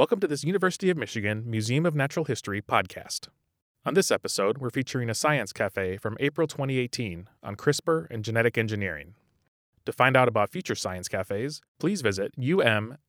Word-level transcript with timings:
Welcome 0.00 0.20
to 0.20 0.26
this 0.26 0.44
University 0.44 0.88
of 0.88 0.96
Michigan 0.96 1.44
Museum 1.44 1.84
of 1.84 1.94
Natural 1.94 2.24
History 2.24 2.62
podcast. 2.62 3.28
On 3.84 3.92
this 3.92 4.10
episode, 4.10 4.56
we're 4.56 4.70
featuring 4.70 5.10
a 5.10 5.14
science 5.14 5.52
cafe 5.52 5.98
from 5.98 6.16
April 6.20 6.46
2018 6.46 7.28
on 7.42 7.54
CRISPR 7.54 8.06
and 8.10 8.24
genetic 8.24 8.56
engineering. 8.56 9.12
To 9.84 9.92
find 9.92 10.16
out 10.16 10.26
about 10.26 10.48
future 10.48 10.74
science 10.74 11.06
cafes, 11.06 11.60
please 11.78 12.00
visit 12.00 12.32
ummnh.org. 12.40 13.02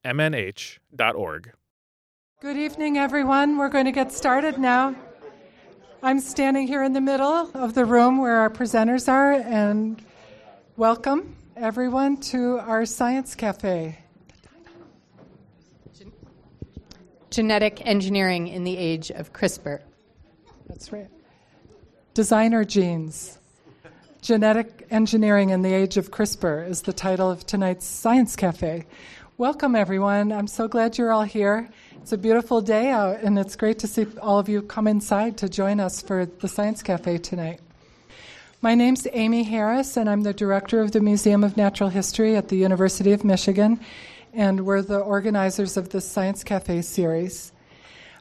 Good 2.41 2.58
evening, 2.58 2.97
everyone. 2.97 3.58
We're 3.58 3.69
going 3.69 3.85
to 3.85 3.94
get 3.94 4.12
started 4.12 4.58
now. 4.58 4.94
I'm 6.03 6.19
standing 6.19 6.67
here 6.67 6.83
in 6.83 6.92
the 6.92 6.99
middle 6.99 7.51
of 7.53 7.73
the 7.73 7.85
room 7.85 8.17
where 8.17 8.35
our 8.35 8.49
presenters 8.49 9.08
are, 9.08 9.31
and 9.31 10.03
welcome 10.76 11.37
everyone 11.55 12.17
to 12.17 12.60
our 12.60 12.85
science 12.85 13.33
cafe. 13.33 14.01
Genetic 17.31 17.88
engineering 17.88 18.49
in 18.49 18.66
the 18.66 18.76
age 18.76 19.09
of 19.09 19.31
CRISPR. 19.31 19.80
That's 20.67 20.91
right. 20.91 21.08
Designer 22.13 22.66
genes. 22.66 23.39
Genetic 24.22 24.85
engineering 24.91 25.49
in 25.49 25.62
the 25.62 25.73
age 25.73 25.95
of 25.95 26.12
CRISPR 26.12 26.67
is 26.67 26.81
the 26.81 26.91
title 26.91 27.31
of 27.31 27.45
tonight's 27.45 27.86
Science 27.86 28.36
Cafe. 28.36 28.86
Welcome, 29.38 29.77
everyone. 29.77 30.34
I'm 30.34 30.45
so 30.45 30.67
glad 30.67 30.98
you're 30.98 31.13
all 31.13 31.23
here. 31.23 31.70
It's 32.02 32.12
a 32.12 32.17
beautiful 32.17 32.59
day 32.59 32.89
out, 32.89 33.22
and 33.22 33.39
it's 33.39 33.55
great 33.55 33.80
to 33.80 33.88
see 33.88 34.05
all 34.22 34.38
of 34.38 34.50
you 34.50 34.61
come 34.61 34.86
inside 34.86 35.38
to 35.38 35.48
join 35.48 35.80
us 35.80 36.02
for 36.02 36.25
the 36.25 36.50
Science 36.50 36.84
Cafe 36.84 37.20
tonight. 37.20 37.61
My 38.61 38.75
name's 38.75 39.08
Amy 39.13 39.44
Harris, 39.44 39.95
and 39.95 40.09
I'm 40.09 40.23
the 40.23 40.34
director 40.34 40.81
of 40.81 40.91
the 40.91 41.00
Museum 41.00 41.45
of 41.45 41.55
Natural 41.55 41.89
History 41.89 42.36
at 42.36 42.50
the 42.50 42.58
University 42.58 43.13
of 43.13 43.23
Michigan 43.23 43.80
and 44.34 44.66
we're 44.66 44.81
the 44.81 44.99
organizers 44.99 45.77
of 45.77 45.90
the 45.90 45.99
Science 45.99 46.44
Cafe 46.44 46.81
series. 46.84 47.52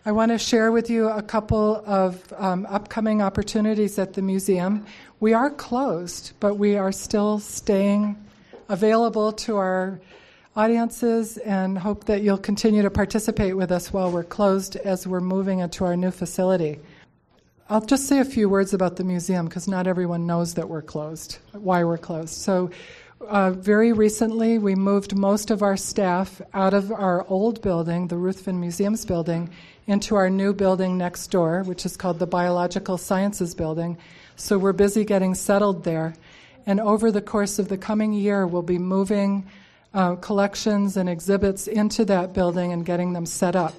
I 0.05 0.13
want 0.13 0.33
to 0.33 0.39
share 0.39 0.73
with 0.73 0.91
you 0.91 1.09
a 1.09 1.23
couple 1.23 1.83
of 1.87 2.33
um, 2.37 2.67
upcoming 2.67 3.23
opportunities 3.23 3.99
at 3.99 4.15
the 4.15 4.23
museum. 4.23 4.87
We 5.21 5.35
are 5.35 5.51
closed, 5.51 6.33
but 6.41 6.55
we 6.55 6.77
are 6.77 6.91
still 6.91 7.39
staying 7.39 8.17
available 8.69 9.33
to 9.33 9.57
our 9.57 10.01
audiences 10.57 11.37
and 11.39 11.79
hope 11.79 12.05
that 12.05 12.23
you'll 12.23 12.39
continue 12.39 12.83
to 12.83 12.91
participate 12.91 13.57
with 13.57 13.71
us 13.71 13.93
while 13.93 14.11
we're 14.11 14.25
closed 14.25 14.77
as 14.77 15.07
we're 15.07 15.21
moving 15.21 15.61
into 15.61 15.85
our 15.85 15.97
new 15.97 16.11
facility. 16.11 16.81
I'll 17.69 17.81
just 17.81 18.09
say 18.09 18.19
a 18.19 18.25
few 18.25 18.49
words 18.49 18.75
about 18.75 18.97
the 18.97 19.05
museum 19.05 19.47
because 19.47 19.69
not 19.69 19.87
everyone 19.87 20.27
knows 20.27 20.55
that 20.55 20.69
we're 20.69 20.83
closed, 20.83 21.39
why 21.53 21.85
we're 21.85 21.99
closed. 21.99 22.35
So, 22.35 22.71
uh, 23.29 23.51
very 23.51 23.93
recently, 23.93 24.59
we 24.59 24.75
moved 24.75 25.15
most 25.15 25.51
of 25.51 25.63
our 25.63 25.77
staff 25.77 26.41
out 26.55 26.73
of 26.73 26.91
our 26.91 27.27
old 27.29 27.61
building, 27.61 28.09
the 28.09 28.17
Ruthven 28.17 28.59
Museums 28.59 29.05
building, 29.05 29.51
into 29.87 30.17
our 30.17 30.31
new 30.31 30.55
building 30.55 30.97
next 30.97 31.27
door, 31.29 31.63
which 31.63 31.85
is 31.85 31.97
called 31.97 32.19
the 32.19 32.27
Biological 32.27 32.97
Sciences 32.97 33.55
Building. 33.55 33.99
So 34.37 34.57
we're 34.57 34.73
busy 34.73 35.05
getting 35.05 35.35
settled 35.35 35.85
there. 35.85 36.15
And 36.65 36.81
over 36.81 37.13
the 37.13 37.21
course 37.21 37.59
of 37.59 37.69
the 37.69 37.77
coming 37.77 38.13
year, 38.13 38.47
we'll 38.47 38.63
be 38.63 38.79
moving 38.79 39.47
uh, 39.93 40.15
collections 40.17 40.97
and 40.97 41.09
exhibits 41.09 41.67
into 41.67 42.05
that 42.07 42.33
building 42.33 42.73
and 42.73 42.87
getting 42.87 43.13
them 43.13 43.27
set 43.27 43.55
up. 43.55 43.75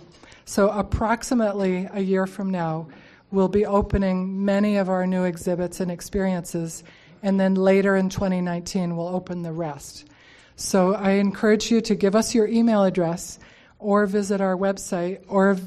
So, 0.45 0.69
approximately 0.69 1.87
a 1.93 2.01
year 2.01 2.27
from 2.27 2.49
now, 2.49 2.87
we'll 3.31 3.47
be 3.47 3.65
opening 3.65 4.43
many 4.43 4.77
of 4.77 4.89
our 4.89 5.07
new 5.07 5.23
exhibits 5.23 5.79
and 5.79 5.89
experiences 5.89 6.83
and 7.23 7.39
then 7.39 7.55
later 7.55 7.95
in 7.95 8.09
2019 8.09 8.95
we'll 8.95 9.07
open 9.07 9.41
the 9.41 9.51
rest. 9.51 10.07
So 10.55 10.93
I 10.93 11.11
encourage 11.11 11.71
you 11.71 11.81
to 11.81 11.95
give 11.95 12.15
us 12.15 12.35
your 12.35 12.47
email 12.47 12.83
address 12.83 13.39
or 13.79 14.05
visit 14.05 14.41
our 14.41 14.55
website 14.55 15.21
or 15.27 15.57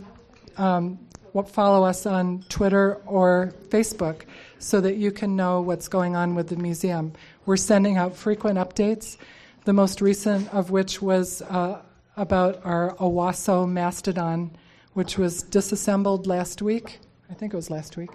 um, 0.57 0.99
follow 1.47 1.85
us 1.85 2.07
on 2.07 2.45
Twitter 2.49 3.01
or 3.07 3.53
Facebook 3.69 4.23
so 4.59 4.81
that 4.81 4.97
you 4.97 5.11
can 5.11 5.35
know 5.35 5.61
what's 5.61 5.89
going 5.89 6.15
on 6.15 6.35
with 6.35 6.49
the 6.49 6.57
museum. 6.57 7.13
We're 7.45 7.57
sending 7.57 7.97
out 7.97 8.17
frequent 8.17 8.59
updates, 8.59 9.17
the 9.65 9.73
most 9.73 10.01
recent 10.01 10.53
of 10.55 10.71
which 10.71 11.03
was 11.03 11.43
uh, 11.43 11.83
about 12.17 12.65
our 12.65 12.95
Owosso 12.97 13.69
mastodon, 13.69 14.53
which 14.93 15.19
was 15.19 15.43
disassembled 15.43 16.27
last 16.27 16.63
week. 16.63 17.01
I 17.29 17.35
think 17.35 17.53
it 17.53 17.57
was 17.57 17.69
last 17.69 17.97
week 17.97 18.11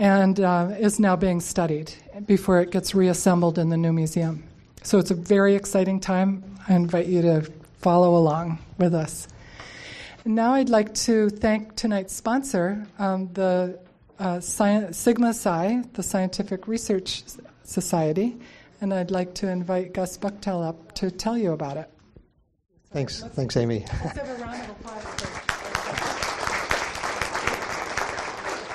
and 0.00 0.40
uh, 0.40 0.70
is 0.78 0.98
now 0.98 1.14
being 1.14 1.40
studied 1.40 1.92
before 2.24 2.60
it 2.60 2.70
gets 2.70 2.94
reassembled 2.94 3.58
in 3.58 3.68
the 3.68 3.76
new 3.76 3.92
museum. 3.92 4.42
So 4.82 4.98
it's 4.98 5.10
a 5.10 5.14
very 5.14 5.54
exciting 5.54 6.00
time. 6.00 6.42
I 6.66 6.74
invite 6.74 7.06
you 7.06 7.20
to 7.20 7.42
follow 7.80 8.16
along 8.16 8.58
with 8.78 8.94
us. 8.94 9.28
Now 10.24 10.54
I'd 10.54 10.70
like 10.70 10.94
to 11.06 11.28
thank 11.28 11.76
tonight's 11.76 12.14
sponsor, 12.14 12.86
um, 12.98 13.28
the 13.34 13.78
uh, 14.18 14.36
Sci- 14.36 14.90
Sigma 14.92 15.34
Xi, 15.34 15.82
the 15.92 16.02
Scientific 16.02 16.66
Research 16.66 17.22
Society, 17.64 18.38
and 18.80 18.94
I'd 18.94 19.10
like 19.10 19.34
to 19.34 19.48
invite 19.48 19.92
Gus 19.92 20.16
Buchtel 20.16 20.66
up 20.66 20.92
to 20.94 21.10
tell 21.10 21.36
you 21.36 21.52
about 21.52 21.76
it. 21.76 21.90
Thanks, 22.90 23.22
thanks, 23.22 23.56
Amy. 23.56 23.84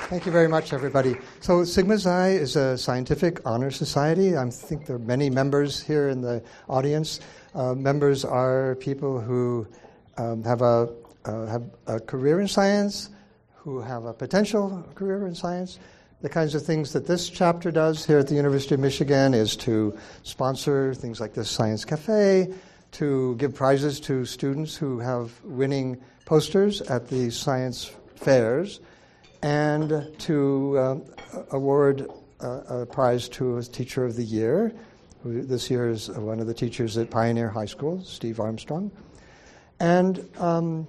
Thank 0.07 0.27
you 0.27 0.31
very 0.31 0.47
much, 0.47 0.71
everybody. 0.71 1.17
So, 1.39 1.63
Sigma 1.63 1.97
Xi 1.97 2.37
is 2.37 2.55
a 2.55 2.77
scientific 2.77 3.41
honor 3.43 3.71
society. 3.71 4.37
I 4.37 4.47
think 4.51 4.85
there 4.85 4.97
are 4.97 4.99
many 4.99 5.31
members 5.31 5.81
here 5.81 6.09
in 6.09 6.21
the 6.21 6.43
audience. 6.69 7.21
Uh, 7.55 7.73
members 7.73 8.23
are 8.23 8.75
people 8.75 9.19
who 9.19 9.65
um, 10.17 10.43
have, 10.43 10.61
a, 10.61 10.93
uh, 11.25 11.47
have 11.47 11.63
a 11.87 11.99
career 11.99 12.39
in 12.39 12.47
science, 12.47 13.09
who 13.55 13.81
have 13.81 14.05
a 14.05 14.13
potential 14.13 14.87
career 14.93 15.25
in 15.25 15.33
science. 15.33 15.79
The 16.21 16.29
kinds 16.29 16.53
of 16.53 16.63
things 16.63 16.93
that 16.93 17.07
this 17.07 17.27
chapter 17.27 17.71
does 17.71 18.05
here 18.05 18.19
at 18.19 18.27
the 18.27 18.35
University 18.35 18.75
of 18.75 18.81
Michigan 18.81 19.33
is 19.33 19.55
to 19.57 19.97
sponsor 20.21 20.93
things 20.93 21.19
like 21.19 21.33
this 21.33 21.49
Science 21.49 21.83
Cafe, 21.83 22.53
to 22.91 23.35
give 23.37 23.55
prizes 23.55 23.99
to 24.01 24.23
students 24.23 24.75
who 24.75 24.99
have 24.99 25.31
winning 25.43 25.99
posters 26.25 26.81
at 26.81 27.07
the 27.07 27.31
science 27.31 27.91
fairs 28.15 28.81
and 29.45 30.11
to 30.17 30.75
uh, 30.75 30.95
award 31.51 32.09
a 32.39 32.83
prize 32.87 33.29
to 33.29 33.59
a 33.59 33.63
teacher 33.63 34.03
of 34.03 34.15
the 34.15 34.23
year. 34.23 34.73
Who 35.21 35.43
this 35.43 35.69
year 35.69 35.87
is 35.87 36.09
one 36.09 36.39
of 36.39 36.47
the 36.47 36.53
teachers 36.53 36.97
at 36.97 37.11
Pioneer 37.11 37.49
High 37.49 37.67
School, 37.67 38.03
Steve 38.03 38.39
Armstrong. 38.39 38.89
And 39.79 40.27
um, 40.39 40.87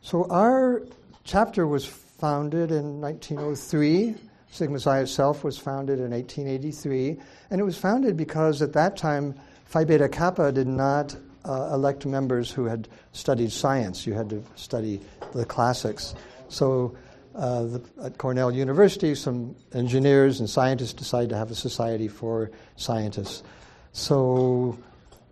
so 0.00 0.30
our 0.30 0.82
chapter 1.24 1.66
was 1.66 1.86
founded 1.86 2.70
in 2.70 3.00
1903. 3.00 4.14
Sigma 4.52 4.78
Xi 4.78 4.90
itself 4.90 5.42
was 5.42 5.58
founded 5.58 5.98
in 5.98 6.12
1883, 6.12 7.18
and 7.50 7.60
it 7.60 7.64
was 7.64 7.76
founded 7.76 8.16
because 8.16 8.62
at 8.62 8.72
that 8.74 8.96
time 8.96 9.34
Phi 9.64 9.84
Beta 9.84 10.08
Kappa 10.08 10.52
did 10.52 10.68
not 10.68 11.16
uh, 11.44 11.70
elect 11.72 12.06
members 12.06 12.48
who 12.52 12.64
had 12.66 12.86
studied 13.10 13.50
science. 13.50 14.06
You 14.06 14.14
had 14.14 14.30
to 14.30 14.44
study 14.54 15.00
the 15.34 15.44
classics. 15.44 16.14
So 16.48 16.96
uh, 17.38 17.62
the, 17.62 17.82
at 18.02 18.18
Cornell 18.18 18.52
University, 18.52 19.14
some 19.14 19.54
engineers 19.72 20.40
and 20.40 20.50
scientists 20.50 20.92
decided 20.92 21.30
to 21.30 21.36
have 21.36 21.50
a 21.50 21.54
society 21.54 22.08
for 22.08 22.50
scientists. 22.76 23.44
So, 23.92 24.76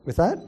with 0.05 0.17
that, 0.17 0.39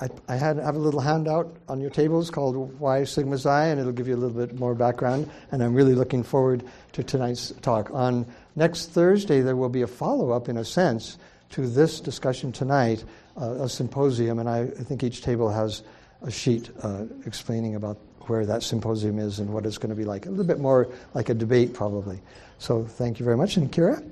I, 0.00 0.08
I 0.26 0.36
had 0.36 0.56
have 0.56 0.74
a 0.74 0.78
little 0.78 1.00
handout 1.00 1.54
on 1.68 1.80
your 1.80 1.90
tables 1.90 2.30
called 2.30 2.78
Why 2.80 3.04
Sigma 3.04 3.38
Xi, 3.38 3.48
and 3.48 3.78
it'll 3.78 3.92
give 3.92 4.08
you 4.08 4.14
a 4.14 4.16
little 4.16 4.46
bit 4.46 4.58
more 4.58 4.74
background. 4.74 5.30
And 5.52 5.62
I'm 5.62 5.74
really 5.74 5.94
looking 5.94 6.22
forward 6.22 6.64
to 6.92 7.04
tonight's 7.04 7.52
talk. 7.60 7.90
On 7.92 8.26
next 8.56 8.86
Thursday, 8.86 9.42
there 9.42 9.54
will 9.54 9.68
be 9.68 9.82
a 9.82 9.86
follow 9.86 10.30
up, 10.30 10.48
in 10.48 10.56
a 10.56 10.64
sense, 10.64 11.18
to 11.50 11.68
this 11.68 12.00
discussion 12.00 12.52
tonight, 12.52 13.04
uh, 13.40 13.50
a 13.60 13.68
symposium, 13.68 14.38
and 14.38 14.48
I, 14.48 14.62
I, 14.62 14.82
think 14.82 15.02
each 15.02 15.20
table 15.20 15.50
has 15.50 15.82
a 16.22 16.30
sheet 16.30 16.70
uh, 16.82 17.04
explaining 17.26 17.74
about 17.74 17.98
where 18.28 18.46
that 18.46 18.62
symposium 18.62 19.18
is 19.18 19.38
and 19.38 19.52
what 19.52 19.66
it's 19.66 19.78
going 19.78 19.90
to 19.90 19.96
be 19.96 20.04
like. 20.04 20.26
A 20.26 20.30
little 20.30 20.44
bit 20.44 20.60
more 20.60 20.88
like 21.14 21.28
a 21.28 21.34
debate, 21.34 21.72
probably. 21.74 22.20
So 22.58 22.84
thank 22.84 23.18
you 23.18 23.24
very 23.24 23.36
much. 23.36 23.56
And 23.56 23.70
Kira? 23.70 24.02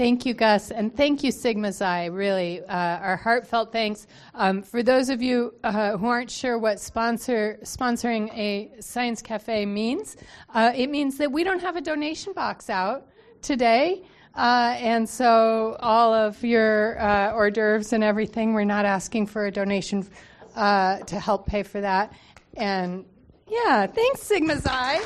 Thank 0.00 0.24
you, 0.24 0.32
Gus, 0.32 0.70
and 0.70 0.96
thank 0.96 1.22
you, 1.22 1.30
Sigma 1.30 1.74
Xi. 1.74 2.08
Really, 2.08 2.62
uh, 2.64 2.74
our 2.74 3.18
heartfelt 3.18 3.70
thanks. 3.70 4.06
Um, 4.34 4.62
for 4.62 4.82
those 4.82 5.10
of 5.10 5.20
you 5.20 5.52
uh, 5.62 5.98
who 5.98 6.06
aren't 6.06 6.30
sure 6.30 6.58
what 6.58 6.80
sponsor 6.80 7.58
sponsoring 7.64 8.32
a 8.32 8.80
science 8.80 9.20
cafe 9.20 9.66
means, 9.66 10.16
uh, 10.54 10.72
it 10.74 10.88
means 10.88 11.18
that 11.18 11.30
we 11.30 11.44
don't 11.44 11.60
have 11.60 11.76
a 11.76 11.82
donation 11.82 12.32
box 12.32 12.70
out 12.70 13.08
today. 13.42 14.02
Uh, 14.34 14.74
and 14.78 15.06
so, 15.06 15.76
all 15.80 16.14
of 16.14 16.42
your 16.42 16.98
uh, 16.98 17.32
hors 17.32 17.50
d'oeuvres 17.50 17.92
and 17.92 18.02
everything, 18.02 18.54
we're 18.54 18.64
not 18.64 18.86
asking 18.86 19.26
for 19.26 19.44
a 19.44 19.50
donation 19.50 20.08
uh, 20.56 20.98
to 21.00 21.20
help 21.20 21.46
pay 21.46 21.62
for 21.62 21.82
that. 21.82 22.12
And 22.56 23.04
yeah, 23.48 23.86
thanks, 23.86 24.22
Sigma 24.22 24.60
Xi. 24.60 25.00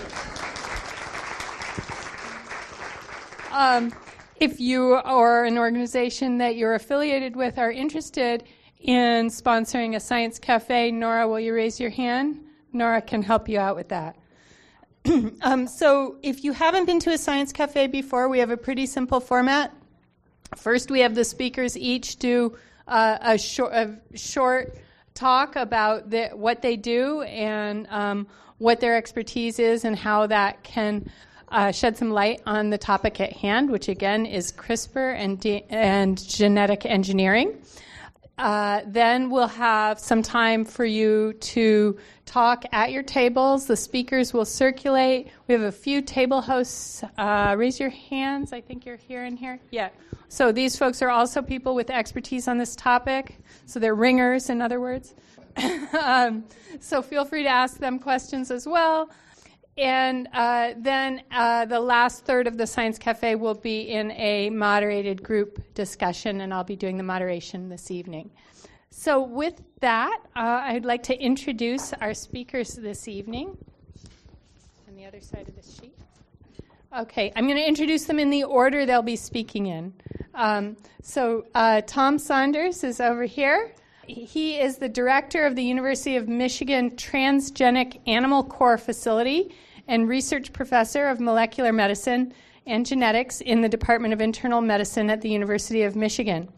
Um, 3.53 3.93
if 4.41 4.59
you 4.61 4.99
or 4.99 5.45
an 5.45 5.59
organization 5.59 6.39
that 6.39 6.57
you're 6.57 6.75
affiliated 6.75 7.37
with 7.37 7.59
are 7.59 7.71
interested 7.71 8.45
in 8.81 9.29
sponsoring 9.29 9.95
a 9.97 10.01
science 10.01 10.39
cafe, 10.39 10.91
Nora, 10.91 11.29
will 11.29 11.41
you 11.41 11.55
raise 11.55 11.79
your 11.79 11.91
hand? 11.91 12.41
Nora 12.73 13.01
can 13.01 13.23
help 13.23 13.49
you 13.49 13.59
out 13.59 13.77
with 13.77 13.89
that. 13.89 14.17
um, 15.43 15.67
so, 15.67 16.17
if 16.23 16.45
you 16.45 16.53
haven't 16.53 16.87
been 16.87 16.99
to 17.01 17.11
a 17.11 17.19
science 17.19 17.53
cafe 17.53 17.87
before, 17.87 18.29
we 18.29 18.39
have 18.39 18.51
a 18.51 18.57
pretty 18.57 18.87
simple 18.87 19.21
format. 19.21 19.73
First, 20.57 20.91
we 20.91 21.01
have 21.01 21.15
the 21.15 21.25
speakers 21.25 21.77
each 21.77 22.17
do 22.17 22.57
uh, 22.89 23.19
a, 23.21 23.39
short, 23.39 23.73
a, 23.73 23.99
short, 24.15 24.77
talk 25.15 25.55
about 25.55 26.11
the, 26.11 26.27
what 26.31 26.61
they 26.61 26.77
do 26.77 27.23
and 27.23 27.87
um, 27.91 28.27
what 28.59 28.81
their 28.81 28.97
expertise 28.97 29.61
is 29.61 29.85
and 29.85 29.97
how 29.97 30.27
that 30.27 30.63
can 30.65 31.09
uh, 31.51 31.71
shed 31.71 31.97
some 31.97 32.11
light 32.11 32.43
on 32.47 32.69
the 32.71 32.79
topic 32.79 33.21
at 33.21 33.33
hand, 33.33 33.71
which 33.71 33.89
again 33.89 34.27
is 34.27 34.51
CRISPR 34.51 35.15
and, 35.15 35.47
and 35.71 36.29
genetic 36.29 36.85
engineering. 36.85 37.57
Uh, 38.37 38.81
then 38.87 39.31
we'll 39.31 39.47
have 39.47 39.99
some 39.99 40.21
time 40.21 40.65
for 40.65 40.85
you 40.85 41.33
to 41.35 41.97
talk 42.27 42.65
at 42.73 42.91
your 42.91 43.03
tables. 43.03 43.67
The 43.67 43.77
speakers 43.77 44.33
will 44.33 44.45
circulate. 44.45 45.29
We 45.47 45.55
have 45.55 45.63
a 45.63 45.73
few 45.73 46.03
table 46.03 46.41
hosts. 46.41 47.05
Uh, 47.17 47.55
raise 47.57 47.79
your 47.79 47.91
hands. 47.91 48.53
I 48.53 48.61
think 48.61 48.85
you're 48.85 48.97
here 48.97 49.25
and 49.25 49.39
here. 49.39 49.61
Yeah. 49.71 49.91
So 50.29 50.51
these 50.51 50.77
folks 50.77 51.01
are 51.01 51.11
also 51.11 51.43
people 51.43 51.77
with 51.77 51.91
expertise 51.91 52.49
on 52.49 52.59
this 52.59 52.75
topic. 52.75 53.37
So 53.67 53.79
they're 53.79 53.95
ringers, 53.95 54.51
in 54.51 54.61
other 54.61 54.81
words. 54.81 55.15
um, 56.03 56.45
so 56.81 57.03
feel 57.03 57.25
free 57.25 57.45
to 57.45 57.49
ask 57.49 57.79
them 57.79 58.01
questions 58.01 58.51
as 58.51 58.67
well. 58.67 59.11
And 59.77 60.29
uh, 60.33 60.75
then 60.77 61.23
uh, 61.33 61.65
the 61.65 61.81
last 61.81 62.25
third 62.25 62.47
of 62.47 62.57
the 62.57 62.67
Science 62.67 62.97
Cafe 62.97 63.35
will 63.35 63.55
be 63.55 63.81
in 63.81 64.13
a 64.13 64.51
moderated 64.51 65.23
group 65.23 65.61
discussion, 65.75 66.43
and 66.43 66.55
I'll 66.55 66.63
be 66.63 66.77
doing 66.77 66.97
the 66.97 67.03
moderation 67.03 67.69
this 67.69 67.91
evening. 67.91 68.31
So, 68.91 69.21
with 69.21 69.61
that, 69.81 70.21
uh, 70.37 70.63
I'd 70.63 70.85
like 70.85 71.03
to 71.05 71.19
introduce 71.21 71.93
our 71.95 72.15
speakers 72.15 72.75
this 72.75 73.09
evening 73.09 73.59
on 74.87 74.95
the 74.95 75.05
other 75.05 75.21
side 75.21 75.49
of 75.49 75.57
the 75.57 75.63
sheet. 75.63 75.99
Okay, 76.97 77.33
I'm 77.35 77.49
going 77.49 77.59
to 77.59 77.67
introduce 77.67 78.05
them 78.05 78.21
in 78.21 78.31
the 78.31 78.45
order 78.45 78.87
they'll 78.87 79.03
be 79.03 79.17
speaking 79.17 79.67
in. 79.67 79.93
Um, 80.35 80.77
so, 81.03 81.47
uh, 81.57 81.81
Thom 81.81 82.21
Saunders 82.21 82.85
is 82.85 83.01
over 83.01 83.25
here. 83.25 83.75
He 84.07 84.59
is 84.59 84.77
the 84.77 84.89
director 84.89 85.47
of 85.47 85.57
the 85.57 85.63
University 85.63 86.17
of 86.17 86.29
Michigan 86.29 86.91
Transgenic 86.93 88.01
Animal 88.07 88.45
Core 88.45 88.77
Facility 88.77 89.55
and 89.89 90.09
research 90.09 90.53
professor 90.53 91.07
of 91.07 91.21
molecular 91.21 91.73
medicine 91.73 92.35
and 92.67 92.85
genetics 92.85 93.41
in 93.41 93.61
the 93.61 93.69
Department 93.69 94.13
of 94.13 94.21
Internal 94.21 94.61
Medicine 94.61 95.11
at 95.11 95.21
the 95.21 95.29
University 95.31 95.83
of 95.83 95.97
Michigan. 95.97 96.49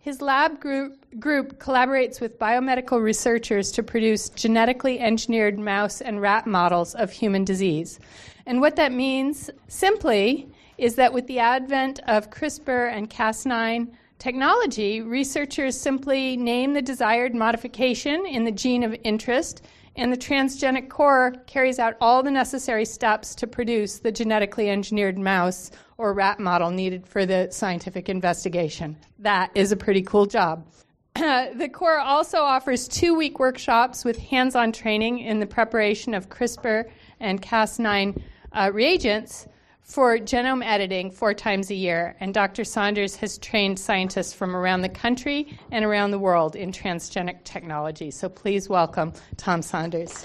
His 0.00 0.22
lab 0.22 0.60
group, 0.60 1.04
group 1.20 1.58
collaborates 1.58 2.20
with 2.20 2.38
biomedical 2.38 3.02
researchers 3.02 3.70
to 3.72 3.82
produce 3.82 4.30
genetically 4.30 4.98
engineered 4.98 5.58
mouse 5.58 6.00
and 6.00 6.22
rat 6.22 6.46
models 6.46 6.94
of 6.94 7.12
human 7.12 7.44
disease. 7.44 7.98
And 8.46 8.60
what 8.60 8.76
that 8.76 8.92
means, 8.92 9.50
simply, 9.68 10.48
is 10.78 10.94
that 10.94 11.12
with 11.12 11.26
the 11.26 11.38
advent 11.38 12.00
of 12.06 12.30
CRISPR 12.30 12.90
and 12.92 13.10
Cas9 13.10 13.88
technology, 14.20 15.00
researchers 15.00 15.76
simply 15.76 16.36
name 16.36 16.74
the 16.74 16.82
desired 16.82 17.34
modification 17.34 18.24
in 18.26 18.44
the 18.44 18.52
gene 18.52 18.84
of 18.84 18.94
interest 19.02 19.62
and 19.96 20.12
the 20.12 20.16
transgenic 20.16 20.88
core 20.88 21.34
carries 21.46 21.78
out 21.78 21.96
all 22.00 22.22
the 22.22 22.30
necessary 22.30 22.84
steps 22.84 23.34
to 23.34 23.46
produce 23.46 23.98
the 23.98 24.12
genetically 24.12 24.70
engineered 24.70 25.18
mouse 25.18 25.72
or 25.98 26.14
rat 26.14 26.38
model 26.38 26.70
needed 26.70 27.06
for 27.06 27.26
the 27.26 27.48
scientific 27.50 28.08
investigation. 28.08 28.96
That 29.18 29.50
is 29.54 29.72
a 29.72 29.76
pretty 29.76 30.02
cool 30.02 30.26
job. 30.26 30.64
the 31.14 31.68
core 31.72 31.98
also 31.98 32.38
offers 32.38 32.86
two 32.86 33.14
week 33.14 33.40
workshops 33.40 34.04
with 34.04 34.16
hands 34.16 34.54
on 34.54 34.70
training 34.70 35.18
in 35.18 35.40
the 35.40 35.46
preparation 35.46 36.14
of 36.14 36.28
CRISPR 36.28 36.88
and 37.18 37.42
Cas9 37.42 38.22
uh, 38.52 38.70
reagents 38.72 39.48
for 39.90 40.16
genome 40.18 40.64
editing 40.64 41.10
four 41.10 41.34
times 41.34 41.68
a 41.68 41.74
year, 41.74 42.14
and 42.20 42.32
Dr. 42.32 42.62
Saunders 42.62 43.16
has 43.16 43.38
trained 43.38 43.76
scientists 43.76 44.32
from 44.32 44.54
around 44.54 44.82
the 44.82 44.88
country 44.88 45.58
and 45.72 45.84
around 45.84 46.12
the 46.12 46.18
world 46.18 46.54
in 46.54 46.70
transgenic 46.70 47.42
technology. 47.42 48.12
So 48.12 48.28
please 48.28 48.68
welcome 48.68 49.12
Thom 49.36 49.62
Saunders. 49.62 50.24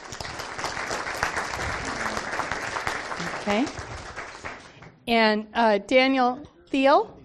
Okay. 3.39 3.65
And 5.07 5.47
uh, 5.55 5.79
Daniel 5.79 6.47
Thiel 6.69 7.19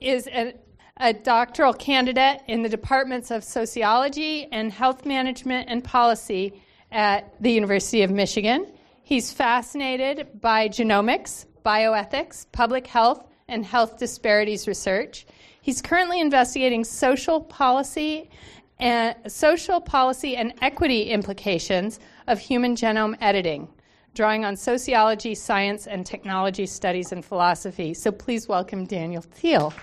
is 0.00 0.26
a, 0.26 0.54
a 0.96 1.12
doctoral 1.12 1.72
candidate 1.72 2.42
in 2.48 2.62
the 2.62 2.68
departments 2.68 3.30
of 3.30 3.44
sociology 3.44 4.48
and 4.50 4.72
health 4.72 5.06
management 5.06 5.68
and 5.70 5.84
policy 5.84 6.60
at 6.90 7.32
the 7.40 7.52
University 7.52 8.02
of 8.02 8.10
Michigan. 8.10 8.66
He's 9.04 9.32
fascinated 9.32 10.40
by 10.40 10.68
genomics, 10.68 11.46
bioethics, 11.62 12.46
public 12.52 12.86
health, 12.86 13.26
and 13.48 13.64
health 13.64 13.98
disparities 13.98 14.68
research. 14.68 15.26
He's 15.60 15.82
currently 15.82 16.20
investigating 16.20 16.84
social 16.84 17.40
policy 17.40 18.30
and 18.78 19.14
social 19.26 19.80
policy 19.80 20.36
and 20.36 20.54
equity 20.62 21.10
implications 21.10 22.00
of 22.26 22.38
human 22.38 22.74
genome 22.74 23.16
editing, 23.20 23.68
drawing 24.14 24.44
on 24.44 24.56
sociology, 24.56 25.34
science, 25.34 25.86
and 25.86 26.06
technology 26.06 26.64
studies 26.66 27.12
and 27.12 27.24
philosophy. 27.24 27.92
So 27.92 28.10
please 28.10 28.48
welcome 28.48 28.86
Daniel 28.86 29.22
Thiel. 29.22 29.74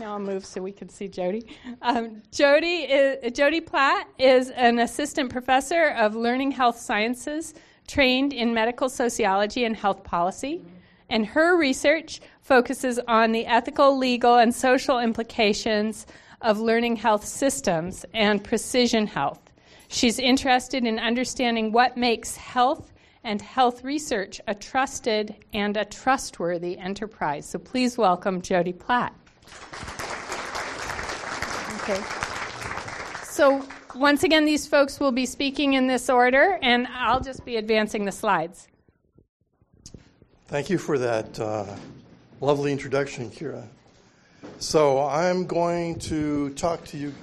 Now 0.00 0.12
I'll 0.12 0.18
move 0.18 0.44
so 0.44 0.60
we 0.60 0.72
can 0.72 0.88
see 0.88 1.08
Jody. 1.08 1.46
Um, 1.80 2.22
Jody, 2.30 2.82
is, 2.82 3.32
Jody 3.32 3.60
Platt 3.60 4.08
is 4.18 4.50
an 4.50 4.78
assistant 4.78 5.30
professor 5.30 5.88
of 5.96 6.14
learning 6.14 6.52
health 6.52 6.78
sciences, 6.78 7.54
trained 7.88 8.32
in 8.32 8.52
medical 8.52 8.88
sociology 8.88 9.64
and 9.64 9.74
health 9.74 10.04
policy. 10.04 10.62
And 11.08 11.24
her 11.24 11.56
research 11.56 12.20
focuses 12.42 12.98
on 13.08 13.32
the 13.32 13.46
ethical, 13.46 13.96
legal, 13.96 14.36
and 14.36 14.54
social 14.54 14.98
implications 14.98 16.06
of 16.42 16.58
learning 16.58 16.96
health 16.96 17.24
systems 17.24 18.04
and 18.12 18.44
precision 18.44 19.06
health. 19.06 19.40
She's 19.88 20.18
interested 20.18 20.84
in 20.84 20.98
understanding 20.98 21.72
what 21.72 21.96
makes 21.96 22.36
health 22.36 22.92
and 23.24 23.40
health 23.40 23.82
research 23.82 24.40
a 24.46 24.54
trusted 24.54 25.36
and 25.52 25.76
a 25.76 25.84
trustworthy 25.84 26.76
enterprise. 26.76 27.48
So 27.48 27.58
please 27.58 27.96
welcome 27.96 28.42
Jody 28.42 28.72
Platt. 28.72 29.14
Okay. 31.88 32.02
So, 33.22 33.64
once 33.94 34.24
again, 34.24 34.44
these 34.44 34.66
folks 34.66 34.98
will 34.98 35.12
be 35.12 35.24
speaking 35.24 35.74
in 35.74 35.86
this 35.86 36.10
order, 36.10 36.58
and 36.62 36.86
I'll 36.88 37.20
just 37.20 37.44
be 37.44 37.56
advancing 37.56 38.04
the 38.04 38.12
slides. 38.12 38.66
Thank 40.48 40.68
you 40.68 40.78
for 40.78 40.98
that 40.98 41.38
uh, 41.38 41.76
lovely 42.40 42.72
introduction, 42.72 43.30
Kira. 43.30 43.64
So, 44.58 45.06
I'm 45.06 45.46
going 45.46 45.98
to 46.00 46.50
talk 46.54 46.84
to 46.86 46.96
you, 46.96 47.14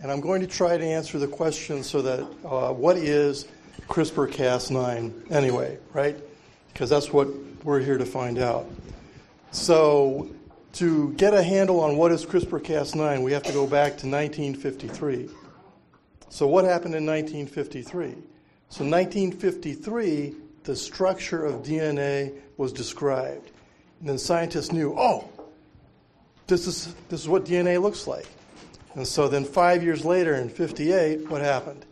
and 0.00 0.12
I'm 0.12 0.20
going 0.20 0.40
to 0.42 0.46
try 0.46 0.76
to 0.76 0.84
answer 0.84 1.18
the 1.18 1.26
question 1.26 1.82
so 1.82 2.00
that 2.02 2.20
uh, 2.44 2.72
what 2.72 2.96
is 2.96 3.48
CRISPR 3.88 4.30
Cas9 4.30 5.32
anyway, 5.32 5.78
right? 5.92 6.16
Because 6.72 6.90
that's 6.90 7.12
what 7.12 7.28
we're 7.64 7.80
here 7.80 7.98
to 7.98 8.06
find 8.06 8.38
out. 8.38 8.66
So, 9.50 10.28
to 10.74 11.12
get 11.14 11.34
a 11.34 11.42
handle 11.42 11.80
on 11.80 11.96
what 11.96 12.12
is 12.12 12.24
CRISPR 12.24 12.60
Cas9, 12.60 13.22
we 13.22 13.32
have 13.32 13.42
to 13.44 13.52
go 13.52 13.66
back 13.66 13.96
to 13.98 14.08
1953. 14.08 15.28
So, 16.28 16.46
what 16.46 16.64
happened 16.64 16.94
in 16.94 17.06
1953? 17.06 18.10
So, 18.68 18.84
1953, 18.84 20.34
the 20.64 20.76
structure 20.76 21.44
of 21.44 21.62
DNA 21.62 22.34
was 22.58 22.72
described. 22.72 23.50
And 24.00 24.08
then 24.10 24.18
scientists 24.18 24.72
knew, 24.72 24.94
oh, 24.96 25.28
this 26.46 26.66
is, 26.66 26.94
this 27.08 27.20
is 27.20 27.28
what 27.28 27.44
DNA 27.44 27.80
looks 27.80 28.06
like. 28.06 28.26
And 28.94 29.06
so 29.06 29.28
then 29.28 29.44
five 29.44 29.82
years 29.82 30.04
later, 30.04 30.34
in 30.34 30.48
58, 30.48 31.30
what 31.30 31.40
happened? 31.40 31.84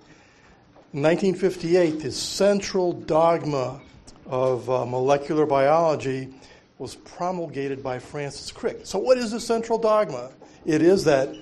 In 0.93 1.03
1958, 1.03 2.01
the 2.01 2.11
central 2.11 2.93
dogma 2.93 3.81
of 4.25 4.69
uh, 4.69 4.85
molecular 4.87 5.47
biology 5.47 6.35
was 6.79 6.97
promulgated 6.97 7.83
by 7.83 7.99
Francis 7.99 8.51
Crick. 8.53 8.81
So, 8.85 8.99
what 8.99 9.19
is 9.19 9.31
the 9.31 9.41
central 9.41 9.79
dogma? 9.79 10.31
It 10.65 10.83
is 10.83 11.05
that 11.05 11.35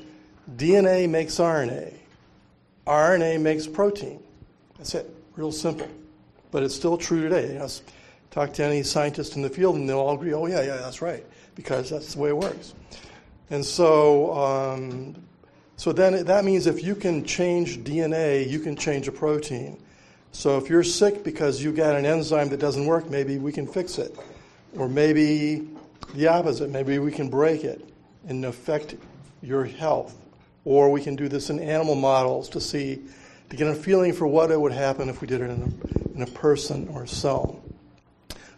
DNA 0.57 1.09
makes 1.09 1.37
RNA, 1.37 1.93
RNA 2.87 3.41
makes 3.41 3.67
protein. 3.67 4.23
That's 4.77 4.95
it, 4.95 5.11
real 5.37 5.53
simple. 5.53 5.89
But 6.51 6.63
it's 6.63 6.75
still 6.75 6.97
true 6.97 7.23
today. 7.23 7.55
You 7.55 7.59
know, 7.59 7.69
talk 8.31 8.53
to 8.55 8.65
any 8.65 8.83
scientist 8.83 9.37
in 9.37 9.43
the 9.43 9.49
field, 9.49 9.77
and 9.77 9.89
they'll 9.89 10.01
all 10.01 10.15
agree, 10.15 10.35
oh, 10.35 10.47
yeah, 10.47 10.63
yeah, 10.63 10.77
that's 10.77 11.01
right, 11.01 11.25
because 11.55 11.89
that's 11.89 12.15
the 12.15 12.21
way 12.21 12.31
it 12.31 12.37
works. 12.37 12.75
And 13.51 13.65
so, 13.65 14.35
um, 14.35 15.15
so 15.77 15.93
then 15.93 16.25
that 16.25 16.45
means 16.45 16.67
if 16.67 16.83
you 16.83 16.95
can 16.95 17.25
change 17.25 17.79
DNA, 17.79 18.49
you 18.49 18.59
can 18.59 18.77
change 18.77 19.09
a 19.09 19.13
protein. 19.13 19.81
So 20.33 20.59
if 20.59 20.69
you're 20.69 20.83
sick 20.83 21.23
because 21.23 21.63
you 21.63 21.73
got 21.73 21.95
an 21.95 22.05
enzyme 22.05 22.49
that 22.49 22.59
doesn't 22.59 22.87
work, 22.87 23.09
maybe 23.09 23.39
we 23.39 23.53
can 23.53 23.67
fix 23.69 23.99
it. 23.99 24.17
Or 24.77 24.89
maybe 24.89 25.69
the 26.15 26.29
opposite. 26.29 26.71
Maybe 26.71 26.99
we 26.99 27.13
can 27.13 27.29
break 27.29 27.65
it 27.65 27.87
and 28.27 28.45
affect 28.45 28.95
your 29.43 29.65
health 29.65 30.17
or 30.65 30.91
we 30.91 31.03
can 31.03 31.17
do 31.17 31.29
this 31.29 31.51
in 31.51 31.61
animal 31.61 31.95
models 31.95 32.49
to 32.51 32.61
see, 32.61 33.03
to 33.51 33.57
get 33.57 33.67
a 33.67 33.75
feeling 33.75 34.13
for 34.13 34.27
what 34.27 34.51
it 34.51 34.61
would 34.61 34.73
happen 34.73 35.09
if 35.09 35.21
we 35.21 35.27
did 35.27 35.41
it 35.41 35.51
in 35.51 35.63
a, 35.63 36.17
in 36.17 36.23
a 36.23 36.27
person 36.27 36.89
or 36.89 37.07
cell. 37.07 37.63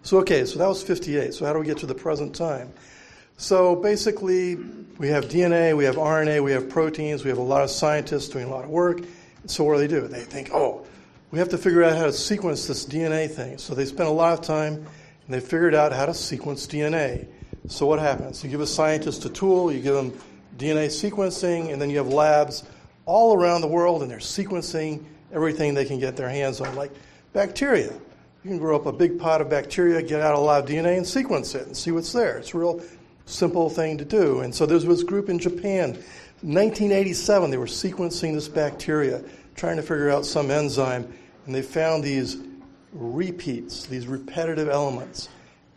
So, 0.02 0.18
okay, 0.18 0.44
so 0.44 0.58
that 0.60 0.68
was 0.68 0.82
58. 0.82 1.34
So, 1.34 1.44
how 1.44 1.52
do 1.52 1.58
we 1.58 1.66
get 1.66 1.78
to 1.78 1.86
the 1.86 1.94
present 1.94 2.34
time? 2.34 2.72
So, 3.38 3.74
basically, 3.74 4.54
we 4.98 5.08
have 5.08 5.24
DNA, 5.24 5.76
we 5.76 5.84
have 5.84 5.96
RNA, 5.96 6.44
we 6.44 6.52
have 6.52 6.68
proteins, 6.68 7.24
we 7.24 7.30
have 7.30 7.38
a 7.38 7.42
lot 7.42 7.62
of 7.62 7.70
scientists 7.70 8.28
doing 8.28 8.46
a 8.46 8.50
lot 8.50 8.64
of 8.64 8.70
work. 8.70 9.00
So, 9.46 9.64
what 9.64 9.74
do 9.74 9.80
they 9.80 9.88
do? 9.88 10.06
They 10.06 10.20
think, 10.20 10.50
oh, 10.52 10.86
we 11.32 11.40
have 11.40 11.48
to 11.48 11.58
figure 11.58 11.82
out 11.82 11.96
how 11.96 12.04
to 12.04 12.12
sequence 12.12 12.68
this 12.68 12.86
DNA 12.86 13.28
thing. 13.28 13.58
So, 13.58 13.74
they 13.74 13.84
spend 13.84 14.08
a 14.08 14.12
lot 14.12 14.38
of 14.38 14.42
time 14.44 14.86
and 15.26 15.34
they 15.34 15.40
figured 15.40 15.74
out 15.74 15.92
how 15.92 16.06
to 16.06 16.14
sequence 16.14 16.66
DNA. 16.66 17.26
So, 17.68 17.86
what 17.86 17.98
happens? 17.98 18.44
You 18.44 18.50
give 18.50 18.60
a 18.60 18.66
scientist 18.66 19.24
a 19.24 19.28
tool, 19.28 19.72
you 19.72 19.80
give 19.80 19.94
them 19.94 20.12
DNA 20.56 20.86
sequencing, 20.86 21.72
and 21.72 21.82
then 21.82 21.90
you 21.90 21.98
have 21.98 22.08
labs 22.08 22.64
all 23.04 23.36
around 23.36 23.60
the 23.60 23.68
world 23.68 24.02
and 24.02 24.10
they're 24.10 24.18
sequencing 24.18 25.04
everything 25.32 25.74
they 25.74 25.84
can 25.84 25.98
get 25.98 26.16
their 26.16 26.28
hands 26.28 26.60
on, 26.60 26.74
like 26.74 26.92
bacteria. 27.32 27.92
You 27.92 28.50
can 28.50 28.58
grow 28.58 28.76
up 28.76 28.86
a 28.86 28.92
big 28.92 29.18
pot 29.18 29.40
of 29.40 29.50
bacteria, 29.50 30.02
get 30.02 30.20
out 30.20 30.34
a 30.34 30.38
lot 30.38 30.62
of 30.62 30.68
DNA, 30.68 30.96
and 30.96 31.06
sequence 31.06 31.54
it 31.54 31.66
and 31.66 31.76
see 31.76 31.90
what's 31.90 32.12
there. 32.12 32.38
It's 32.38 32.54
a 32.54 32.58
real 32.58 32.80
simple 33.24 33.68
thing 33.68 33.98
to 33.98 34.04
do. 34.04 34.40
And 34.40 34.54
so 34.54 34.66
there 34.66 34.74
was 34.74 34.84
this 34.84 35.02
group 35.02 35.28
in 35.28 35.38
Japan, 35.38 35.90
1987, 36.42 37.50
they 37.50 37.56
were 37.56 37.66
sequencing 37.66 38.34
this 38.34 38.48
bacteria, 38.48 39.22
trying 39.54 39.76
to 39.76 39.82
figure 39.82 40.10
out 40.10 40.24
some 40.24 40.50
enzyme, 40.50 41.12
and 41.46 41.54
they 41.54 41.62
found 41.62 42.04
these 42.04 42.36
repeats, 42.92 43.86
these 43.86 44.06
repetitive 44.06 44.68
elements 44.68 45.28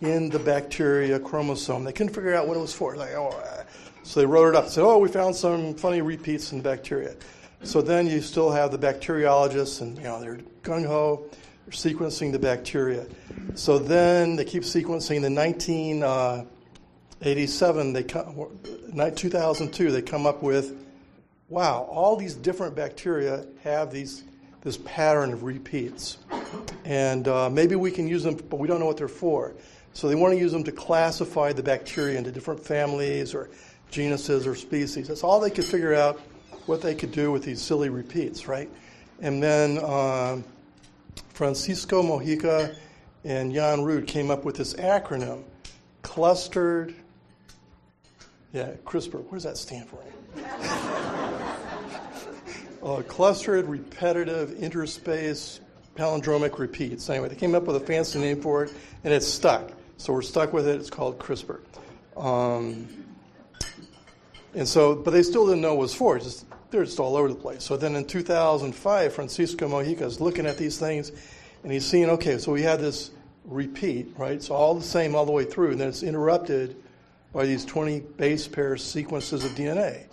in 0.01 0.29
the 0.29 0.39
bacteria 0.39 1.19
chromosome. 1.19 1.83
They 1.83 1.91
couldn't 1.91 2.13
figure 2.13 2.33
out 2.33 2.47
what 2.47 2.57
it 2.57 2.61
was 2.61 2.73
for. 2.73 2.95
Like, 2.95 3.13
oh, 3.15 3.29
uh, 3.29 3.63
so 4.03 4.19
they 4.19 4.25
wrote 4.25 4.49
it 4.49 4.55
up. 4.55 4.65
And 4.65 4.73
said, 4.73 4.83
"Oh, 4.83 4.97
we 4.97 5.09
found 5.09 5.35
some 5.35 5.75
funny 5.75 6.01
repeats 6.01 6.51
in 6.51 6.59
the 6.59 6.63
bacteria." 6.63 7.15
So 7.63 7.81
then 7.81 8.07
you 8.07 8.21
still 8.21 8.51
have 8.51 8.71
the 8.71 8.77
bacteriologists, 8.77 9.81
and 9.81 9.97
you 9.97 10.05
know 10.05 10.21
they're 10.21 10.39
gung 10.63 10.85
ho 10.85 11.29
they're 11.69 11.93
sequencing 11.93 12.31
the 12.31 12.39
bacteria. 12.39 13.05
So 13.55 13.77
then 13.77 14.35
they 14.35 14.45
keep 14.45 14.63
sequencing. 14.63 15.21
The 15.21 15.29
1987, 15.29 17.93
they 17.93 18.03
come, 18.03 18.47
2002, 19.15 19.91
they 19.91 20.01
come 20.01 20.25
up 20.25 20.41
with, 20.41 20.75
wow, 21.47 21.87
all 21.91 22.15
these 22.15 22.33
different 22.33 22.75
bacteria 22.75 23.45
have 23.63 23.91
these 23.91 24.23
this 24.61 24.77
pattern 24.77 25.33
of 25.33 25.43
repeats, 25.43 26.17
and 26.85 27.27
uh, 27.27 27.49
maybe 27.49 27.75
we 27.75 27.91
can 27.91 28.07
use 28.07 28.23
them, 28.23 28.35
but 28.49 28.59
we 28.59 28.67
don't 28.67 28.79
know 28.79 28.85
what 28.85 28.97
they're 28.97 29.07
for. 29.07 29.53
So 29.93 30.07
they 30.07 30.15
want 30.15 30.33
to 30.33 30.39
use 30.39 30.51
them 30.51 30.63
to 30.65 30.71
classify 30.71 31.53
the 31.53 31.63
bacteria 31.63 32.17
into 32.17 32.31
different 32.31 32.63
families 32.63 33.33
or 33.33 33.49
genuses 33.89 34.45
or 34.45 34.55
species. 34.55 35.07
That's 35.07 35.23
all 35.23 35.39
they 35.39 35.49
could 35.49 35.65
figure 35.65 35.93
out 35.93 36.19
what 36.65 36.81
they 36.81 36.93
could 36.93 37.11
do 37.11 37.31
with 37.31 37.43
these 37.43 37.61
silly 37.61 37.89
repeats, 37.89 38.47
right? 38.47 38.69
And 39.19 39.41
then. 39.41 39.77
Uh, 39.79 40.41
Francisco 41.39 42.03
Mojica 42.03 42.75
and 43.23 43.53
Jan 43.53 43.83
Rood 43.83 44.07
came 44.07 44.29
up 44.29 44.43
with 44.43 44.57
this 44.57 44.73
acronym 44.73 45.43
clustered, 46.01 46.93
yeah, 48.51 48.71
CRISPR. 48.83 49.23
What 49.23 49.31
does 49.31 49.43
that 49.43 49.57
stand 49.57 49.87
for? 49.87 50.03
uh, 52.83 53.01
clustered 53.07 53.67
repetitive 53.67 54.53
interspace 54.61 55.61
palindromic 55.95 56.57
repeats. 56.59 57.09
Anyway, 57.09 57.29
they 57.29 57.35
came 57.35 57.55
up 57.55 57.63
with 57.63 57.75
a 57.75 57.79
fancy 57.79 58.19
name 58.19 58.41
for 58.41 58.63
it, 58.63 58.73
and 59.03 59.13
it's 59.13 59.27
stuck. 59.27 59.71
So 59.97 60.13
we're 60.13 60.21
stuck 60.21 60.53
with 60.53 60.67
it. 60.67 60.79
It's 60.79 60.89
called 60.89 61.19
CRISPR. 61.19 61.59
Um, 62.15 62.87
and 64.53 64.67
so, 64.67 64.95
but 64.95 65.11
they 65.11 65.23
still 65.23 65.45
didn't 65.45 65.61
know 65.61 65.75
what 65.75 65.81
it 65.81 65.83
was 65.83 65.93
for. 65.93 66.15
It's 66.15 66.25
just 66.25 66.45
they're 66.71 66.85
just 66.85 66.99
all 66.99 67.15
over 67.15 67.27
the 67.27 67.35
place. 67.35 67.63
So 67.63 67.77
then 67.77 67.95
in 67.95 68.05
2005, 68.05 69.13
Francisco 69.13 69.67
Mojica 69.67 70.01
is 70.01 70.21
looking 70.21 70.45
at 70.45 70.57
these 70.57 70.77
things 70.77 71.11
and 71.63 71.71
he's 71.71 71.85
seeing, 71.85 72.09
okay, 72.11 72.37
so 72.37 72.51
we 72.51 72.61
had 72.61 72.79
this 72.79 73.11
repeat, 73.45 74.13
right? 74.17 74.33
It's 74.33 74.49
all 74.49 74.75
the 74.75 74.83
same 74.83 75.15
all 75.15 75.25
the 75.25 75.31
way 75.31 75.43
through, 75.43 75.71
and 75.71 75.81
then 75.81 75.89
it's 75.89 76.03
interrupted 76.03 76.75
by 77.33 77.45
these 77.45 77.65
20 77.65 78.01
base 78.17 78.47
pair 78.47 78.77
sequences 78.77 79.43
of 79.43 79.51
DNA. 79.51 80.05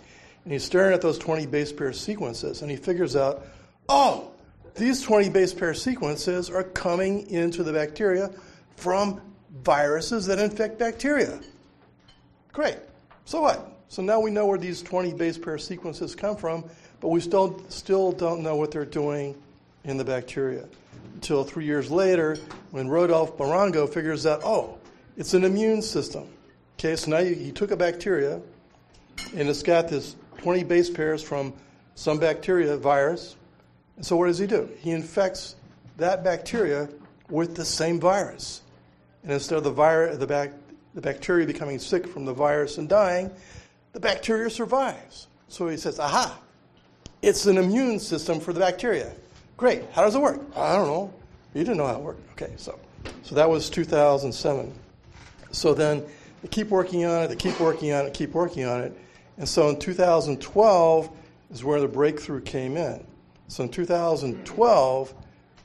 And 0.47 0.53
he's 0.53 0.63
staring 0.63 0.93
at 0.93 1.01
those 1.01 1.17
20 1.17 1.45
base 1.47 1.73
pair 1.73 1.91
sequences, 1.91 2.61
and 2.61 2.71
he 2.71 2.77
figures 2.77 3.17
out, 3.17 3.45
oh, 3.89 4.31
these 4.75 5.01
20 5.01 5.27
base 5.27 5.53
pair 5.53 5.73
sequences 5.73 6.49
are 6.49 6.63
coming 6.63 7.29
into 7.29 7.63
the 7.63 7.73
bacteria 7.73 8.31
from 8.77 9.19
viruses 9.61 10.25
that 10.27 10.39
infect 10.39 10.79
bacteria. 10.79 11.37
Great. 12.53 12.77
So 13.25 13.41
what? 13.41 13.73
So 13.89 14.01
now 14.01 14.21
we 14.21 14.31
know 14.31 14.45
where 14.45 14.57
these 14.57 14.81
20 14.81 15.15
base 15.15 15.37
pair 15.37 15.57
sequences 15.57 16.15
come 16.15 16.37
from, 16.37 16.63
but 17.01 17.09
we 17.09 17.19
still, 17.19 17.61
still 17.67 18.13
don't 18.13 18.41
know 18.41 18.55
what 18.55 18.71
they're 18.71 18.85
doing 18.85 19.35
in 19.83 19.97
the 19.97 20.05
bacteria. 20.05 20.63
Until 21.15 21.43
three 21.43 21.65
years 21.65 21.91
later, 21.91 22.37
when 22.71 22.87
Rodolphe 22.87 23.33
Barrangou 23.37 23.93
figures 23.93 24.25
out, 24.25 24.45
oh, 24.45 24.77
it's 25.17 25.33
an 25.33 25.43
immune 25.43 25.81
system. 25.81 26.29
Okay, 26.79 26.95
so 26.95 27.11
now 27.11 27.21
he 27.21 27.51
took 27.51 27.71
a 27.71 27.75
bacteria, 27.75 28.39
and 29.35 29.49
it's 29.49 29.61
got 29.61 29.89
this 29.89 30.15
20 30.37 30.63
base 30.63 30.89
pairs 30.89 31.21
from 31.21 31.53
some 31.95 32.19
bacteria 32.19 32.77
virus. 32.77 33.35
And 33.95 34.05
so 34.05 34.15
what 34.15 34.27
does 34.27 34.37
he 34.37 34.47
do? 34.47 34.69
He 34.79 34.91
infects 34.91 35.55
that 35.97 36.23
bacteria 36.23 36.89
with 37.29 37.55
the 37.55 37.65
same 37.65 37.99
virus. 37.99 38.61
And 39.23 39.31
instead 39.31 39.57
of 39.57 39.63
the, 39.63 39.71
virus, 39.71 40.17
the, 40.17 40.27
bac- 40.27 40.53
the 40.93 41.01
bacteria 41.01 41.45
becoming 41.45 41.79
sick 41.79 42.07
from 42.07 42.25
the 42.25 42.33
virus 42.33 42.77
and 42.77 42.87
dying, 42.87 43.31
the 43.93 43.99
bacteria 43.99 44.49
survives. 44.49 45.27
So 45.47 45.67
he 45.67 45.77
says, 45.77 45.99
aha, 45.99 46.37
it's 47.21 47.45
an 47.45 47.57
immune 47.57 47.99
system 47.99 48.39
for 48.39 48.53
the 48.53 48.59
bacteria. 48.59 49.11
Great. 49.57 49.83
How 49.91 50.03
does 50.03 50.15
it 50.15 50.21
work? 50.21 50.39
I 50.55 50.75
don't 50.75 50.87
know. 50.87 51.13
You 51.53 51.63
didn't 51.63 51.77
know 51.77 51.87
how 51.87 51.95
it 51.95 52.01
worked. 52.01 52.31
Okay, 52.33 52.53
so 52.57 52.79
so 53.23 53.35
that 53.35 53.49
was 53.49 53.69
2007. 53.69 54.73
So 55.51 55.73
then 55.73 56.03
they 56.41 56.47
keep 56.47 56.69
working 56.69 57.05
on 57.05 57.23
it, 57.23 57.27
they 57.27 57.35
keep 57.35 57.59
working 57.59 57.91
on 57.93 58.05
it, 58.05 58.13
keep 58.13 58.33
working 58.33 58.65
on 58.65 58.81
it. 58.81 58.97
And 59.37 59.47
so 59.47 59.69
in 59.69 59.79
2012 59.79 61.09
is 61.51 61.63
where 61.63 61.79
the 61.79 61.87
breakthrough 61.87 62.41
came 62.41 62.75
in. 62.77 63.05
So 63.47 63.63
in 63.63 63.69
2012, 63.69 65.13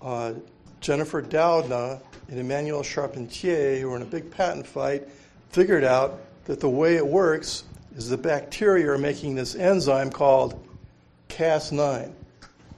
uh, 0.02 0.34
Jennifer 0.80 1.22
Doudna 1.22 2.00
and 2.28 2.38
Emmanuelle 2.38 2.84
Charpentier, 2.84 3.80
who 3.80 3.88
were 3.88 3.96
in 3.96 4.02
a 4.02 4.06
big 4.06 4.30
patent 4.30 4.66
fight, 4.66 5.08
figured 5.50 5.84
out 5.84 6.20
that 6.44 6.60
the 6.60 6.68
way 6.68 6.96
it 6.96 7.06
works 7.06 7.64
is 7.96 8.08
the 8.08 8.16
bacteria 8.16 8.90
are 8.90 8.98
making 8.98 9.34
this 9.34 9.54
enzyme 9.54 10.10
called 10.10 10.66
Cas9, 11.28 12.12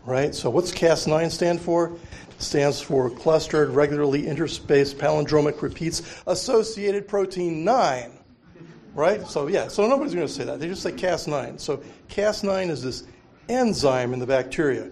right? 0.04 0.34
So 0.34 0.50
what's 0.50 0.72
Cas9 0.72 1.30
stand 1.30 1.60
for? 1.60 1.92
It 2.30 2.42
stands 2.42 2.80
for 2.80 3.10
clustered 3.10 3.70
regularly 3.70 4.24
interspaced 4.24 4.96
palindromic 4.96 5.62
repeats 5.62 6.02
associated 6.26 7.06
protein 7.06 7.64
9, 7.64 8.13
right? 8.94 9.26
So 9.26 9.48
yeah, 9.48 9.68
so 9.68 9.86
nobody's 9.86 10.14
going 10.14 10.26
to 10.26 10.32
say 10.32 10.44
that. 10.44 10.60
They 10.60 10.68
just 10.68 10.82
say 10.82 10.92
Cas9. 10.92 11.60
So 11.60 11.82
Cas9 12.08 12.70
is 12.70 12.82
this 12.82 13.04
enzyme 13.48 14.12
in 14.12 14.20
the 14.20 14.26
bacteria. 14.26 14.90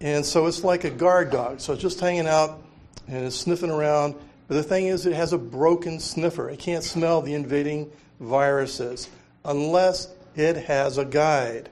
And 0.00 0.24
so 0.24 0.46
it's 0.46 0.64
like 0.64 0.84
a 0.84 0.90
guard 0.90 1.30
dog. 1.30 1.60
So 1.60 1.72
it's 1.72 1.82
just 1.82 2.00
hanging 2.00 2.26
out 2.26 2.62
and 3.06 3.24
it's 3.24 3.36
sniffing 3.36 3.70
around. 3.70 4.14
But 4.48 4.56
the 4.56 4.62
thing 4.62 4.86
is, 4.86 5.06
it 5.06 5.14
has 5.14 5.32
a 5.32 5.38
broken 5.38 6.00
sniffer. 6.00 6.50
It 6.50 6.58
can't 6.58 6.84
smell 6.84 7.22
the 7.22 7.34
invading 7.34 7.90
viruses 8.20 9.08
unless 9.44 10.08
it 10.36 10.56
has 10.56 10.98
a 10.98 11.04
guide. 11.04 11.70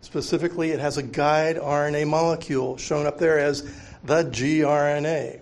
Specifically, 0.00 0.70
it 0.70 0.80
has 0.80 0.96
a 0.96 1.02
guide 1.02 1.56
RNA 1.56 2.08
molecule 2.08 2.76
shown 2.76 3.06
up 3.06 3.18
there 3.18 3.38
as 3.38 3.62
the 4.04 4.24
gRNA. 4.24 5.40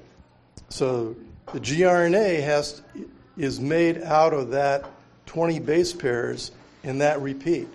So 0.69 1.17
the 1.53 1.61
gRNA 1.61 2.43
has, 2.43 2.83
is 3.37 3.61
made 3.61 4.03
out 4.03 4.33
of 4.33 4.51
that 4.51 4.85
20 5.33 5.61
base 5.61 5.95
pairs 5.95 6.51
in 6.85 6.99
that 6.99 7.23
repeat. 7.23 7.67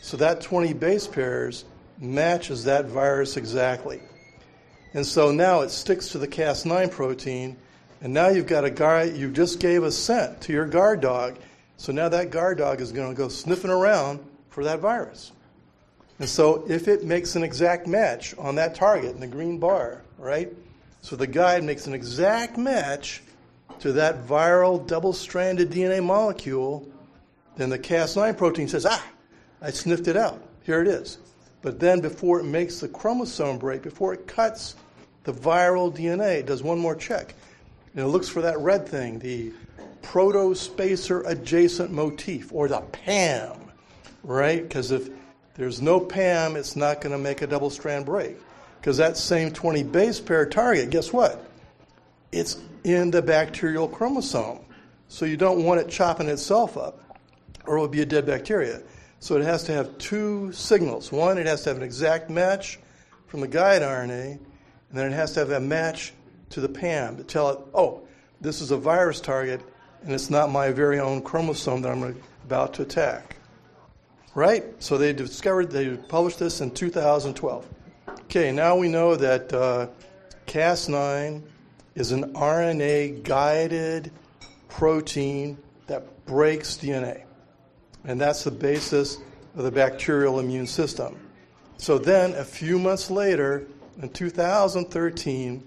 So 0.00 0.16
that 0.18 0.42
20 0.42 0.74
base 0.74 1.08
pairs 1.08 1.64
matches 1.98 2.64
that 2.64 2.84
virus 2.84 3.36
exactly. 3.36 4.00
And 4.94 5.04
so 5.04 5.32
now 5.32 5.62
it 5.62 5.70
sticks 5.70 6.10
to 6.10 6.18
the 6.18 6.28
Cas9 6.28 6.88
protein, 6.92 7.56
and 8.00 8.14
now 8.14 8.28
you've 8.28 8.46
got 8.46 8.64
a 8.64 8.70
guard, 8.70 9.16
you 9.16 9.28
just 9.32 9.58
gave 9.58 9.82
a 9.82 9.90
scent 9.90 10.40
to 10.42 10.52
your 10.52 10.66
guard 10.66 11.00
dog, 11.00 11.36
so 11.78 11.90
now 11.90 12.08
that 12.08 12.30
guard 12.30 12.58
dog 12.58 12.80
is 12.80 12.92
going 12.92 13.10
to 13.10 13.16
go 13.16 13.26
sniffing 13.28 13.72
around 13.72 14.20
for 14.50 14.62
that 14.62 14.78
virus. 14.78 15.32
And 16.20 16.28
so 16.28 16.64
if 16.68 16.86
it 16.86 17.02
makes 17.02 17.34
an 17.34 17.42
exact 17.42 17.88
match 17.88 18.36
on 18.38 18.54
that 18.54 18.76
target 18.76 19.16
in 19.16 19.20
the 19.20 19.26
green 19.26 19.58
bar, 19.58 20.02
right? 20.16 20.52
So 21.02 21.16
the 21.16 21.26
guide 21.26 21.64
makes 21.64 21.88
an 21.88 21.94
exact 21.94 22.56
match 22.56 23.24
to 23.80 23.92
that 23.94 24.26
viral 24.28 24.86
double 24.86 25.12
stranded 25.12 25.70
DNA 25.70 26.04
molecule, 26.04 26.86
then 27.60 27.70
the 27.70 27.78
Cas9 27.78 28.36
protein 28.38 28.68
says, 28.68 28.86
ah, 28.86 29.04
I 29.60 29.70
sniffed 29.70 30.08
it 30.08 30.16
out. 30.16 30.42
Here 30.62 30.80
it 30.80 30.88
is. 30.88 31.18
But 31.62 31.78
then 31.78 32.00
before 32.00 32.40
it 32.40 32.44
makes 32.44 32.80
the 32.80 32.88
chromosome 32.88 33.58
break, 33.58 33.82
before 33.82 34.14
it 34.14 34.26
cuts 34.26 34.76
the 35.24 35.32
viral 35.32 35.94
DNA, 35.94 36.38
it 36.38 36.46
does 36.46 36.62
one 36.62 36.78
more 36.78 36.94
check. 36.94 37.34
And 37.94 38.02
it 38.02 38.08
looks 38.08 38.28
for 38.28 38.40
that 38.42 38.58
red 38.60 38.88
thing, 38.88 39.18
the 39.18 39.52
protospacer 40.00 41.26
adjacent 41.26 41.92
motif, 41.92 42.52
or 42.52 42.68
the 42.68 42.80
PAM, 42.80 43.58
right? 44.22 44.62
Because 44.62 44.90
if 44.90 45.10
There's 45.60 45.82
no 45.82 46.00
PAM, 46.00 46.56
it's 46.56 46.74
not 46.74 47.02
going 47.02 47.12
to 47.12 47.18
make 47.18 47.42
a 47.42 47.46
double 47.46 47.68
strand 47.68 48.06
break. 48.06 48.36
Because 48.80 48.96
that 48.96 49.18
same 49.18 49.52
20 49.52 49.82
base 49.82 50.18
pair 50.18 50.46
target, 50.46 50.88
guess 50.88 51.12
what? 51.12 51.44
It's 52.32 52.56
in 52.84 53.10
the 53.10 53.20
bacterial 53.20 53.86
chromosome. 53.86 54.60
So 55.08 55.26
you 55.26 55.36
don't 55.36 55.64
want 55.64 55.80
it 55.80 55.90
chopping 55.90 56.28
itself 56.28 56.78
up, 56.78 57.09
or 57.66 57.78
it 57.78 57.80
would 57.80 57.90
be 57.90 58.02
a 58.02 58.06
dead 58.06 58.26
bacteria. 58.26 58.82
So 59.20 59.36
it 59.36 59.44
has 59.44 59.64
to 59.64 59.72
have 59.72 59.96
two 59.98 60.50
signals. 60.52 61.12
One, 61.12 61.36
it 61.38 61.46
has 61.46 61.62
to 61.64 61.70
have 61.70 61.76
an 61.76 61.82
exact 61.82 62.30
match 62.30 62.78
from 63.26 63.40
the 63.40 63.48
guide 63.48 63.82
RNA, 63.82 64.32
and 64.32 64.40
then 64.92 65.12
it 65.12 65.14
has 65.14 65.32
to 65.34 65.40
have 65.40 65.50
a 65.50 65.60
match 65.60 66.12
to 66.50 66.60
the 66.60 66.68
PAM 66.68 67.16
to 67.16 67.22
tell 67.22 67.50
it, 67.50 67.58
oh, 67.74 68.02
this 68.40 68.60
is 68.60 68.70
a 68.70 68.76
virus 68.76 69.20
target, 69.20 69.60
and 70.02 70.12
it's 70.12 70.30
not 70.30 70.50
my 70.50 70.72
very 70.72 70.98
own 70.98 71.22
chromosome 71.22 71.82
that 71.82 71.92
I'm 71.92 72.20
about 72.46 72.74
to 72.74 72.82
attack. 72.82 73.36
Right? 74.34 74.64
So 74.82 74.96
they 74.96 75.12
discovered, 75.12 75.70
they 75.70 75.96
published 75.96 76.38
this 76.38 76.60
in 76.60 76.70
2012. 76.70 77.66
Okay, 78.22 78.52
now 78.52 78.76
we 78.76 78.88
know 78.88 79.16
that 79.16 79.52
uh, 79.52 79.88
Cas9 80.46 81.42
is 81.94 82.12
an 82.12 82.32
RNA 82.32 83.22
guided 83.24 84.10
protein 84.68 85.58
that 85.86 86.24
breaks 86.26 86.76
DNA. 86.76 87.24
And 88.04 88.20
that's 88.20 88.44
the 88.44 88.50
basis 88.50 89.18
of 89.56 89.64
the 89.64 89.70
bacterial 89.70 90.40
immune 90.40 90.66
system. 90.66 91.18
So 91.76 91.98
then, 91.98 92.34
a 92.34 92.44
few 92.44 92.78
months 92.78 93.10
later, 93.10 93.66
in 94.00 94.08
2013, 94.10 95.62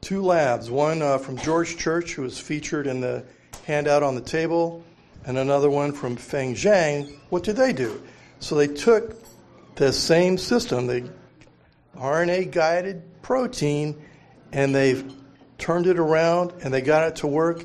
two 0.00 0.22
labs, 0.22 0.70
one 0.70 1.02
uh, 1.02 1.18
from 1.18 1.36
George 1.38 1.76
Church, 1.76 2.12
who 2.12 2.22
was 2.22 2.38
featured 2.38 2.86
in 2.86 3.00
the 3.00 3.24
handout 3.66 4.02
on 4.02 4.14
the 4.14 4.20
table, 4.20 4.84
and 5.26 5.38
another 5.38 5.70
one 5.70 5.92
from 5.92 6.16
Feng 6.16 6.54
Zhang, 6.54 7.12
what 7.30 7.42
did 7.42 7.56
they 7.56 7.72
do? 7.72 8.02
So 8.40 8.54
they 8.54 8.68
took 8.68 9.16
the 9.74 9.92
same 9.92 10.38
system, 10.38 10.86
the 10.86 11.10
RNA 11.96 12.52
guided 12.52 13.02
protein, 13.22 14.00
and 14.52 14.74
they 14.74 15.04
turned 15.58 15.86
it 15.86 15.98
around 15.98 16.52
and 16.62 16.72
they 16.72 16.80
got 16.80 17.08
it 17.08 17.16
to 17.16 17.26
work 17.26 17.64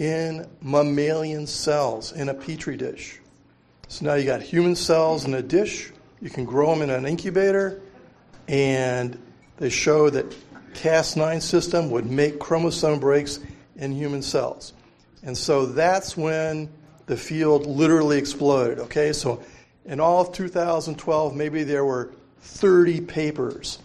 in 0.00 0.48
mammalian 0.62 1.46
cells 1.46 2.12
in 2.12 2.30
a 2.30 2.34
petri 2.34 2.74
dish. 2.74 3.20
So 3.88 4.06
now 4.06 4.14
you 4.14 4.24
got 4.24 4.40
human 4.40 4.74
cells 4.74 5.26
in 5.26 5.34
a 5.34 5.42
dish. 5.42 5.92
You 6.22 6.30
can 6.30 6.46
grow 6.46 6.70
them 6.70 6.80
in 6.80 6.88
an 6.88 7.04
incubator, 7.04 7.82
and 8.48 9.20
they 9.58 9.68
show 9.68 10.08
that 10.08 10.34
Cas9 10.72 11.42
system 11.42 11.90
would 11.90 12.06
make 12.06 12.38
chromosome 12.38 12.98
breaks 12.98 13.40
in 13.76 13.92
human 13.92 14.22
cells. 14.22 14.72
And 15.22 15.36
so 15.36 15.66
that's 15.66 16.16
when 16.16 16.70
the 17.04 17.16
field 17.16 17.66
literally 17.66 18.16
exploded. 18.16 18.78
Okay, 18.78 19.12
so 19.12 19.42
in 19.84 20.00
all 20.00 20.22
of 20.22 20.32
2012, 20.32 21.36
maybe 21.36 21.62
there 21.62 21.84
were 21.84 22.10
30 22.38 23.02
papers 23.02 23.78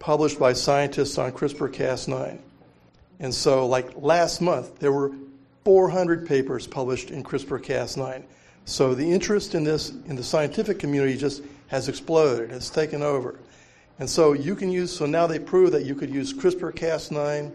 published 0.00 0.40
by 0.40 0.52
scientists 0.52 1.16
on 1.16 1.30
CRISPR 1.30 1.72
Cas9. 1.72 2.40
And 3.20 3.32
so, 3.32 3.66
like 3.66 3.90
last 3.96 4.40
month, 4.40 4.78
there 4.80 4.92
were 4.92 5.12
400 5.68 6.26
papers 6.26 6.66
published 6.66 7.10
in 7.10 7.22
CRISPR 7.22 7.62
Cas9. 7.62 8.22
So 8.64 8.94
the 8.94 9.12
interest 9.12 9.54
in 9.54 9.64
this 9.64 9.90
in 10.06 10.16
the 10.16 10.22
scientific 10.22 10.78
community 10.78 11.14
just 11.14 11.42
has 11.66 11.90
exploded, 11.90 12.48
has 12.48 12.70
taken 12.70 13.02
over. 13.02 13.38
And 13.98 14.08
so 14.08 14.32
you 14.32 14.54
can 14.54 14.70
use, 14.70 14.90
so 14.90 15.04
now 15.04 15.26
they 15.26 15.38
prove 15.38 15.72
that 15.72 15.84
you 15.84 15.94
could 15.94 16.08
use 16.08 16.32
CRISPR 16.32 16.72
Cas9 16.72 17.52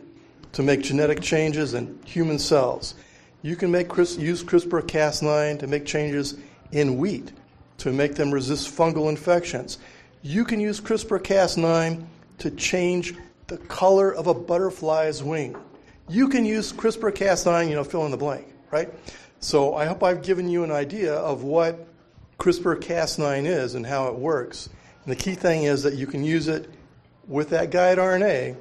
to 0.51 0.61
make 0.61 0.83
genetic 0.83 1.21
changes 1.21 1.73
in 1.73 1.99
human 2.05 2.37
cells. 2.37 2.93
You 3.41 3.55
can 3.55 3.71
make 3.71 3.87
use 3.97 4.43
CRISPR 4.43 4.83
Cas9 4.83 5.57
to 5.57 5.65
make 5.65 5.83
changes 5.83 6.37
in 6.71 6.97
wheat 6.97 7.31
to 7.79 7.91
make 7.91 8.13
them 8.13 8.31
resist 8.31 8.77
fungal 8.77 9.09
infections. 9.09 9.79
You 10.21 10.45
can 10.45 10.59
use 10.59 10.79
CRISPR 10.79 11.17
Cas9 11.17 12.05
to 12.37 12.51
change 12.51 13.15
the 13.47 13.57
color 13.57 14.13
of 14.13 14.27
a 14.27 14.35
butterfly's 14.35 15.23
wing. 15.23 15.55
You 16.09 16.27
can 16.27 16.45
use 16.45 16.73
CRISPR 16.73 17.11
Cas9, 17.11 17.69
you 17.69 17.75
know, 17.75 17.83
fill 17.83 18.05
in 18.05 18.11
the 18.11 18.17
blank, 18.17 18.47
right? 18.71 18.89
So 19.39 19.75
I 19.75 19.85
hope 19.85 20.03
I've 20.03 20.21
given 20.21 20.49
you 20.49 20.63
an 20.63 20.71
idea 20.71 21.13
of 21.13 21.43
what 21.43 21.87
CRISPR 22.39 22.81
Cas9 22.81 23.45
is 23.45 23.75
and 23.75 23.85
how 23.85 24.07
it 24.07 24.15
works. 24.15 24.69
And 25.05 25.11
the 25.11 25.15
key 25.15 25.35
thing 25.35 25.63
is 25.63 25.83
that 25.83 25.95
you 25.95 26.07
can 26.07 26.23
use 26.23 26.47
it 26.47 26.69
with 27.27 27.49
that 27.49 27.71
guide 27.71 27.97
RNA, 27.97 28.57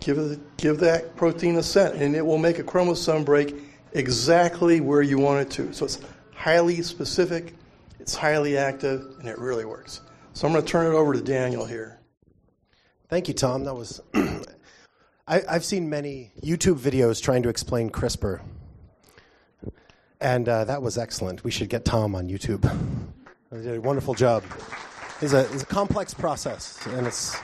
give, 0.00 0.18
it, 0.18 0.56
give 0.56 0.78
that 0.80 1.16
protein 1.16 1.56
a 1.56 1.62
scent, 1.62 1.96
and 1.96 2.14
it 2.14 2.24
will 2.24 2.38
make 2.38 2.58
a 2.58 2.62
chromosome 2.62 3.24
break 3.24 3.56
exactly 3.92 4.80
where 4.80 5.02
you 5.02 5.18
want 5.18 5.40
it 5.40 5.50
to. 5.52 5.72
So 5.72 5.84
it's 5.84 6.00
highly 6.34 6.82
specific, 6.82 7.54
it's 7.98 8.14
highly 8.14 8.56
active, 8.56 9.16
and 9.18 9.28
it 9.28 9.38
really 9.38 9.64
works. 9.64 10.00
So 10.32 10.46
I'm 10.46 10.52
going 10.52 10.64
to 10.64 10.70
turn 10.70 10.86
it 10.86 10.96
over 10.96 11.12
to 11.12 11.20
Daniel 11.20 11.64
here. 11.64 12.00
Thank 13.08 13.28
you, 13.28 13.34
Thom. 13.34 13.64
That 13.64 13.74
was 13.74 14.00
I, 15.26 15.42
have 15.48 15.64
seen 15.64 15.88
many 15.88 16.32
YouTube 16.42 16.78
videos 16.78 17.22
trying 17.22 17.42
to 17.44 17.48
explain 17.48 17.88
CRISPR, 17.88 18.42
and 20.20 20.46
uh, 20.46 20.64
that 20.64 20.82
was 20.82 20.98
excellent. 20.98 21.44
We 21.44 21.50
should 21.50 21.70
get 21.70 21.86
Thom 21.86 22.14
on 22.14 22.28
YouTube. 22.28 22.70
He 23.50 23.62
did 23.62 23.76
a 23.76 23.80
wonderful 23.80 24.12
job. 24.12 24.44
It's 25.22 25.32
a, 25.32 25.50
it's 25.54 25.62
a 25.62 25.66
complex 25.66 26.12
process, 26.12 26.78
and 26.88 27.06
it's 27.06 27.38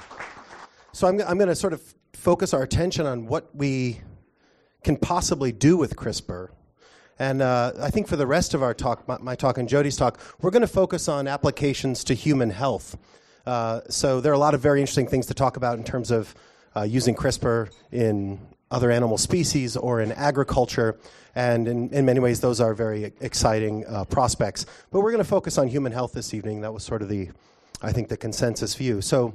so 0.93 1.09
I'm, 1.09 1.23
I'm 1.23 1.39
going 1.39 1.49
to 1.49 1.55
sort 1.55 1.73
of 1.73 1.83
focus 2.13 2.53
our 2.53 2.63
attention 2.63 3.07
on 3.07 3.27
what 3.27 3.55
we 3.57 4.03
can 4.85 4.99
possibly 4.99 5.51
do 5.51 5.79
with 5.79 5.97
CRISPR. 5.97 6.49
And 7.19 7.41
uh, 7.41 7.73
I 7.81 7.89
think 7.89 8.09
for 8.09 8.17
the 8.17 8.27
rest 8.27 8.53
of 8.53 8.63
our 8.63 8.75
talk, 8.75 9.09
my, 9.09 9.17
my 9.19 9.35
talk 9.35 9.57
and 9.57 9.67
Jody's 9.67 9.97
talk, 9.97 10.21
we're 10.43 10.51
going 10.51 10.61
to 10.61 10.69
focus 10.69 11.09
on 11.09 11.27
applications 11.27 12.05
to 12.05 12.15
human 12.15 12.51
health. 12.51 12.99
Uh, 13.47 13.81
so 13.89 14.21
there 14.21 14.33
are 14.33 14.35
a 14.35 14.39
lot 14.39 14.53
of 14.53 14.61
very 14.61 14.81
interesting 14.81 15.07
things 15.07 15.27
to 15.27 15.35
talk 15.35 15.57
about 15.57 15.79
in 15.79 15.85
terms 15.85 16.11
of 16.11 16.35
uh, 16.77 16.83
using 16.83 17.15
CRISPR 17.15 17.71
in 17.93 18.39
other 18.71 18.91
animal 18.91 19.19
species 19.19 19.77
or 19.77 20.01
in 20.01 20.13
agriculture. 20.13 20.99
And 21.35 21.69
in, 21.69 21.91
in 21.91 22.05
many 22.05 22.21
ways, 22.21 22.41
those 22.41 22.61
are 22.61 22.75
very 22.75 23.13
exciting 23.21 23.85
uh, 23.87 24.05
prospects. 24.05 24.67
But 24.91 25.01
we're 25.01 25.13
going 25.13 25.23
to 25.23 25.29
focus 25.29 25.59
on 25.59 25.69
human 25.69 25.93
health 25.93 26.13
this 26.13 26.35
evening. 26.35 26.61
That 26.61 26.73
was 26.73 26.85
sort 26.85 27.03
of 27.03 27.09
the, 27.09 27.31
I 27.83 27.93
think, 27.93 28.09
the 28.09 28.17
consensus 28.17 28.75
view. 28.75 29.01
So 29.01 29.35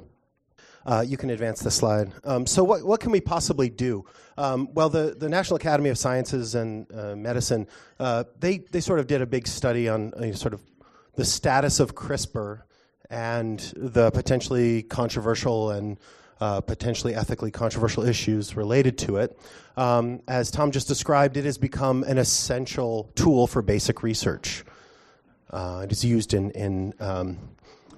uh, 0.86 1.04
you 1.06 1.16
can 1.16 1.30
advance 1.30 1.60
the 1.60 1.70
slide. 1.70 2.12
Um, 2.24 2.46
so, 2.46 2.62
what, 2.62 2.84
what 2.84 3.00
can 3.00 3.10
we 3.10 3.20
possibly 3.20 3.68
do? 3.68 4.04
Um, 4.38 4.72
well, 4.72 4.88
the, 4.88 5.16
the 5.18 5.28
National 5.28 5.56
Academy 5.56 5.90
of 5.90 5.98
Sciences 5.98 6.54
and 6.54 6.86
uh, 6.92 7.16
Medicine, 7.16 7.66
uh, 7.98 8.24
they, 8.38 8.58
they 8.58 8.80
sort 8.80 9.00
of 9.00 9.08
did 9.08 9.20
a 9.20 9.26
big 9.26 9.48
study 9.48 9.88
on 9.88 10.14
uh, 10.14 10.32
sort 10.32 10.54
of 10.54 10.62
the 11.16 11.24
status 11.24 11.80
of 11.80 11.94
CRISPR 11.94 12.62
and 13.10 13.72
the 13.76 14.10
potentially 14.12 14.82
controversial 14.82 15.70
and 15.70 15.98
uh, 16.40 16.60
potentially 16.60 17.14
ethically 17.14 17.50
controversial 17.50 18.04
issues 18.04 18.56
related 18.56 18.98
to 18.98 19.16
it. 19.16 19.38
Um, 19.76 20.22
as 20.28 20.50
Thom 20.50 20.70
just 20.70 20.88
described, 20.88 21.36
it 21.36 21.44
has 21.44 21.58
become 21.58 22.02
an 22.04 22.18
essential 22.18 23.10
tool 23.14 23.46
for 23.46 23.62
basic 23.62 24.02
research. 24.02 24.64
Uh, 25.50 25.82
it 25.84 25.92
is 25.92 26.04
used 26.04 26.34
in, 26.34 26.50
in 26.52 26.94
um, 27.00 27.38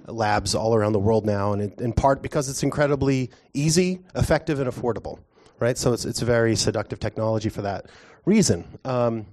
labs 0.07 0.55
all 0.55 0.75
around 0.75 0.93
the 0.93 0.99
world 0.99 1.25
now, 1.25 1.53
and 1.53 1.61
it, 1.61 1.81
in 1.81 1.93
part 1.93 2.21
because 2.21 2.49
it's 2.49 2.63
incredibly 2.63 3.31
easy, 3.53 3.99
effective, 4.15 4.59
and 4.59 4.69
affordable. 4.69 5.19
Right, 5.59 5.77
so 5.77 5.91
it's 5.91 6.05
it's 6.05 6.21
a 6.21 6.25
very 6.25 6.55
seductive 6.55 7.01
technology 7.01 7.49
for 7.49 7.63
that 7.63 7.87
reason. 8.23 8.79
Um, 8.85 9.25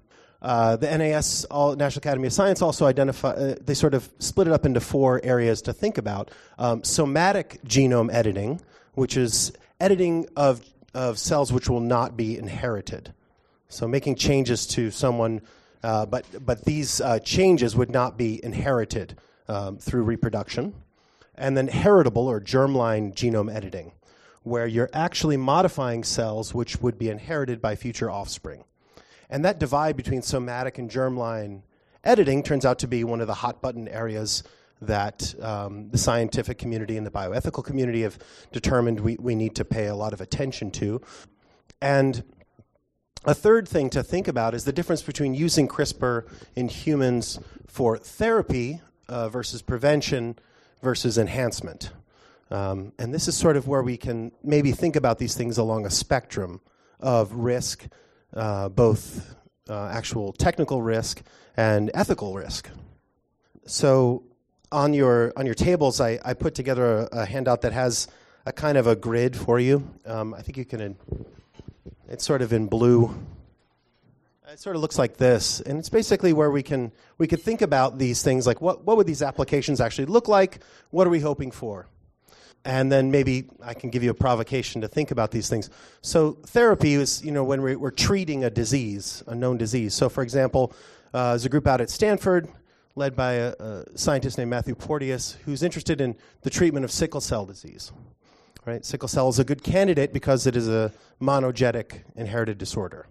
uh, 0.43 0.77
the 0.77 0.97
NAS, 0.97 1.45
all, 1.45 1.77
National 1.77 2.01
Academy 2.01 2.27
of 2.27 2.33
Science, 2.33 2.63
also 2.63 2.87
identify. 2.87 3.31
Uh, 3.31 3.55
they 3.61 3.75
sort 3.75 3.95
of 3.95 4.11
split 4.19 4.49
it 4.49 4.53
up 4.53 4.67
into 4.67 4.81
four 4.81 5.21
areas 5.23 5.63
to 5.63 5.73
think 5.73 5.99
about: 5.99 6.33
um, 6.59 6.83
somatic 6.83 7.61
genome 7.65 8.13
editing, 8.13 8.61
which 8.97 9.17
is 9.17 9.53
editing 9.79 10.27
of, 10.37 10.65
of 10.95 11.19
cells 11.19 11.53
which 11.53 11.69
will 11.69 11.81
not 11.81 12.17
be 12.17 12.37
inherited. 12.37 13.13
So 13.69 13.87
making 13.87 14.17
changes 14.17 14.67
to 14.69 14.91
someone, 14.91 15.43
uh, 15.83 16.07
but, 16.07 16.25
but 16.45 16.65
these 16.65 17.01
uh, 17.01 17.19
changes 17.21 17.77
would 17.77 17.91
not 17.91 18.17
be 18.17 18.43
inherited 18.43 19.17
um, 19.49 19.77
through 19.77 20.03
reproduction. 20.03 20.75
And 21.35 21.57
then 21.57 21.69
heritable 21.69 22.27
or 22.27 22.41
germline 22.41 23.15
genome 23.15 23.55
editing, 23.55 23.93
where 24.43 24.67
you're 24.67 24.91
actually 24.95 25.37
modifying 25.37 26.03
cells 26.03 26.55
which 26.55 26.81
would 26.81 26.99
be 26.99 27.11
inherited 27.11 27.61
by 27.61 27.77
future 27.77 28.11
offspring. 28.11 28.65
And 29.29 29.45
that 29.45 29.59
divide 29.59 29.97
between 29.97 30.23
somatic 30.23 30.79
and 30.79 30.91
germline 30.91 31.63
editing 32.03 32.43
turns 32.43 32.65
out 32.65 32.79
to 32.79 32.89
be 32.89 33.05
one 33.05 33.21
of 33.21 33.27
the 33.27 33.35
hot 33.35 33.61
button 33.61 33.89
areas 33.89 34.43
that 34.81 35.35
um, 35.43 35.89
the 35.91 35.99
scientific 35.99 36.59
community 36.59 36.97
and 36.97 37.07
the 37.07 37.11
bioethical 37.11 37.65
community 37.65 38.03
have 38.03 38.19
determined 38.53 39.01
we, 39.01 39.17
we 39.19 39.35
need 39.35 39.55
to 39.57 39.65
pay 39.65 39.87
a 39.87 39.95
lot 39.95 40.13
of 40.13 40.21
attention 40.21 40.71
to. 40.71 41.01
And 41.81 42.23
a 43.25 43.35
third 43.35 43.69
thing 43.69 43.91
to 43.91 44.03
think 44.03 44.29
about 44.29 44.55
is 44.55 44.65
the 44.65 44.73
difference 44.73 45.03
between 45.03 45.35
using 45.35 45.67
CRISPR 45.67 46.29
in 46.55 46.69
humans 46.69 47.39
for 47.67 47.99
therapy 47.99 48.81
uh, 49.09 49.29
versus 49.29 49.63
prevention 49.63 50.39
versus 50.83 51.19
enhancement. 51.19 51.91
Um, 52.51 52.93
and 52.99 53.13
this 53.13 53.27
is 53.27 53.37
sort 53.37 53.57
of 53.57 53.67
where 53.67 53.83
we 53.83 53.97
can 53.97 54.31
maybe 54.45 54.73
think 54.73 54.95
about 54.95 55.19
these 55.19 55.35
things 55.35 55.59
along 55.59 55.87
a 55.87 55.91
spectrum 55.91 56.61
of 57.01 57.33
risk, 57.33 57.87
uh, 58.35 58.69
both 58.69 59.35
uh, 59.69 59.89
actual 59.89 60.33
technical 60.33 60.83
risk 60.83 61.23
and 61.57 61.91
ethical 61.95 62.35
risk. 62.35 62.71
So, 63.67 64.23
on 64.73 64.95
your 64.95 65.33
on 65.37 65.47
your 65.47 65.55
tables, 65.55 66.01
I, 66.01 66.19
I 66.25 66.35
put 66.35 66.55
together 66.55 67.09
a, 67.13 67.21
a 67.21 67.27
handout 67.27 67.63
that 67.63 67.73
has 67.73 68.09
a 68.45 68.53
kind 68.53 68.79
of 68.79 68.87
a 68.87 68.97
grid 68.97 69.37
for 69.37 69.59
you. 69.59 69.89
Um, 70.05 70.35
I 70.35 70.43
think 70.43 70.57
you 70.57 70.65
can. 70.65 70.97
It's 72.09 72.25
sort 72.25 72.43
of 72.43 72.53
in 72.53 72.67
blue. 72.67 73.15
It 74.49 74.61
sort 74.61 74.77
of 74.77 74.83
looks 74.83 74.99
like 74.99 75.17
this, 75.17 75.61
and 75.61 75.79
it's 75.79 75.89
basically 75.89 76.33
where 76.33 76.51
we 76.51 76.63
can 76.63 76.93
we 77.19 77.27
could 77.27 77.43
think 77.43 77.63
about 77.63 77.99
these 77.99 78.23
things 78.23 78.47
like 78.47 78.61
what 78.61 78.85
what 78.85 78.97
would 78.97 79.07
these 79.07 79.23
applications 79.23 79.81
actually 79.81 80.07
look 80.07 80.29
like? 80.29 80.61
What 80.91 81.07
are 81.07 81.11
we 81.11 81.21
hoping 81.21 81.51
for? 81.51 81.89
And 82.65 82.91
then 82.91 83.13
maybe 83.13 83.49
I 83.63 83.75
can 83.75 83.91
give 83.91 84.03
you 84.03 84.11
a 84.11 84.15
provocation 84.15 84.81
to 84.81 84.89
think 84.89 85.13
about 85.13 85.31
these 85.31 85.49
things. 85.49 85.71
So 86.01 86.33
therapy 86.47 86.95
is 86.95 87.25
you 87.25 87.33
know 87.33 87.45
when 87.45 87.63
we're, 87.63 87.79
we're 87.79 87.91
treating 87.91 88.45
a 88.45 88.51
disease, 88.51 89.23
a 89.27 89.35
known 89.35 89.59
disease. 89.59 89.95
So 89.95 90.09
for 90.09 90.23
example, 90.23 90.73
uh, 91.13 91.31
there's 91.31 91.45
a 91.45 91.49
group 91.49 91.67
out 91.67 91.81
at 91.81 91.91
Stanford 91.91 92.49
led 92.97 93.15
by 93.15 93.35
a, 93.35 93.55
a, 93.61 93.85
scientist 93.99 94.39
named 94.39 94.51
Matthew 94.51 94.75
Porteus, 94.75 95.37
who's 95.45 95.63
interested 95.63 96.01
in 96.01 96.17
the 96.41 96.51
treatment 96.51 96.85
of 96.85 96.91
sickle 96.91 97.21
cell 97.21 97.45
disease. 97.45 97.93
Right? 98.65 98.85
Sickle 98.85 99.09
cell 99.09 99.29
is 99.29 99.39
a 99.39 99.45
good 99.45 99.63
candidate 99.63 100.13
because 100.13 100.47
it 100.47 100.57
is 100.57 100.69
a 100.69 100.93
monogenic 101.21 102.03
inherited 102.17 102.59
disorder. 102.59 103.07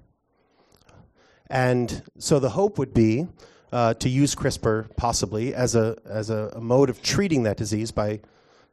And 1.50 2.04
so 2.18 2.40
the 2.40 2.50
hope 2.50 2.78
would 2.78 2.94
be 2.94 3.28
uh, 3.72 3.94
to 3.96 4.10
use 4.10 4.36
CRISPR 4.36 4.96
possibly 4.98 5.54
as 5.54 5.76
a, 5.76 5.98
as 6.06 6.30
a, 6.30 6.52
a 6.56 6.62
mode 6.62 6.90
of 6.90 7.02
treating 7.02 7.44
that 7.44 7.56
disease 7.56 7.92
by 7.92 8.20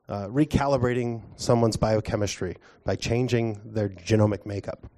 uh, 0.08 0.26
recalibrating 0.26 1.22
someone's 1.36 1.76
biochemistry, 1.76 2.56
by 2.84 2.96
changing 2.96 3.60
their 3.64 3.88
genomic 3.88 4.46
makeup. 4.46 4.90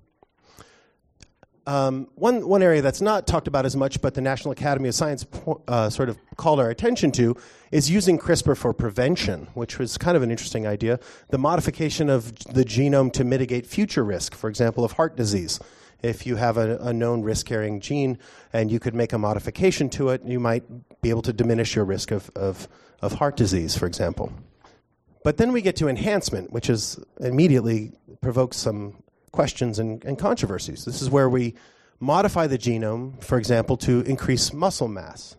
Um, 1.67 2.09
one, 2.15 2.47
one 2.47 2.63
area 2.63 2.83
that's 2.83 3.01
not 3.01 3.27
talked 3.27 3.49
about 3.49 3.65
as 3.65 3.75
much, 3.75 4.03
but 4.03 4.13
the 4.13 4.21
National 4.21 4.53
Academy 4.53 4.89
of 4.91 4.95
Science 4.95 5.25
uh, 5.67 5.89
sort 5.89 6.11
of 6.11 6.19
called 6.37 6.61
our 6.61 6.69
attention 6.69 7.11
to, 7.13 7.37
is 7.73 7.91
using 7.91 8.19
CRISPR 8.19 8.57
for 8.57 8.75
prevention, 8.75 9.49
which 9.55 9.79
was 9.79 9.97
kind 9.97 10.17
of 10.17 10.23
an 10.23 10.31
interesting 10.31 10.67
idea. 10.67 11.01
The 11.31 11.39
modification 11.39 12.11
of 12.11 12.39
the 12.45 12.65
genome 12.65 13.13
to 13.15 13.25
mitigate 13.25 13.67
future 13.67 14.05
risk, 14.05 14.35
for 14.35 14.51
example, 14.51 14.85
of 14.85 14.93
heart 14.93 15.17
disease. 15.17 15.59
If 16.03 16.27
you 16.27 16.37
have 16.37 16.59
a, 16.59 16.77
a 16.79 16.93
known 16.93 17.23
risk 17.23 17.47
carrying 17.47 17.81
gene 17.81 18.19
and 18.53 18.71
you 18.71 18.79
could 18.79 18.95
make 18.95 19.15
a 19.15 19.19
modification 19.19 19.89
to 19.91 20.11
it, 20.11 20.23
you 20.23 20.39
might 20.39 20.65
be 21.01 21.09
able 21.09 21.23
to 21.23 21.33
diminish 21.33 21.75
your 21.75 21.87
risk 21.87 22.11
of, 22.11 22.31
of, 22.37 22.69
of 23.01 23.15
heart 23.15 23.39
disease, 23.39 23.75
for 23.75 23.87
example. 23.87 24.31
But 25.23 25.39
then 25.39 25.53
we 25.53 25.63
get 25.63 25.77
to 25.77 25.89
enhancement, 25.89 26.53
which 26.53 26.69
is 26.69 27.01
immediately 27.21 27.93
provokes 28.21 28.59
some 28.59 29.03
questions 29.35 29.79
and, 29.79 30.03
and 30.05 30.19
controversies. 30.19 30.85
This 30.85 31.03
is 31.03 31.11
where 31.11 31.29
we 31.29 31.55
modify 31.99 32.47
the 32.47 32.57
genome, 32.57 33.23
for 33.23 33.37
example, 33.37 33.77
to 33.79 34.01
increase 34.03 34.53
muscle 34.53 34.89
mass, 34.89 35.37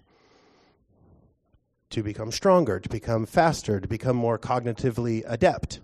to 1.92 2.04
become 2.04 2.32
stronger, 2.32 2.80
to 2.80 2.90
become 2.90 3.26
faster, 3.26 3.80
to 3.80 3.88
become 3.88 4.18
more 4.18 4.38
cognitively 4.38 5.24
adept. 5.26 5.80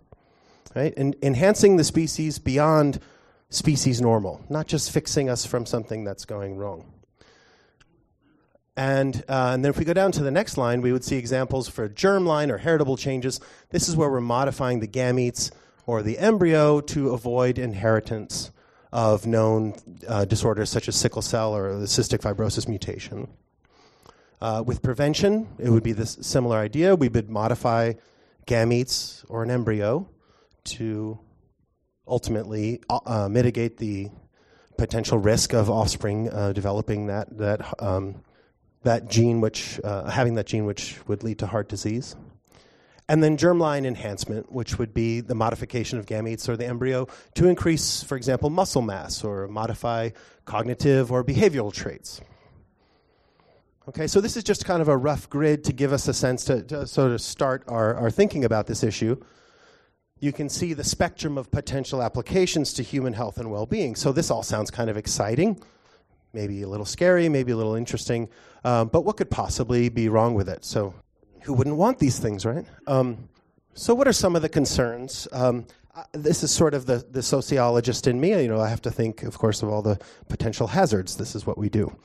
Right? 0.76 0.94
And 0.98 1.16
enhancing 1.22 1.78
the 1.78 1.84
species 1.84 2.38
beyond 2.38 3.00
species 3.50 4.02
normal, 4.02 4.42
not 4.50 4.68
just 4.68 4.92
fixing 4.92 5.30
us 5.30 5.46
from 5.46 5.66
something 5.66 6.04
that's 6.04 6.26
going 6.26 6.58
wrong. 6.58 6.86
And, 8.78 9.24
uh, 9.28 9.52
and 9.54 9.64
then 9.64 9.70
if 9.70 9.78
we 9.78 9.86
go 9.86 9.94
down 9.94 10.12
to 10.14 10.24
the 10.24 10.32
next 10.32 10.58
line, 10.58 10.82
we 10.82 10.94
would 10.94 11.04
see 11.04 11.18
examples 11.18 11.68
for 11.68 11.90
germline 11.90 12.50
or 12.50 12.58
heritable 12.58 12.98
changes. 12.98 13.40
This 13.70 13.90
is 13.90 13.96
where 13.96 14.10
we're 14.10 14.22
modifying 14.22 14.80
the 14.80 14.88
gametes 14.88 15.52
or 15.86 16.02
the 16.02 16.18
embryo 16.18 16.82
to 16.82 17.10
avoid 17.12 17.58
inheritance 17.58 18.52
of 18.92 19.26
known 19.26 19.74
uh, 20.08 20.26
disorders 20.26 20.70
such 20.70 20.88
as 20.88 20.96
sickle 20.96 21.22
cell 21.22 21.56
or 21.56 21.78
the 21.78 21.86
cystic 21.86 22.20
fibrosis 22.20 22.68
mutation. 22.68 23.28
Uh, 24.42 24.64
with 24.66 24.82
prevention, 24.82 25.48
it 25.60 25.70
would 25.70 25.84
be 25.84 25.94
this 25.94 26.18
similar 26.22 26.58
idea. 26.58 26.96
We 26.96 27.10
would 27.10 27.30
modify 27.30 27.94
gametes 28.48 29.24
or 29.30 29.44
an 29.44 29.52
embryo 29.52 30.10
to 30.64 31.20
ultimately 32.08 32.82
uh, 32.90 33.30
mitigate 33.30 33.78
the 33.78 34.10
potential 34.78 35.20
risk 35.20 35.54
of 35.54 35.70
offspring 35.70 36.30
uh, 36.32 36.54
developing 36.54 37.08
that 37.08 37.38
that 37.38 37.82
um, 37.82 38.24
that 38.84 39.10
gene, 39.10 39.42
which 39.42 39.80
uh, 39.84 40.10
having 40.10 40.36
that 40.36 40.48
gene, 40.48 40.66
which 40.66 40.98
would 41.08 41.24
lead 41.24 41.40
to 41.40 41.48
heart 41.48 41.70
disease. 41.70 42.16
And 43.10 43.22
then 43.22 43.36
germline 43.36 43.86
enhancement, 43.86 44.52
which 44.52 44.80
would 44.80 44.94
be 44.94 45.20
the 45.20 45.36
modification 45.36 46.00
of 46.00 46.06
gametes 46.06 46.48
or 46.48 46.56
the 46.56 46.66
embryo 46.66 47.08
to 47.36 47.48
increase, 47.48 48.04
for 48.04 48.16
example, 48.16 48.50
muscle 48.50 48.82
mass 48.82 49.24
or 49.24 49.48
modify 49.48 50.12
cognitive 50.46 51.12
or 51.12 51.24
behavioral 51.24 51.74
traits. 51.74 52.22
Okay, 53.90 54.08
so 54.08 54.22
this 54.22 54.38
is 54.38 54.44
just 54.44 54.64
kind 54.64 54.82
of 54.82 54.88
a 54.88 54.96
rough 54.96 55.30
grid 55.30 55.64
to 55.64 55.74
give 55.74 55.92
us 55.92 56.08
a 56.08 56.14
sense 56.14 56.46
to, 56.46 56.62
to 56.64 56.86
sort 56.86 57.12
of 57.12 57.20
start 57.20 57.64
our, 57.68 57.96
our 57.96 58.12
thinking 58.12 58.46
about 58.46 58.68
this 58.68 58.84
issue. 58.84 59.20
You 60.20 60.32
can 60.32 60.50
see 60.50 60.74
the 60.74 60.84
spectrum 60.84 61.36
of 61.38 61.50
potential 61.50 62.04
applications 62.04 62.74
to 62.74 62.84
human 62.84 63.14
health 63.14 63.40
and 63.40 63.52
well 63.52 63.66
being. 63.66 63.96
So 63.96 64.12
this 64.12 64.30
all 64.30 64.44
sounds 64.44 64.70
kind 64.70 64.90
of 64.90 64.98
exciting, 64.98 65.60
maybe 66.32 66.62
a 66.62 66.68
little 66.68 66.86
scary, 66.86 67.28
maybe 67.28 67.52
a 67.54 67.58
little 67.58 67.74
interesting, 67.74 68.30
um, 68.64 68.88
but 68.88 69.04
what 69.04 69.18
could 69.18 69.32
possibly 69.32 69.90
be 69.90 70.10
wrong 70.10 70.36
with 70.36 70.48
it? 70.48 70.64
So 70.64 70.94
who 71.44 71.54
wouldn't 71.54 71.76
want 71.76 72.00
these 72.00 72.20
things, 72.20 72.46
right? 72.46 72.66
Um, 72.88 73.30
so, 73.74 73.94
what 73.94 74.08
are 74.08 74.14
some 74.14 74.36
of 74.36 74.42
the 74.42 74.50
concerns? 74.50 75.28
Um, 75.32 75.66
uh, 75.96 76.04
this 76.14 76.44
is 76.44 76.52
sort 76.52 76.74
of 76.74 76.86
the, 76.86 77.06
the 77.12 77.22
sociologist 77.24 78.08
in 78.08 78.20
me. 78.20 78.30
You 78.42 78.48
know, 78.48 78.60
I 78.60 78.70
have 78.70 78.82
to 78.84 78.92
think, 78.92 79.24
of 79.24 79.38
course, 79.38 79.62
of 79.62 79.70
all 79.70 79.82
the 79.82 80.00
potential 80.30 80.68
hazards. 80.68 81.18
This 81.18 81.36
is 81.36 81.46
what 81.46 81.58
we 81.58 81.70
do. 81.70 81.96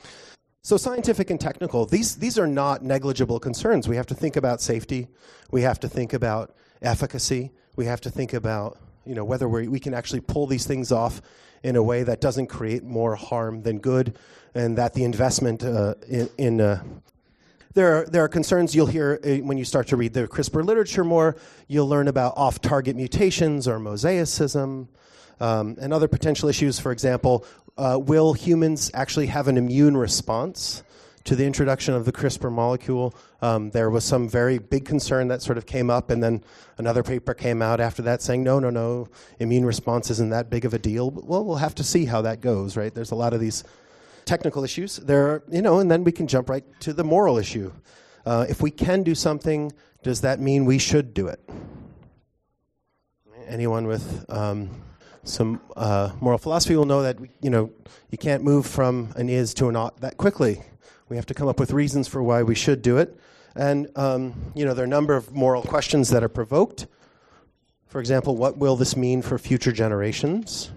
So, 0.61 0.77
scientific 0.77 1.29
and 1.29 1.39
technical, 1.39 1.85
these, 1.85 2.15
these 2.15 2.37
are 2.37 2.47
not 2.47 2.83
negligible 2.83 3.39
concerns. 3.39 3.87
We 3.87 3.95
have 3.95 4.07
to 4.07 4.15
think 4.15 4.35
about 4.35 4.61
safety. 4.61 5.07
We 5.51 5.61
have 5.61 5.79
to 5.81 5.89
think 5.89 6.13
about 6.13 6.55
efficacy. 6.81 7.51
We 7.75 7.85
have 7.85 8.01
to 8.01 8.09
think 8.09 8.33
about 8.33 8.77
you 9.07 9.15
know, 9.15 9.23
whether 9.23 9.47
we 9.47 9.67
we 9.67 9.79
can 9.79 9.93
actually 9.93 10.19
pull 10.19 10.47
these 10.47 10.67
things 10.67 10.91
off 10.91 11.21
in 11.63 11.75
a 11.75 11.81
way 11.81 12.03
that 12.03 12.21
doesn't 12.21 12.47
create 12.47 12.83
more 12.83 13.15
harm 13.15 13.63
than 13.63 13.79
good, 13.79 14.17
and 14.53 14.77
that 14.77 14.93
the 14.93 15.03
investment 15.03 15.63
uh, 15.63 15.95
in, 16.07 16.29
in 16.37 16.61
uh, 16.61 16.83
there 17.73 17.97
are, 17.97 18.05
there 18.05 18.23
are 18.23 18.27
concerns 18.27 18.75
you'll 18.75 18.87
hear 18.87 19.19
uh, 19.23 19.35
when 19.37 19.57
you 19.57 19.65
start 19.65 19.87
to 19.87 19.97
read 19.97 20.13
the 20.13 20.27
CRISPR 20.27 20.65
literature 20.65 21.03
more. 21.03 21.35
You'll 21.67 21.87
learn 21.87 22.07
about 22.07 22.33
off 22.37 22.61
target 22.61 22.95
mutations 22.95 23.67
or 23.67 23.79
mosaicism 23.79 24.87
um, 25.39 25.77
and 25.79 25.93
other 25.93 26.07
potential 26.07 26.49
issues. 26.49 26.79
For 26.79 26.91
example, 26.91 27.45
uh, 27.77 27.99
will 28.01 28.33
humans 28.33 28.89
actually 28.93 29.27
have 29.27 29.47
an 29.47 29.57
immune 29.57 29.95
response 29.95 30.83
to 31.25 31.35
the 31.35 31.45
introduction 31.45 31.93
of 31.93 32.05
the 32.05 32.11
CRISPR 32.11 32.51
molecule? 32.51 33.13
Um, 33.41 33.69
there 33.71 33.89
was 33.89 34.03
some 34.03 34.27
very 34.27 34.57
big 34.57 34.85
concern 34.85 35.27
that 35.27 35.41
sort 35.41 35.57
of 35.57 35.65
came 35.65 35.89
up, 35.89 36.09
and 36.09 36.23
then 36.23 36.43
another 36.77 37.03
paper 37.03 37.33
came 37.33 37.61
out 37.61 37.79
after 37.79 38.01
that 38.03 38.21
saying, 38.21 38.43
no, 38.43 38.59
no, 38.59 38.69
no, 38.69 39.09
immune 39.39 39.65
response 39.65 40.09
isn't 40.09 40.29
that 40.29 40.49
big 40.49 40.65
of 40.65 40.73
a 40.73 40.79
deal. 40.79 41.11
Well, 41.11 41.43
we'll 41.43 41.57
have 41.57 41.75
to 41.75 41.83
see 41.83 42.05
how 42.05 42.21
that 42.23 42.41
goes, 42.41 42.75
right? 42.75 42.93
There's 42.93 43.11
a 43.11 43.15
lot 43.15 43.33
of 43.33 43.39
these 43.39 43.63
technical 44.27 44.63
issues. 44.63 44.97
There, 44.97 45.27
are, 45.27 45.43
you 45.49 45.61
know, 45.61 45.79
and 45.79 45.89
then 45.89 46.03
we 46.03 46.11
can 46.11 46.27
jump 46.27 46.49
right 46.49 46.63
to 46.81 46.93
the 46.93 47.03
moral 47.03 47.37
issue. 47.37 47.71
Uh, 48.25 48.45
if 48.49 48.61
we 48.61 48.69
can 48.69 49.03
do 49.03 49.15
something, 49.15 49.71
does 50.03 50.21
that 50.21 50.39
mean 50.39 50.65
we 50.65 50.77
should 50.77 51.13
do 51.13 51.27
it? 51.27 51.39
Anyone 53.47 53.87
with 53.87 54.25
um, 54.29 54.69
some 55.23 55.61
uh, 55.75 56.11
moral 56.19 56.37
philosophy 56.37 56.75
will 56.75 56.85
know 56.85 57.01
that 57.01 57.17
you 57.41 57.49
know 57.49 57.71
you 58.09 58.17
can't 58.17 58.43
move 58.43 58.65
from 58.65 59.13
an 59.15 59.29
is 59.29 59.53
to 59.55 59.69
an 59.69 59.75
ought 59.75 59.99
that 60.01 60.17
quickly. 60.17 60.61
We 61.09 61.15
have 61.15 61.25
to 61.27 61.33
come 61.33 61.47
up 61.47 61.59
with 61.59 61.71
reasons 61.71 62.07
for 62.07 62.21
why 62.21 62.43
we 62.43 62.55
should 62.55 62.81
do 62.81 62.97
it, 62.97 63.17
and 63.55 63.89
um, 63.95 64.51
you 64.53 64.65
know 64.65 64.73
there 64.73 64.83
are 64.83 64.85
a 64.85 64.89
number 64.89 65.15
of 65.15 65.33
moral 65.33 65.63
questions 65.63 66.09
that 66.09 66.23
are 66.23 66.29
provoked. 66.29 66.87
For 67.87 68.01
example, 68.01 68.35
what 68.35 68.57
will 68.57 68.75
this 68.75 68.97
mean 68.97 69.21
for 69.21 69.37
future 69.37 69.71
generations? 69.71 70.71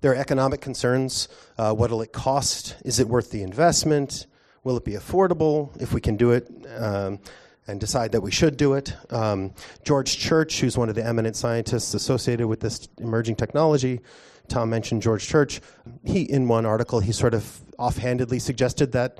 There 0.00 0.12
are 0.12 0.16
economic 0.16 0.60
concerns. 0.60 1.28
Uh, 1.56 1.72
what 1.72 1.90
will 1.90 2.02
it 2.02 2.12
cost? 2.12 2.76
Is 2.84 3.00
it 3.00 3.08
worth 3.08 3.30
the 3.30 3.42
investment? 3.42 4.26
Will 4.64 4.76
it 4.76 4.84
be 4.84 4.92
affordable 4.92 5.80
if 5.80 5.92
we 5.92 6.00
can 6.00 6.16
do 6.16 6.32
it 6.32 6.48
um, 6.76 7.18
and 7.66 7.80
decide 7.80 8.12
that 8.12 8.20
we 8.20 8.30
should 8.30 8.56
do 8.56 8.74
it? 8.74 8.94
Um, 9.10 9.54
George 9.84 10.18
Church, 10.18 10.60
who's 10.60 10.76
one 10.76 10.88
of 10.88 10.94
the 10.94 11.04
eminent 11.04 11.36
scientists 11.36 11.94
associated 11.94 12.46
with 12.46 12.60
this 12.60 12.88
emerging 12.98 13.36
technology, 13.36 14.00
Thom 14.48 14.70
mentioned 14.70 15.02
George 15.02 15.26
Church. 15.26 15.60
He, 16.04 16.22
in 16.22 16.48
one 16.48 16.66
article, 16.66 17.00
he 17.00 17.12
sort 17.12 17.34
of 17.34 17.60
offhandedly 17.78 18.38
suggested 18.38 18.92
that 18.92 19.18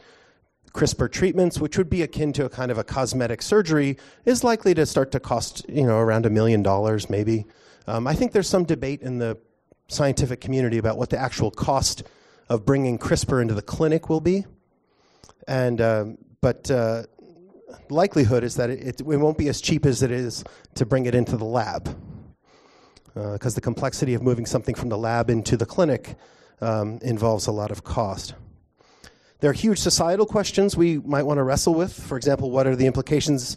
CRISPR 0.72 1.10
treatments, 1.10 1.58
which 1.58 1.78
would 1.78 1.90
be 1.90 2.02
akin 2.02 2.32
to 2.34 2.44
a 2.44 2.48
kind 2.48 2.70
of 2.70 2.78
a 2.78 2.84
cosmetic 2.84 3.42
surgery, 3.42 3.96
is 4.24 4.44
likely 4.44 4.74
to 4.74 4.86
start 4.86 5.10
to 5.12 5.20
cost 5.20 5.68
you 5.68 5.84
know 5.84 5.98
around 5.98 6.26
a 6.26 6.30
million 6.30 6.62
dollars, 6.62 7.08
maybe. 7.08 7.46
Um, 7.86 8.06
I 8.06 8.14
think 8.14 8.32
there's 8.32 8.48
some 8.48 8.64
debate 8.64 9.02
in 9.02 9.18
the 9.18 9.38
scientific 9.88 10.40
community 10.40 10.78
about 10.78 10.98
what 10.98 11.10
the 11.10 11.18
actual 11.18 11.50
cost 11.50 12.02
of 12.48 12.64
bringing 12.64 12.98
CRISPR 12.98 13.40
into 13.42 13.54
the 13.54 13.62
clinic 13.62 14.08
will 14.08 14.20
be. 14.20 14.44
And, 15.46 15.80
um, 15.80 16.18
but 16.40 16.70
uh, 16.70 17.04
likelihood 17.88 18.44
is 18.44 18.56
that 18.56 18.70
it, 18.70 19.00
it, 19.00 19.02
won't 19.02 19.38
be 19.38 19.48
as 19.48 19.60
cheap 19.60 19.86
as 19.86 20.02
it 20.02 20.10
is 20.10 20.44
to 20.74 20.86
bring 20.86 21.06
it 21.06 21.14
into 21.14 21.36
the 21.36 21.44
lab. 21.44 21.96
Because 23.14 23.54
uh, 23.54 23.56
the 23.56 23.60
complexity 23.60 24.14
of 24.14 24.22
moving 24.22 24.46
something 24.46 24.74
from 24.74 24.90
the 24.90 24.98
lab 24.98 25.30
into 25.30 25.56
the 25.56 25.66
clinic 25.66 26.16
um, 26.60 26.98
involves 27.02 27.46
a 27.46 27.52
lot 27.52 27.70
of 27.70 27.82
cost. 27.82 28.34
There 29.40 29.50
are 29.50 29.54
huge 29.54 29.78
societal 29.78 30.26
questions 30.26 30.76
we 30.76 30.98
might 30.98 31.22
want 31.22 31.38
to 31.38 31.42
wrestle 31.42 31.74
with. 31.74 31.92
For 31.92 32.16
example, 32.16 32.50
what 32.50 32.66
are 32.66 32.76
the 32.76 32.86
implications 32.86 33.56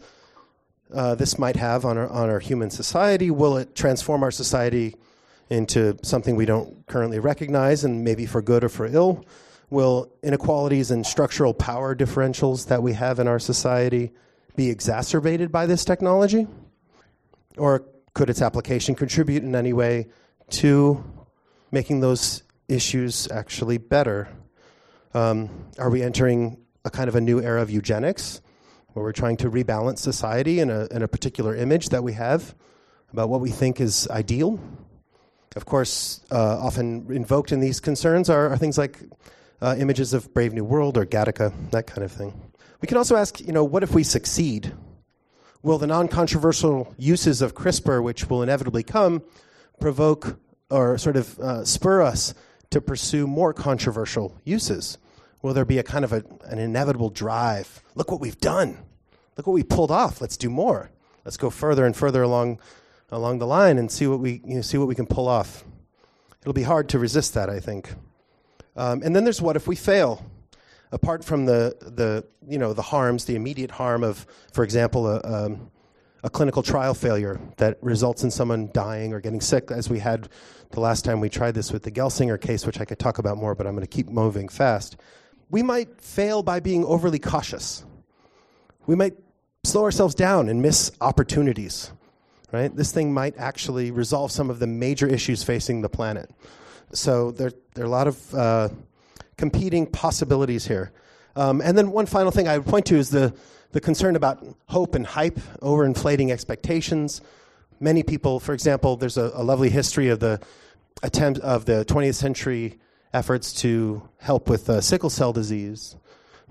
uh, 0.93 1.15
this 1.15 1.37
might 1.37 1.55
have 1.55 1.85
on 1.85 1.97
our, 1.97 2.07
on 2.07 2.29
our 2.29 2.39
human 2.39 2.69
society? 2.69 3.31
Will 3.31 3.57
it 3.57 3.75
transform 3.75 4.23
our 4.23 4.31
society 4.31 4.95
into 5.51 5.97
something 6.01 6.37
we 6.37 6.45
don't 6.45 6.87
currently 6.87 7.19
recognize, 7.19 7.83
and 7.83 8.03
maybe 8.03 8.25
for 8.25 8.41
good 8.41 8.63
or 8.63 8.69
for 8.69 8.85
ill? 8.85 9.25
Will 9.69 10.11
inequalities 10.23 10.91
and 10.91 11.05
structural 11.05 11.53
power 11.53 11.93
differentials 11.93 12.67
that 12.67 12.81
we 12.81 12.93
have 12.93 13.19
in 13.19 13.27
our 13.27 13.39
society 13.39 14.11
be 14.55 14.69
exacerbated 14.69 15.51
by 15.51 15.65
this 15.65 15.83
technology? 15.83 16.47
Or 17.57 17.85
could 18.13 18.29
its 18.29 18.41
application 18.41 18.95
contribute 18.95 19.43
in 19.43 19.53
any 19.53 19.73
way 19.73 20.07
to 20.51 21.03
making 21.71 21.99
those 21.99 22.43
issues 22.67 23.29
actually 23.29 23.77
better? 23.77 24.29
Um, 25.13 25.49
are 25.77 25.89
we 25.89 26.01
entering 26.01 26.57
a 26.85 26.89
kind 26.89 27.09
of 27.09 27.15
a 27.15 27.21
new 27.21 27.41
era 27.41 27.61
of 27.61 27.69
eugenics 27.69 28.41
where 28.93 29.03
we're 29.03 29.11
trying 29.11 29.37
to 29.37 29.49
rebalance 29.49 29.99
society 29.99 30.59
in 30.59 30.69
a, 30.69 30.85
in 30.91 31.01
a 31.01 31.07
particular 31.07 31.55
image 31.55 31.89
that 31.89 32.03
we 32.03 32.13
have 32.13 32.55
about 33.11 33.27
what 33.27 33.41
we 33.41 33.49
think 33.49 33.81
is 33.81 34.07
ideal? 34.09 34.59
Of 35.55 35.65
course, 35.65 36.21
uh, 36.31 36.59
often 36.59 37.07
invoked 37.09 37.51
in 37.51 37.59
these 37.59 37.79
concerns 37.79 38.29
are, 38.29 38.49
are 38.49 38.57
things 38.57 38.77
like 38.77 38.99
uh, 39.61 39.75
images 39.77 40.13
of 40.13 40.33
Brave 40.33 40.53
New 40.53 40.63
World 40.63 40.97
or 40.97 41.05
Gattaca, 41.05 41.53
that 41.71 41.87
kind 41.87 42.03
of 42.03 42.11
thing. 42.11 42.33
We 42.79 42.87
can 42.87 42.97
also 42.97 43.15
ask, 43.15 43.39
you 43.39 43.51
know, 43.51 43.63
what 43.63 43.83
if 43.83 43.93
we 43.93 44.03
succeed? 44.03 44.73
Will 45.61 45.77
the 45.77 45.87
non 45.87 46.07
controversial 46.07 46.93
uses 46.97 47.41
of 47.41 47.53
CRISPR, 47.53 48.01
which 48.01 48.29
will 48.29 48.41
inevitably 48.41 48.83
come, 48.83 49.23
provoke 49.79 50.39
or 50.69 50.97
sort 50.97 51.17
of 51.17 51.37
uh, 51.39 51.65
spur 51.65 52.01
us 52.01 52.33
to 52.71 52.81
pursue 52.81 53.27
more 53.27 53.53
controversial 53.53 54.39
uses? 54.43 54.97
Will 55.41 55.53
there 55.53 55.65
be 55.65 55.77
a 55.77 55.83
kind 55.83 56.05
of 56.05 56.13
a, 56.13 56.23
an 56.45 56.59
inevitable 56.59 57.09
drive? 57.09 57.83
Look 57.93 58.09
what 58.09 58.21
we've 58.21 58.39
done. 58.39 58.77
Look 59.37 59.47
what 59.47 59.53
we 59.53 59.63
pulled 59.63 59.91
off. 59.91 60.21
Let's 60.21 60.37
do 60.37 60.49
more. 60.49 60.91
Let's 61.25 61.37
go 61.37 61.49
further 61.49 61.85
and 61.85 61.95
further 61.95 62.23
along, 62.23 62.59
along 63.11 63.39
the 63.39 63.47
line 63.47 63.77
and 63.77 63.91
see 63.91 64.07
what 64.07 64.19
we 64.19 64.41
you 64.45 64.55
know, 64.55 64.61
see 64.61 64.77
what 64.77 64.87
we 64.87 64.95
can 64.95 65.05
pull 65.05 65.27
off. 65.27 65.63
It'll 66.41 66.53
be 66.53 66.63
hard 66.63 66.89
to 66.89 66.99
resist 66.99 67.33
that, 67.35 67.49
I 67.49 67.59
think. 67.59 67.93
Um, 68.75 69.01
and 69.03 69.15
then 69.15 69.23
there's 69.23 69.41
what 69.41 69.55
if 69.55 69.67
we 69.67 69.75
fail? 69.75 70.25
Apart 70.91 71.23
from 71.23 71.45
the, 71.45 71.75
the, 71.79 72.25
you 72.47 72.57
know, 72.57 72.73
the 72.73 72.81
harms, 72.81 73.25
the 73.25 73.35
immediate 73.35 73.71
harm 73.71 74.03
of, 74.03 74.25
for 74.51 74.63
example, 74.63 75.07
a, 75.07 75.21
um, 75.23 75.71
a 76.23 76.29
clinical 76.29 76.63
trial 76.63 76.93
failure 76.93 77.39
that 77.57 77.77
results 77.81 78.23
in 78.23 78.31
someone 78.31 78.69
dying 78.73 79.13
or 79.13 79.19
getting 79.19 79.41
sick, 79.41 79.71
as 79.71 79.89
we 79.89 79.99
had 79.99 80.29
the 80.71 80.79
last 80.79 81.05
time 81.05 81.19
we 81.19 81.29
tried 81.29 81.53
this 81.53 81.71
with 81.71 81.83
the 81.83 81.91
Gelsinger 81.91 82.39
case, 82.39 82.65
which 82.65 82.79
I 82.79 82.85
could 82.85 82.99
talk 82.99 83.17
about 83.17 83.37
more, 83.37 83.55
but 83.55 83.67
I'm 83.67 83.73
going 83.73 83.85
to 83.85 83.87
keep 83.87 84.09
moving 84.09 84.49
fast. 84.49 84.97
We 85.49 85.63
might 85.63 86.01
fail 86.01 86.43
by 86.43 86.59
being 86.59 86.85
overly 86.85 87.19
cautious. 87.19 87.85
We 88.85 88.95
might 88.95 89.13
slow 89.63 89.83
ourselves 89.83 90.15
down 90.15 90.49
and 90.49 90.61
miss 90.61 90.91
opportunities. 91.01 91.91
Right? 92.51 92.75
This 92.75 92.91
thing 92.91 93.13
might 93.13 93.37
actually 93.37 93.91
resolve 93.91 94.31
some 94.31 94.49
of 94.49 94.59
the 94.59 94.67
major 94.67 95.07
issues 95.07 95.41
facing 95.43 95.81
the 95.81 95.89
planet. 95.89 96.29
So 96.91 97.31
there, 97.31 97.51
there 97.75 97.85
are 97.85 97.87
a 97.87 97.91
lot 97.91 98.07
of 98.07 98.35
uh, 98.35 98.69
competing 99.37 99.85
possibilities 99.85 100.67
here. 100.67 100.91
Um, 101.35 101.61
and 101.61 101.77
then 101.77 101.91
one 101.91 102.05
final 102.05 102.31
thing 102.31 102.47
I 102.47 102.57
would 102.57 102.67
point 102.67 102.85
to 102.87 102.95
is 102.97 103.09
the, 103.09 103.33
the 103.71 103.79
concern 103.79 104.17
about 104.17 104.45
hope 104.67 104.95
and 104.95 105.05
hype, 105.05 105.39
overinflating 105.61 106.29
expectations. 106.29 107.21
Many 107.79 108.03
people, 108.03 108.39
for 108.39 108.53
example, 108.53 108.97
there's 108.97 109.17
a, 109.17 109.31
a 109.33 109.43
lovely 109.43 109.69
history 109.69 110.09
of 110.09 110.19
the 110.19 110.41
attempt 111.03 111.39
of 111.39 111.65
the 111.65 111.85
20th 111.85 112.15
century 112.15 112.79
efforts 113.13 113.53
to 113.53 114.07
help 114.19 114.49
with 114.49 114.69
uh, 114.69 114.81
sickle 114.81 115.09
cell 115.09 115.33
disease 115.33 115.95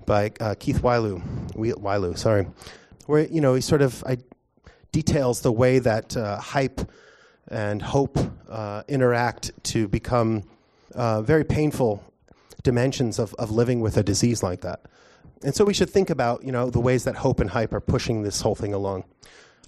by 0.05 0.31
uh, 0.39 0.55
Keith 0.59 0.81
Wailoo, 0.81 1.21
Wailoo, 1.55 2.15
sorry, 2.15 2.47
where 3.05 3.25
you 3.27 3.41
know 3.41 3.53
he 3.53 3.61
sort 3.61 3.81
of 3.81 4.03
I, 4.05 4.17
details 4.91 5.41
the 5.41 5.51
way 5.51 5.79
that 5.79 6.15
uh, 6.15 6.37
hype 6.37 6.81
and 7.47 7.81
hope 7.81 8.17
uh, 8.49 8.83
interact 8.87 9.51
to 9.63 9.87
become 9.87 10.43
uh, 10.95 11.21
very 11.21 11.43
painful 11.43 12.03
dimensions 12.63 13.19
of, 13.19 13.33
of 13.35 13.51
living 13.51 13.81
with 13.81 13.97
a 13.97 14.03
disease 14.03 14.43
like 14.43 14.61
that. 14.61 14.81
And 15.43 15.55
so 15.55 15.65
we 15.65 15.73
should 15.73 15.89
think 15.89 16.09
about 16.09 16.43
you 16.43 16.51
know 16.51 16.69
the 16.69 16.79
ways 16.79 17.03
that 17.05 17.15
hope 17.15 17.39
and 17.39 17.49
hype 17.49 17.73
are 17.73 17.79
pushing 17.79 18.21
this 18.21 18.41
whole 18.41 18.55
thing 18.55 18.73
along. 18.73 19.05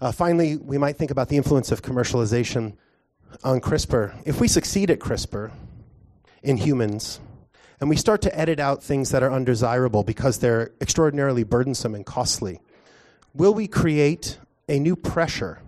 Uh, 0.01 0.11
finally, 0.11 0.57
we 0.57 0.77
might 0.77 0.97
think 0.97 1.11
about 1.11 1.29
the 1.29 1.37
influence 1.37 1.71
of 1.71 1.81
commercialization 1.81 2.75
on 3.43 3.59
CRISPR. 3.61 4.21
If 4.25 4.39
we 4.39 4.47
succeed 4.47 4.91
at 4.91 4.99
CRISPR 4.99 5.51
in 6.43 6.57
humans, 6.57 7.19
and 7.79 7.89
we 7.89 7.95
start 7.95 8.21
to 8.23 8.37
edit 8.37 8.59
out 8.59 8.83
things 8.83 9.09
that 9.11 9.23
are 9.23 9.31
undesirable 9.31 10.03
because 10.03 10.39
they're 10.39 10.71
extraordinarily 10.81 11.43
burdensome 11.43 11.95
and 11.95 12.05
costly, 12.05 12.59
will 13.33 13.53
we 13.53 13.67
create 13.67 14.37
a 14.67 14.79
new 14.79 14.95
pressure 14.95 15.59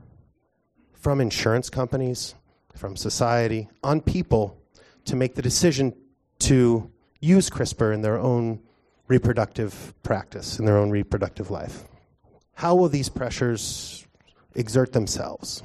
from 0.94 1.22
insurance 1.22 1.70
companies, 1.70 2.36
from 2.76 2.96
society, 2.96 3.68
on 3.84 4.02
people 4.02 4.58
to 5.06 5.16
make 5.16 5.36
the 5.36 5.42
decision 5.42 5.94
to 6.40 6.92
use 7.20 7.50
CRISPR 7.50 7.94
in 7.94 8.02
their 8.02 8.18
own 8.18 8.60
reproductive 9.08 9.94
practice, 10.04 10.60
in 10.60 10.66
their 10.66 10.78
own 10.78 10.90
reproductive 10.90 11.52
life. 11.52 11.84
How 12.54 12.76
will 12.76 12.90
these 12.90 13.10
pressures 13.10 14.06
exert 14.56 14.94
themselves? 14.94 15.62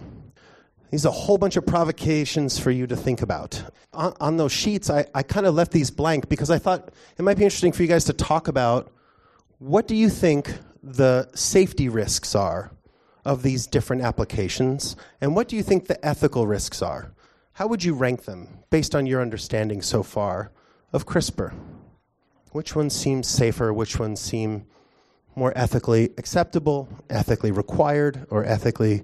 These 0.91 1.07
are 1.07 1.11
a 1.11 1.13
whole 1.13 1.39
bunch 1.39 1.57
of 1.57 1.65
provocations 1.65 2.59
for 2.59 2.71
you 2.71 2.87
to 2.89 2.97
think 2.97 3.23
about. 3.23 3.63
On, 3.93 4.13
on 4.21 4.37
those 4.37 4.53
sheets, 4.53 4.91
I, 4.91 5.07
I 5.15 5.23
kind 5.23 5.47
of 5.47 5.55
left 5.55 5.71
these 5.71 5.91
blank 5.91 6.29
because 6.29 6.51
I 6.51 6.59
thought 6.59 6.91
it 7.17 7.23
might 7.23 7.37
be 7.37 7.45
interesting 7.45 7.73
for 7.73 7.83
you 7.83 7.89
guys 7.89 8.05
to 8.07 8.13
talk 8.13 8.49
about 8.49 8.93
what 9.59 9.87
do 9.87 9.95
you 9.95 10.09
think 10.09 10.53
the 10.83 11.29
safety 11.35 11.89
risks 11.89 12.35
are 12.35 12.73
of 13.25 13.43
these 13.43 13.67
different 13.67 14.03
applications? 14.03 14.97
And 15.21 15.35
what 15.35 15.49
do 15.49 15.57
you 15.57 15.63
think 15.63 15.87
the 15.87 16.05
ethical 16.05 16.47
risks 16.47 16.83
are? 16.83 17.13
How 17.55 17.67
would 17.67 17.85
you 17.85 17.95
rank 17.95 18.25
them 18.25 18.61
based 18.71 18.95
on 18.95 19.07
your 19.07 19.21
understanding 19.21 19.83
so 19.83 20.03
far 20.03 20.51
of 20.93 21.07
CRISPR? 21.07 21.53
Which 22.53 22.75
ones 22.75 22.95
seem 22.95 23.23
safer? 23.23 23.73
Which 23.73 23.99
ones 23.99 24.21
seem 24.21 24.67
more 25.37 25.53
ethically 25.55 26.11
acceptable, 26.19 26.89
ethically 27.09 27.53
required, 27.53 28.27
or 28.31 28.45
ethically 28.45 29.03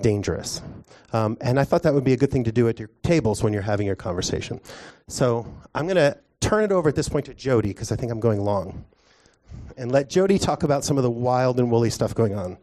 dangerous? 0.00 0.62
Um, 1.12 1.38
and 1.40 1.58
I 1.58 1.64
thought 1.64 1.82
that 1.84 1.94
would 1.94 2.04
be 2.04 2.12
a 2.12 2.16
good 2.16 2.30
thing 2.30 2.44
to 2.44 2.52
do 2.52 2.68
at 2.68 2.78
your 2.78 2.90
tables 3.02 3.42
when 3.42 3.52
you're 3.52 3.62
having 3.62 3.86
your 3.86 3.96
conversation. 3.96 4.60
So 5.08 5.46
I'm 5.74 5.86
going 5.86 5.96
to 5.96 6.18
turn 6.40 6.64
it 6.64 6.72
over 6.72 6.88
at 6.88 6.96
this 6.96 7.08
point 7.08 7.26
to 7.26 7.34
Jody 7.34 7.68
because 7.68 7.92
I 7.92 7.96
think 7.96 8.12
I'm 8.12 8.20
going 8.20 8.40
long. 8.40 8.84
And 9.76 9.90
let 9.90 10.10
Jody 10.10 10.38
talk 10.38 10.62
about 10.62 10.84
some 10.84 10.96
of 10.96 11.02
the 11.02 11.10
wild 11.10 11.58
and 11.58 11.70
woolly 11.70 11.90
stuff 11.90 12.14
going 12.14 12.34
on. 12.34 12.58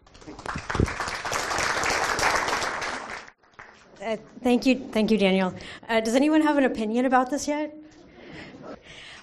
Uh, 4.07 4.15
thank 4.41 4.65
you, 4.65 4.75
thank 4.91 5.11
you, 5.11 5.17
Daniel. 5.17 5.53
Uh, 5.89 5.99
does 5.99 6.15
anyone 6.15 6.41
have 6.41 6.57
an 6.57 6.63
opinion 6.63 7.05
about 7.05 7.29
this 7.29 7.47
yet? 7.47 7.75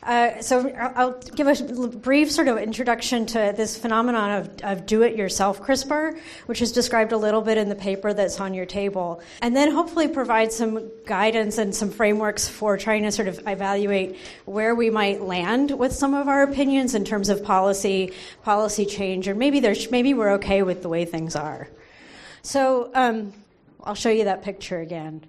Uh, 0.05 0.43
so 0.43 0.69
I'll 0.69 1.19
give 1.35 1.47
a 1.47 1.88
brief 1.88 2.31
sort 2.31 2.49
of 2.49 2.59
introduction 2.59 3.25
to 3.27 3.55
this 3.57 3.79
phenomenon 3.79 4.31
of, 4.33 4.61
of 4.62 4.87
do-it-yourself 4.87 5.62
CRISPR, 5.62 6.19
which 6.45 6.61
is 6.61 6.73
described 6.73 7.12
a 7.12 7.17
little 7.17 7.40
bit 7.40 7.57
in 7.57 7.71
the 7.71 7.75
paper 7.75 8.12
that's 8.12 8.38
on 8.38 8.53
your 8.53 8.67
table, 8.67 9.23
and 9.40 9.57
then 9.57 9.73
hopefully 9.73 10.07
provide 10.07 10.53
some 10.53 10.90
guidance 11.07 11.57
and 11.57 11.75
some 11.75 11.90
frameworks 11.90 12.47
for 12.47 12.77
trying 12.77 13.03
to 13.05 13.11
sort 13.11 13.29
of 13.29 13.40
evaluate 13.47 14.19
where 14.45 14.75
we 14.75 14.90
might 14.90 15.23
land 15.23 15.71
with 15.71 15.93
some 15.93 16.12
of 16.12 16.29
our 16.29 16.43
opinions 16.43 16.95
in 16.95 17.05
terms 17.05 17.31
of 17.31 17.43
policy, 17.43 18.12
policy 18.43 18.85
change, 18.85 19.27
or 19.27 19.35
maybe 19.35 19.59
there's 19.61 19.90
maybe 19.90 20.12
we're 20.12 20.33
okay 20.33 20.62
with 20.62 20.83
the 20.83 20.88
way 20.88 21.07
things 21.07 21.35
are. 21.35 21.67
So 22.43 22.90
um, 22.93 23.33
I'll 23.85 23.94
show 23.94 24.11
you 24.11 24.25
that 24.25 24.42
picture 24.42 24.81
again. 24.81 25.25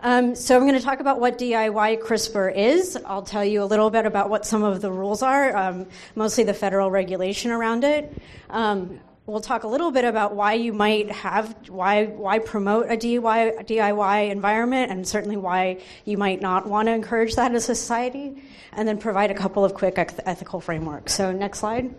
Um, 0.00 0.34
so 0.34 0.56
I'm 0.56 0.62
going 0.62 0.74
to 0.74 0.84
talk 0.84 1.00
about 1.00 1.20
what 1.20 1.38
DIY 1.38 2.00
CRISPR 2.00 2.56
is. 2.56 2.96
I'll 3.04 3.22
tell 3.22 3.44
you 3.44 3.62
a 3.62 3.66
little 3.66 3.90
bit 3.90 4.06
about 4.06 4.30
what 4.30 4.46
some 4.46 4.62
of 4.62 4.80
the 4.80 4.90
rules 4.90 5.22
are, 5.22 5.54
um, 5.54 5.86
mostly 6.14 6.44
the 6.44 6.54
federal 6.54 6.90
regulation 6.90 7.50
around 7.50 7.84
it. 7.84 8.10
Um, 8.48 9.00
we'll 9.26 9.40
talk 9.40 9.64
a 9.64 9.68
little 9.68 9.90
bit 9.90 10.06
about 10.06 10.34
why 10.34 10.54
you 10.54 10.72
might 10.72 11.10
have 11.10 11.54
why 11.68 12.06
why 12.06 12.38
promote 12.38 12.86
a 12.86 12.96
DIY, 12.96 13.66
DIY 13.66 14.30
environment, 14.30 14.90
and 14.90 15.06
certainly 15.06 15.36
why 15.36 15.82
you 16.06 16.16
might 16.16 16.40
not 16.40 16.66
want 16.66 16.86
to 16.86 16.92
encourage 16.92 17.34
that 17.34 17.54
as 17.54 17.68
a 17.68 17.74
society, 17.74 18.42
and 18.72 18.88
then 18.88 18.96
provide 18.98 19.30
a 19.30 19.34
couple 19.34 19.64
of 19.64 19.74
quick 19.74 19.98
ethical 19.98 20.60
frameworks. 20.60 21.12
So 21.12 21.30
next 21.32 21.58
slide. 21.58 21.94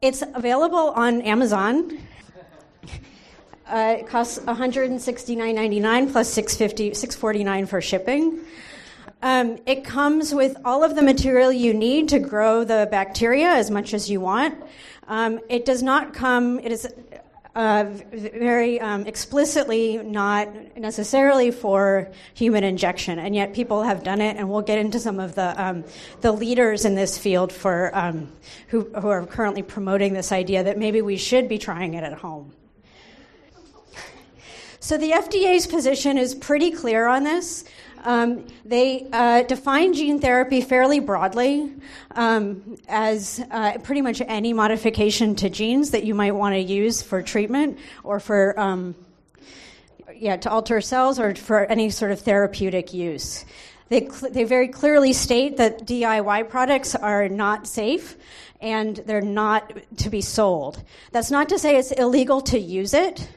It's 0.00 0.22
available 0.22 0.90
on 0.90 1.22
Amazon. 1.22 1.98
Uh, 3.68 3.96
it 3.98 4.06
costs 4.06 4.38
$169.99 4.38 6.10
plus 6.10 6.34
$650, 6.34 6.92
$649 6.92 7.68
for 7.68 7.82
shipping. 7.82 8.40
Um, 9.20 9.58
it 9.66 9.84
comes 9.84 10.34
with 10.34 10.56
all 10.64 10.82
of 10.82 10.94
the 10.94 11.02
material 11.02 11.52
you 11.52 11.74
need 11.74 12.08
to 12.10 12.18
grow 12.18 12.64
the 12.64 12.88
bacteria 12.90 13.48
as 13.48 13.70
much 13.70 13.92
as 13.92 14.08
you 14.08 14.20
want. 14.20 14.62
Um, 15.06 15.40
it 15.50 15.66
does 15.66 15.82
not 15.82 16.14
come, 16.14 16.60
it 16.60 16.72
is 16.72 16.88
uh, 17.54 17.84
very 18.12 18.80
um, 18.80 19.04
explicitly 19.06 19.98
not 19.98 20.48
necessarily 20.78 21.50
for 21.50 22.10
human 22.32 22.62
injection, 22.62 23.18
and 23.18 23.34
yet 23.34 23.52
people 23.52 23.82
have 23.82 24.04
done 24.04 24.20
it, 24.20 24.36
and 24.36 24.48
we'll 24.48 24.62
get 24.62 24.78
into 24.78 25.00
some 25.00 25.18
of 25.18 25.34
the 25.34 25.60
um, 25.60 25.84
the 26.20 26.30
leaders 26.30 26.84
in 26.84 26.94
this 26.94 27.18
field 27.18 27.52
for 27.52 27.90
um, 27.96 28.30
who, 28.68 28.84
who 29.00 29.08
are 29.08 29.26
currently 29.26 29.62
promoting 29.62 30.12
this 30.12 30.30
idea 30.30 30.62
that 30.62 30.78
maybe 30.78 31.02
we 31.02 31.16
should 31.16 31.48
be 31.48 31.58
trying 31.58 31.94
it 31.94 32.04
at 32.04 32.12
home. 32.12 32.52
So 34.88 34.96
the 34.96 35.10
FDA's 35.10 35.66
position 35.66 36.16
is 36.16 36.34
pretty 36.34 36.70
clear 36.70 37.06
on 37.06 37.22
this. 37.22 37.64
Um, 38.04 38.46
they 38.64 39.06
uh, 39.12 39.42
define 39.42 39.92
gene 39.92 40.18
therapy 40.18 40.62
fairly 40.62 40.98
broadly 40.98 41.74
um, 42.12 42.78
as 42.88 43.44
uh, 43.50 43.76
pretty 43.82 44.00
much 44.00 44.22
any 44.22 44.54
modification 44.54 45.34
to 45.34 45.50
genes 45.50 45.90
that 45.90 46.04
you 46.04 46.14
might 46.14 46.30
want 46.30 46.54
to 46.54 46.60
use 46.60 47.02
for 47.02 47.20
treatment 47.20 47.78
or 48.02 48.18
for, 48.18 48.58
um, 48.58 48.94
yeah, 50.16 50.38
to 50.38 50.50
alter 50.50 50.80
cells 50.80 51.20
or 51.20 51.34
for 51.34 51.66
any 51.66 51.90
sort 51.90 52.10
of 52.10 52.20
therapeutic 52.20 52.94
use. 52.94 53.44
They, 53.90 54.08
cl- 54.08 54.32
they 54.32 54.44
very 54.44 54.68
clearly 54.68 55.12
state 55.12 55.58
that 55.58 55.84
DIY 55.86 56.48
products 56.48 56.94
are 56.94 57.28
not 57.28 57.66
safe 57.66 58.16
and 58.62 58.96
they're 59.04 59.20
not 59.20 59.70
to 59.98 60.08
be 60.08 60.22
sold. 60.22 60.82
That's 61.12 61.30
not 61.30 61.50
to 61.50 61.58
say 61.58 61.76
it's 61.76 61.92
illegal 61.92 62.40
to 62.40 62.58
use 62.58 62.94
it 62.94 63.28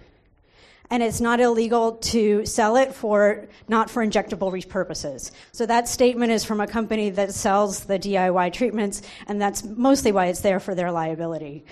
and 0.91 1.01
it's 1.01 1.21
not 1.21 1.39
illegal 1.39 1.93
to 1.93 2.45
sell 2.45 2.75
it 2.75 2.93
for 2.93 3.47
not 3.67 3.89
for 3.89 4.06
injectable 4.06 4.51
purposes. 4.69 5.32
So 5.54 5.65
that 5.65 5.88
statement 5.88 6.32
is 6.34 6.43
from 6.43 6.60
a 6.60 6.67
company 6.67 7.10
that 7.12 7.34
sells 7.34 7.86
the 7.86 7.97
DIY 7.97 8.51
treatments, 8.54 9.01
and 9.27 9.41
that's 9.41 9.63
mostly 9.63 10.12
why 10.12 10.27
it's 10.27 10.41
there 10.41 10.60
for 10.60 10.75
their 10.75 10.91
liability 10.91 11.63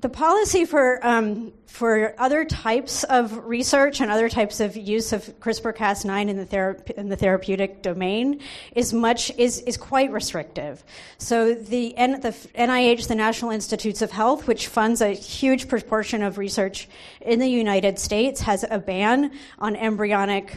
the 0.00 0.08
policy 0.08 0.64
for 0.64 1.04
um, 1.04 1.52
for 1.66 2.14
other 2.18 2.44
types 2.44 3.04
of 3.04 3.46
research 3.46 4.00
and 4.00 4.10
other 4.10 4.28
types 4.28 4.58
of 4.58 4.76
use 4.76 5.12
of 5.12 5.22
CRISPR-Cas9 5.38 6.28
in 6.28 6.36
the 6.36 6.46
thera- 6.46 6.90
in 6.92 7.08
the 7.08 7.16
therapeutic 7.16 7.82
domain 7.82 8.40
is 8.74 8.92
much 8.92 9.30
is 9.36 9.60
is 9.60 9.76
quite 9.76 10.10
restrictive. 10.12 10.84
So 11.18 11.54
the, 11.54 11.96
N- 11.96 12.20
the 12.20 12.30
NIH, 12.30 13.08
the 13.08 13.14
National 13.14 13.50
Institutes 13.50 14.00
of 14.00 14.10
Health, 14.10 14.46
which 14.46 14.68
funds 14.68 15.00
a 15.00 15.10
huge 15.10 15.68
proportion 15.68 16.22
of 16.22 16.38
research 16.38 16.88
in 17.20 17.38
the 17.38 17.48
United 17.48 17.98
States, 17.98 18.40
has 18.42 18.64
a 18.68 18.78
ban 18.78 19.32
on 19.58 19.76
embryonic 19.76 20.56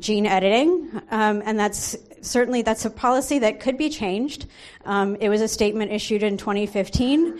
gene 0.00 0.26
editing, 0.26 0.90
um, 1.12 1.42
and 1.44 1.58
that's 1.58 1.96
certainly 2.20 2.62
that's 2.62 2.84
a 2.84 2.90
policy 2.90 3.38
that 3.38 3.60
could 3.60 3.78
be 3.78 3.88
changed. 3.88 4.46
Um, 4.84 5.14
it 5.16 5.28
was 5.28 5.40
a 5.40 5.48
statement 5.48 5.92
issued 5.92 6.24
in 6.24 6.36
2015 6.36 7.38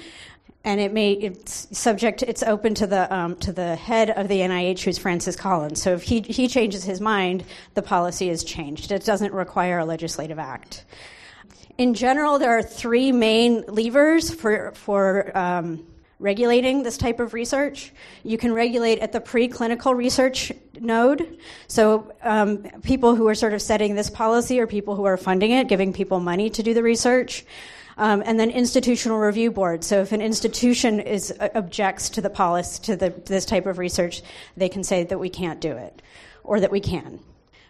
and 0.65 0.81
it 0.81 0.93
may 0.93 1.13
it's 1.13 1.69
subject 1.77 2.23
it's 2.23 2.43
open 2.43 2.75
to 2.75 2.87
the 2.87 3.15
um, 3.15 3.37
to 3.37 3.53
the 3.53 3.77
head 3.77 4.11
of 4.11 4.29
the 4.29 4.41
NIH 4.41 4.81
who's 4.81 4.99
Francis 4.99 5.37
Collins. 5.37 5.81
So 5.81 5.93
if 5.93 6.03
he 6.03 6.21
he 6.21 6.49
changes 6.49 6.85
his 6.85 7.01
mind, 7.01 7.45
the 7.75 7.83
policy 7.83 8.31
is 8.31 8.43
changed. 8.43 8.91
It 8.91 9.05
doesn't 9.05 9.33
require 9.33 9.81
a 9.81 9.85
legislative 9.85 10.39
act. 10.39 10.85
In 11.77 11.95
general, 11.95 12.39
there 12.39 12.57
are 12.57 12.63
three 12.63 13.13
main 13.13 13.63
levers 13.69 14.33
for 14.33 14.73
for 14.75 15.37
um, 15.37 15.85
regulating 16.19 16.83
this 16.83 16.97
type 16.97 17.21
of 17.21 17.35
research. 17.35 17.93
You 18.23 18.39
can 18.39 18.55
regulate 18.55 19.01
at 19.01 19.13
the 19.13 19.21
preclinical 19.21 19.95
research 19.95 20.53
node. 20.81 21.39
So 21.67 22.13
um, 22.23 22.59
people 22.83 23.15
who 23.15 23.29
are 23.29 23.35
sort 23.35 23.53
of 23.53 23.61
setting 23.61 23.95
this 23.95 24.09
policy 24.09 24.61
are 24.61 24.67
people 24.67 24.97
who 24.97 25.05
are 25.05 25.19
funding 25.19 25.51
it, 25.51 25.69
giving 25.69 25.93
people 25.93 26.21
money 26.21 26.49
to 26.51 26.63
do 26.63 26.73
the 26.73 26.83
research. 26.83 27.45
Um, 27.97 28.23
and 28.27 28.41
then 28.41 28.51
institutional 28.51 29.19
review 29.19 29.51
board. 29.53 29.85
So 29.85 30.01
if 30.01 30.13
an 30.13 30.21
institution 30.21 30.99
is 30.99 31.33
uh, 31.39 31.49
objects 31.55 32.09
to 32.11 32.21
the 32.21 32.31
policy 32.31 32.83
to 32.85 32.97
the, 32.97 33.11
this 33.11 33.45
type 33.45 33.67
of 33.67 33.79
research, 33.79 34.23
they 34.57 34.69
can 34.69 34.83
say 34.83 35.05
that 35.05 35.19
we 35.19 35.29
can't 35.29 35.61
do 35.61 35.77
it, 35.77 36.03
or 36.43 36.61
that 36.61 36.73
we 36.73 36.81
can. 36.81 37.21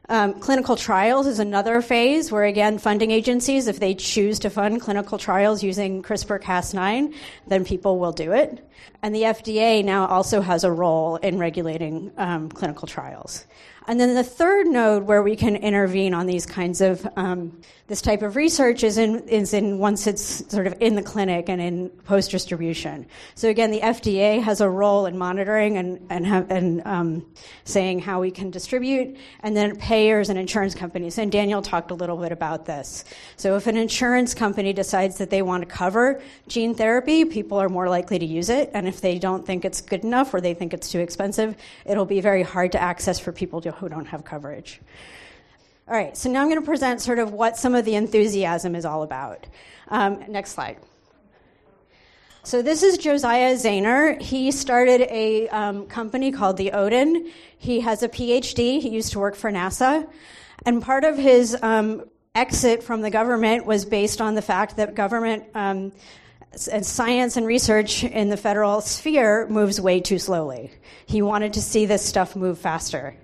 Um, 0.08 0.38
clinical 0.38 0.76
trials 0.76 1.26
is 1.26 1.38
another 1.38 1.80
phase 1.80 2.30
where, 2.30 2.44
again, 2.44 2.76
funding 2.76 3.10
agencies, 3.10 3.68
if 3.68 3.80
they 3.80 3.94
choose 3.94 4.38
to 4.40 4.50
fund 4.50 4.80
clinical 4.82 5.16
trials 5.16 5.62
using 5.62 6.02
CRISPR 6.02 6.42
Cas9, 6.42 7.14
then 7.46 7.64
people 7.64 7.98
will 7.98 8.12
do 8.12 8.32
it. 8.32 8.68
And 9.02 9.14
the 9.14 9.22
FDA 9.22 9.82
now 9.82 10.06
also 10.06 10.42
has 10.42 10.62
a 10.62 10.70
role 10.70 11.16
in 11.16 11.38
regulating 11.38 12.12
um, 12.18 12.50
clinical 12.50 12.86
trials. 12.86 13.46
And 13.86 14.00
then 14.00 14.14
the 14.14 14.24
third 14.24 14.66
node 14.66 15.02
where 15.02 15.22
we 15.22 15.36
can 15.36 15.56
intervene 15.56 16.14
on 16.14 16.26
these 16.26 16.46
kinds 16.46 16.80
of 16.80 17.06
um, 17.16 17.60
this 17.86 18.00
type 18.00 18.22
of 18.22 18.34
research 18.34 18.82
is 18.82 18.96
in 18.96 19.28
is 19.28 19.52
in 19.52 19.78
once 19.78 20.06
it's 20.06 20.50
sort 20.50 20.66
of 20.66 20.74
in 20.80 20.94
the 20.94 21.02
clinic 21.02 21.50
and 21.50 21.60
in 21.60 21.90
post 22.06 22.30
distribution. 22.30 23.04
So 23.34 23.50
again, 23.50 23.70
the 23.70 23.80
FDA 23.80 24.42
has 24.42 24.62
a 24.62 24.70
role 24.70 25.04
in 25.04 25.18
monitoring 25.18 25.76
and 25.76 26.06
and 26.08 26.26
have, 26.26 26.50
and 26.50 26.80
um, 26.86 27.26
saying 27.64 27.98
how 27.98 28.22
we 28.22 28.30
can 28.30 28.50
distribute, 28.50 29.18
and 29.40 29.54
then 29.54 29.76
payers 29.76 30.30
and 30.30 30.38
insurance 30.38 30.74
companies. 30.74 31.18
And 31.18 31.30
Daniel 31.30 31.60
talked 31.60 31.90
a 31.90 31.94
little 31.94 32.16
bit 32.16 32.32
about 32.32 32.64
this. 32.64 33.04
So 33.36 33.54
if 33.56 33.66
an 33.66 33.76
insurance 33.76 34.32
company 34.32 34.72
decides 34.72 35.18
that 35.18 35.28
they 35.28 35.42
want 35.42 35.62
to 35.62 35.68
cover 35.68 36.22
gene 36.48 36.74
therapy, 36.74 37.26
people 37.26 37.58
are 37.58 37.68
more 37.68 37.90
likely 37.90 38.18
to 38.18 38.26
use 38.26 38.48
it, 38.48 38.70
and 38.72 38.88
if 38.88 39.02
they 39.02 39.18
don't 39.18 39.44
think 39.44 39.66
it's 39.66 39.82
good 39.82 40.04
enough 40.04 40.32
or 40.32 40.40
they 40.40 40.54
think 40.54 40.72
it's 40.72 40.90
too 40.90 41.00
expensive, 41.00 41.54
it'll 41.84 42.06
be 42.06 42.22
very 42.22 42.42
hard 42.42 42.72
to 42.72 42.80
access 42.80 43.18
for 43.20 43.30
people 43.30 43.60
to 43.60 43.73
who 43.74 43.88
don't 43.88 44.06
have 44.06 44.24
coverage. 44.24 44.80
All 45.86 45.94
right, 45.94 46.16
so 46.16 46.30
now 46.30 46.40
I'm 46.40 46.48
going 46.48 46.60
to 46.60 46.66
present 46.66 47.02
sort 47.02 47.18
of 47.18 47.32
what 47.32 47.58
some 47.58 47.74
of 47.74 47.84
the 47.84 47.94
enthusiasm 47.94 48.74
is 48.74 48.86
all 48.86 49.02
about. 49.02 49.46
Um, 49.88 50.24
next 50.28 50.52
slide. 50.52 50.78
So 52.42 52.62
this 52.62 52.82
is 52.82 52.96
Josiah 52.96 53.54
Zayner. 53.54 54.20
He 54.20 54.50
started 54.50 55.02
a 55.02 55.46
um, 55.48 55.86
company 55.86 56.32
called 56.32 56.56
the 56.56 56.72
Odin. 56.72 57.30
He 57.58 57.80
has 57.80 58.02
a 58.02 58.08
PhD. 58.08 58.80
He 58.80 58.88
used 58.88 59.12
to 59.12 59.18
work 59.18 59.34
for 59.34 59.50
NASA, 59.50 60.08
and 60.64 60.82
part 60.82 61.04
of 61.04 61.18
his 61.18 61.54
um, 61.60 62.04
exit 62.34 62.82
from 62.82 63.02
the 63.02 63.10
government 63.10 63.66
was 63.66 63.84
based 63.84 64.22
on 64.22 64.34
the 64.34 64.42
fact 64.42 64.76
that 64.76 64.94
government 64.94 65.44
um, 65.54 65.92
and 66.72 66.86
science 66.86 67.36
and 67.36 67.46
research 67.46 68.04
in 68.04 68.30
the 68.30 68.36
federal 68.36 68.80
sphere 68.80 69.46
moves 69.48 69.80
way 69.80 70.00
too 70.00 70.18
slowly. 70.18 70.70
He 71.04 71.20
wanted 71.20 71.54
to 71.54 71.62
see 71.62 71.84
this 71.84 72.04
stuff 72.04 72.36
move 72.36 72.58
faster 72.58 73.16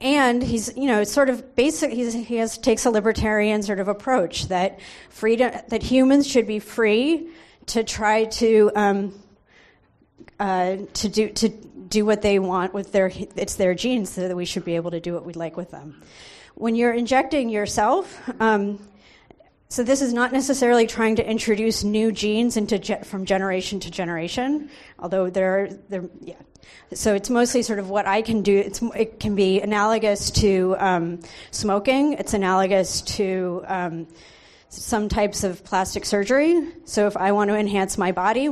and 0.00 0.42
he's 0.42 0.76
you 0.76 0.86
know 0.86 1.04
sort 1.04 1.28
of 1.28 1.56
basic 1.56 1.90
he 1.92 2.36
has 2.36 2.56
takes 2.58 2.84
a 2.86 2.90
libertarian 2.90 3.62
sort 3.62 3.80
of 3.80 3.88
approach 3.88 4.48
that 4.48 4.78
freedom 5.10 5.52
that 5.68 5.82
humans 5.82 6.26
should 6.26 6.46
be 6.46 6.58
free 6.58 7.28
to 7.66 7.84
try 7.84 8.24
to 8.24 8.70
um, 8.74 9.14
uh, 10.38 10.76
to 10.94 11.08
do 11.08 11.28
to 11.30 11.48
do 11.48 12.04
what 12.04 12.22
they 12.22 12.38
want 12.38 12.74
with 12.74 12.92
their 12.92 13.10
it's 13.36 13.56
their 13.56 13.74
genes 13.74 14.10
so 14.10 14.28
that 14.28 14.36
we 14.36 14.44
should 14.44 14.64
be 14.64 14.76
able 14.76 14.90
to 14.90 15.00
do 15.00 15.14
what 15.14 15.24
we'd 15.24 15.36
like 15.36 15.56
with 15.56 15.70
them. 15.70 16.00
When 16.54 16.74
you're 16.74 16.92
injecting 16.92 17.48
yourself 17.48 18.20
um, 18.40 18.78
so 19.70 19.82
this 19.82 20.00
is 20.00 20.14
not 20.14 20.32
necessarily 20.32 20.86
trying 20.86 21.16
to 21.16 21.30
introduce 21.30 21.84
new 21.84 22.10
genes 22.10 22.56
into 22.56 22.78
ge- 22.78 23.04
from 23.04 23.26
generation 23.26 23.80
to 23.80 23.90
generation, 23.90 24.70
although 24.98 25.28
there, 25.28 25.58
are, 25.58 25.68
there, 25.90 26.04
yeah. 26.22 26.36
So 26.94 27.14
it's 27.14 27.28
mostly 27.28 27.62
sort 27.62 27.78
of 27.78 27.90
what 27.90 28.06
I 28.06 28.22
can 28.22 28.42
do. 28.42 28.56
It's, 28.56 28.80
it 28.96 29.20
can 29.20 29.34
be 29.34 29.60
analogous 29.60 30.30
to 30.32 30.74
um, 30.78 31.20
smoking. 31.50 32.14
It's 32.14 32.32
analogous 32.32 33.02
to 33.02 33.62
um, 33.66 34.06
some 34.70 35.10
types 35.10 35.44
of 35.44 35.62
plastic 35.64 36.06
surgery. 36.06 36.62
So 36.84 37.06
if 37.06 37.16
I 37.18 37.32
want 37.32 37.50
to 37.50 37.56
enhance 37.56 37.98
my 37.98 38.12
body, 38.12 38.46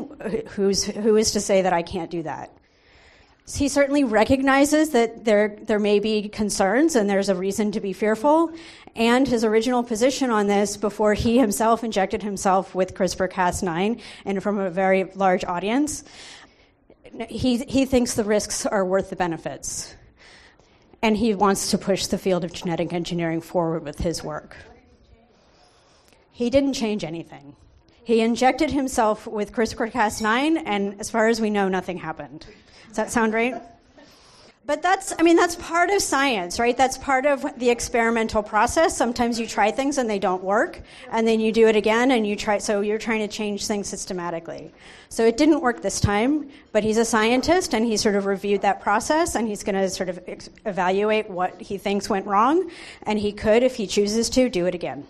who's 0.48 0.85
who 0.85 1.16
is 1.16 1.33
to 1.33 1.40
say 1.40 1.62
that 1.62 1.72
I 1.72 1.83
can't 1.83 2.11
do 2.11 2.24
that? 2.24 2.50
he 3.55 3.68
certainly 3.68 4.02
recognizes 4.02 4.90
that 4.90 5.24
there, 5.24 5.57
there 5.62 5.79
may 5.79 6.00
be 6.00 6.29
concerns 6.29 6.96
and 6.96 7.09
there's 7.09 7.29
a 7.29 7.35
reason 7.35 7.70
to 7.72 7.81
be 7.81 7.92
fearful. 7.92 8.52
And 8.96 9.28
his 9.28 9.44
original 9.44 9.82
position 9.82 10.30
on 10.30 10.46
this 10.46 10.78
before 10.78 11.12
he 11.12 11.38
himself 11.38 11.85
injected 11.85 12.22
himself 12.22 12.74
with 12.74 12.94
CRISPR 12.94 13.30
Cas9 13.30 14.00
and 14.24 14.42
from 14.42 14.59
a 14.59 14.70
very 14.70 15.04
large 15.14 15.44
audience, 15.44 16.02
he, 17.28 17.59
he 17.59 17.85
thinks 17.85 18.14
the 18.14 18.24
risks 18.24 18.64
are 18.64 18.87
worth 18.87 19.11
the 19.11 19.16
benefits. 19.16 19.94
And 21.02 21.18
he 21.18 21.35
wants 21.35 21.70
to 21.72 21.78
push 21.78 22.06
the 22.06 22.16
field 22.16 22.42
of 22.42 22.54
genetic 22.54 22.94
engineering 22.94 23.42
forward 23.42 23.85
with 23.85 23.98
his 23.98 24.24
work. 24.24 24.56
He 26.32 26.49
didn't 26.49 26.72
change 26.72 27.05
anything. 27.05 27.55
He 28.03 28.22
injected 28.22 28.70
himself 28.70 29.26
with 29.26 29.53
CRISPR 29.53 29.92
Cas9, 29.92 30.62
and 30.64 30.99
as 31.01 31.11
far 31.11 31.28
as 31.28 31.40
we 31.40 31.51
know, 31.51 31.68
nothing 31.68 31.99
happened. 31.99 32.47
Does 32.88 32.97
that 32.97 33.11
sound 33.11 33.34
right? 33.34 33.61
But 34.66 34.82
that's, 34.82 35.14
I 35.16 35.22
mean, 35.22 35.36
that's 35.36 35.54
part 35.54 35.90
of 35.90 36.02
science, 36.02 36.58
right? 36.58 36.76
That's 36.76 36.98
part 36.98 37.24
of 37.24 37.46
the 37.56 37.70
experimental 37.70 38.42
process. 38.42 38.96
Sometimes 38.96 39.38
you 39.38 39.46
try 39.46 39.70
things 39.70 39.96
and 39.96 40.10
they 40.10 40.18
don't 40.18 40.42
work, 40.42 40.80
and 41.12 41.26
then 41.26 41.38
you 41.38 41.52
do 41.52 41.68
it 41.68 41.76
again 41.76 42.10
and 42.10 42.26
you 42.26 42.34
try, 42.34 42.58
so 42.58 42.80
you're 42.80 42.98
trying 42.98 43.20
to 43.20 43.28
change 43.28 43.68
things 43.68 43.86
systematically. 43.88 44.72
So 45.08 45.24
it 45.24 45.36
didn't 45.36 45.60
work 45.60 45.82
this 45.82 46.00
time, 46.00 46.50
but 46.72 46.82
he's 46.82 46.98
a 46.98 47.04
scientist 47.04 47.74
and 47.74 47.84
he 47.84 47.96
sort 47.96 48.16
of 48.16 48.26
reviewed 48.26 48.62
that 48.62 48.80
process 48.80 49.36
and 49.36 49.46
he's 49.46 49.62
going 49.62 49.76
to 49.76 49.88
sort 49.88 50.08
of 50.08 50.18
ex- 50.26 50.50
evaluate 50.64 51.30
what 51.30 51.60
he 51.60 51.78
thinks 51.78 52.10
went 52.10 52.26
wrong, 52.26 52.68
and 53.04 53.20
he 53.20 53.30
could, 53.30 53.62
if 53.62 53.76
he 53.76 53.86
chooses 53.86 54.28
to, 54.30 54.48
do 54.48 54.66
it 54.66 54.74
again. 54.74 55.06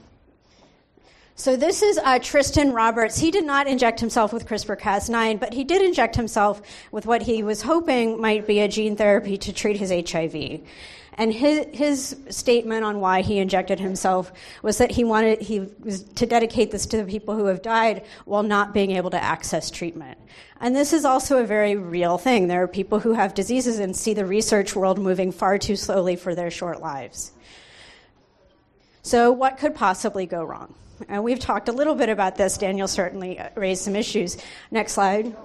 So 1.39 1.55
this 1.55 1.83
is 1.83 1.99
uh, 1.99 2.19
Tristan 2.19 2.73
Roberts. 2.73 3.19
He 3.19 3.31
did 3.31 3.45
not 3.45 3.67
inject 3.67 4.01
himself 4.01 4.33
with 4.33 4.49
CRISPR-Cas9, 4.49 5.39
but 5.39 5.53
he 5.53 5.65
did 5.65 5.83
inject 5.83 6.17
himself 6.17 6.63
with 6.91 7.05
what 7.05 7.21
he 7.21 7.43
was 7.43 7.61
hoping 7.61 8.19
might 8.19 8.47
be 8.47 8.61
a 8.61 8.69
gene 8.69 8.97
therapy 8.97 9.37
to 9.37 9.53
treat 9.53 9.77
his 9.77 9.91
HIV. 9.91 10.63
And 11.19 11.35
his, 11.35 11.67
his 11.75 12.17
statement 12.31 12.87
on 12.87 13.01
why 13.01 13.21
he 13.21 13.37
injected 13.37 13.79
himself 13.79 14.33
was 14.63 14.79
that 14.79 14.91
he 14.91 15.05
wanted 15.05 15.43
he 15.43 15.61
was 15.85 16.05
to 16.05 16.25
dedicate 16.25 16.71
this 16.71 16.87
to 16.87 16.97
the 16.97 17.05
people 17.05 17.37
who 17.37 17.45
have 17.47 17.61
died 17.61 18.07
while 18.25 18.43
not 18.43 18.73
being 18.73 18.93
able 18.93 19.11
to 19.11 19.23
access 19.23 19.71
treatment. 19.71 20.17
And 20.59 20.75
this 20.75 20.95
is 20.95 21.05
also 21.05 21.37
a 21.37 21.45
very 21.45 21.77
real 21.77 22.17
thing. 22.17 22.49
There 22.49 22.63
are 22.63 22.69
people 22.69 22.99
who 22.99 23.13
have 23.13 23.35
diseases 23.35 23.79
and 23.79 23.95
see 23.95 24.15
the 24.15 24.25
research 24.25 24.75
world 24.75 24.99
moving 24.99 25.33
far 25.33 25.59
too 25.59 25.77
slowly 25.77 26.17
for 26.17 26.35
their 26.35 26.51
short 26.51 26.81
lives. 26.81 27.33
So, 29.03 29.33
what 29.33 29.59
could 29.59 29.75
possibly 29.75 30.25
go 30.25 30.43
wrong? 30.43 30.75
And 31.09 31.23
we've 31.23 31.39
talked 31.39 31.69
a 31.69 31.73
little 31.73 31.95
bit 31.95 32.09
about 32.09 32.37
this. 32.37 32.57
Daniel 32.59 32.89
certainly 32.89 33.41
raised 33.55 33.83
some 33.83 33.97
issues. 33.97 34.37
Next 34.71 34.93
slide. 34.93 35.37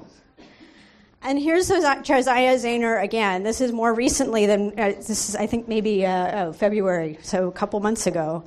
And 1.24 1.38
here's 1.38 1.68
Josiah 1.68 2.56
Zayner 2.58 3.04
again. 3.04 3.44
This 3.44 3.62
is 3.62 3.72
more 3.72 3.94
recently 3.94 4.48
than, 4.48 4.70
uh, 4.72 4.94
this 4.98 5.30
is, 5.30 5.36
I 5.36 5.46
think, 5.46 5.68
maybe 5.68 6.04
uh, 6.04 6.48
oh, 6.48 6.54
February, 6.54 7.20
so 7.22 7.48
a 7.48 7.52
couple 7.52 7.80
months 7.80 8.08
ago. 8.08 8.44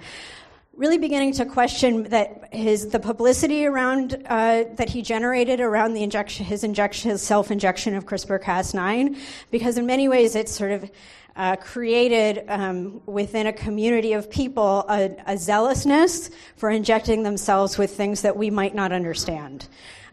Really 0.77 0.99
beginning 0.99 1.35
to 1.35 1.45
question 1.45 2.03
that 2.05 2.53
his 2.53 2.89
the 2.89 2.99
publicity 2.99 3.65
around 3.65 4.21
uh, 4.27 4.65
that 4.75 4.89
he 4.89 5.03
generated 5.03 5.61
around 5.61 5.95
the 5.95 6.03
injection, 6.03 6.45
his 6.47 6.65
injection, 6.65 7.13
his 7.13 7.23
self 7.23 7.53
injection 7.53 7.95
of 7.95 8.07
CRISPR-Cas9, 8.07 9.19
because 9.53 9.79
in 9.79 9.87
many 9.87 10.09
ways 10.09 10.35
it's 10.35 10.51
sort 10.51 10.73
of 10.73 10.91
uh, 11.37 11.57
created 11.57 12.45
um, 12.49 13.03
within 13.07 13.47
a 13.47 13.53
community 13.53 14.13
of 14.13 14.31
people 14.31 14.85
a, 14.89 15.17
a, 15.27 15.37
zealousness 15.37 16.31
for 16.57 16.71
injecting 16.71 17.25
themselves 17.25 17.77
with 17.77 17.91
things 17.97 18.23
that 18.23 18.37
we 18.37 18.51
might 18.51 18.75
not 18.75 18.93
understand. 18.93 19.67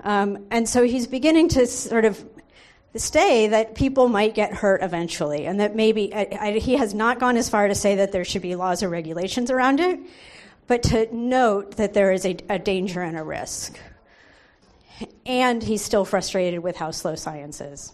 Um, 0.03 0.47
and 0.49 0.67
so 0.67 0.84
he's 0.84 1.05
beginning 1.05 1.49
to 1.49 1.67
sort 1.67 2.05
of 2.05 2.24
say 2.95 3.47
that 3.47 3.76
people 3.76 4.09
might 4.09 4.34
get 4.34 4.51
hurt 4.51 4.82
eventually, 4.82 5.45
and 5.45 5.59
that 5.59 5.76
maybe 5.76 6.13
I, 6.13 6.28
I, 6.39 6.51
he 6.53 6.76
has 6.76 6.93
not 6.93 7.19
gone 7.19 7.38
as 7.38 7.49
far 7.49 7.67
to 7.67 7.76
say 7.76 7.95
that 7.95 8.11
there 8.11 8.26
should 8.26 8.41
be 8.41 8.55
laws 8.55 8.82
or 8.82 8.89
regulations 8.89 9.51
around 9.51 9.80
it, 9.80 9.99
but 10.65 10.84
to 10.84 11.07
note 11.15 11.78
that 11.78 11.93
there 11.93 12.11
is 12.11 12.26
a, 12.26 12.36
a 12.49 12.57
danger 12.57 13.01
and 13.01 13.17
a 13.17 13.24
risk. 13.24 13.80
And 15.26 15.61
he's 15.61 15.84
still 15.84 16.05
frustrated 16.05 16.61
with 16.61 16.76
how 16.76 16.91
slow 16.91 17.15
science 17.15 17.61
is 17.61 17.93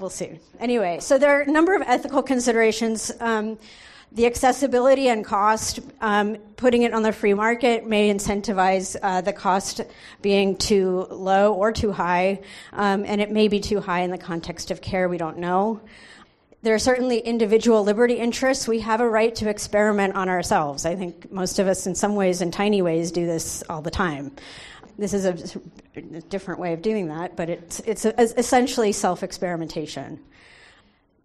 we'll 0.00 0.10
see. 0.10 0.40
Anyway, 0.58 0.98
so 1.00 1.18
there 1.18 1.30
are 1.38 1.42
a 1.42 1.50
number 1.50 1.74
of 1.74 1.82
ethical 1.82 2.22
considerations. 2.22 3.12
Um, 3.20 3.58
the 4.12 4.26
accessibility 4.26 5.08
and 5.08 5.24
cost, 5.24 5.78
um, 6.00 6.36
putting 6.56 6.82
it 6.82 6.92
on 6.92 7.02
the 7.02 7.12
free 7.12 7.34
market 7.34 7.86
may 7.86 8.12
incentivize 8.12 8.96
uh, 9.00 9.20
the 9.20 9.32
cost 9.32 9.82
being 10.20 10.56
too 10.56 11.06
low 11.10 11.54
or 11.54 11.70
too 11.70 11.92
high, 11.92 12.40
um, 12.72 13.04
and 13.06 13.20
it 13.20 13.30
may 13.30 13.46
be 13.46 13.60
too 13.60 13.80
high 13.80 14.00
in 14.00 14.10
the 14.10 14.18
context 14.18 14.72
of 14.72 14.80
care, 14.80 15.08
we 15.08 15.16
don't 15.16 15.38
know. 15.38 15.80
There 16.62 16.74
are 16.74 16.78
certainly 16.80 17.20
individual 17.20 17.84
liberty 17.84 18.14
interests. 18.14 18.68
We 18.68 18.80
have 18.80 19.00
a 19.00 19.08
right 19.08 19.34
to 19.36 19.48
experiment 19.48 20.14
on 20.14 20.28
ourselves. 20.28 20.84
I 20.84 20.94
think 20.94 21.30
most 21.32 21.58
of 21.58 21.68
us, 21.68 21.86
in 21.86 21.94
some 21.94 22.16
ways, 22.16 22.42
in 22.42 22.50
tiny 22.50 22.82
ways, 22.82 23.12
do 23.12 23.24
this 23.24 23.62
all 23.70 23.80
the 23.80 23.90
time. 23.90 24.32
This 25.00 25.14
is 25.14 25.24
a, 25.24 25.32
different 26.28 26.60
way 26.60 26.74
of 26.74 26.82
doing 26.82 27.08
that, 27.08 27.34
but 27.34 27.48
it's, 27.48 27.80
it's 27.80 28.04
essentially 28.04 28.92
self 28.92 29.22
experimentation. 29.22 30.20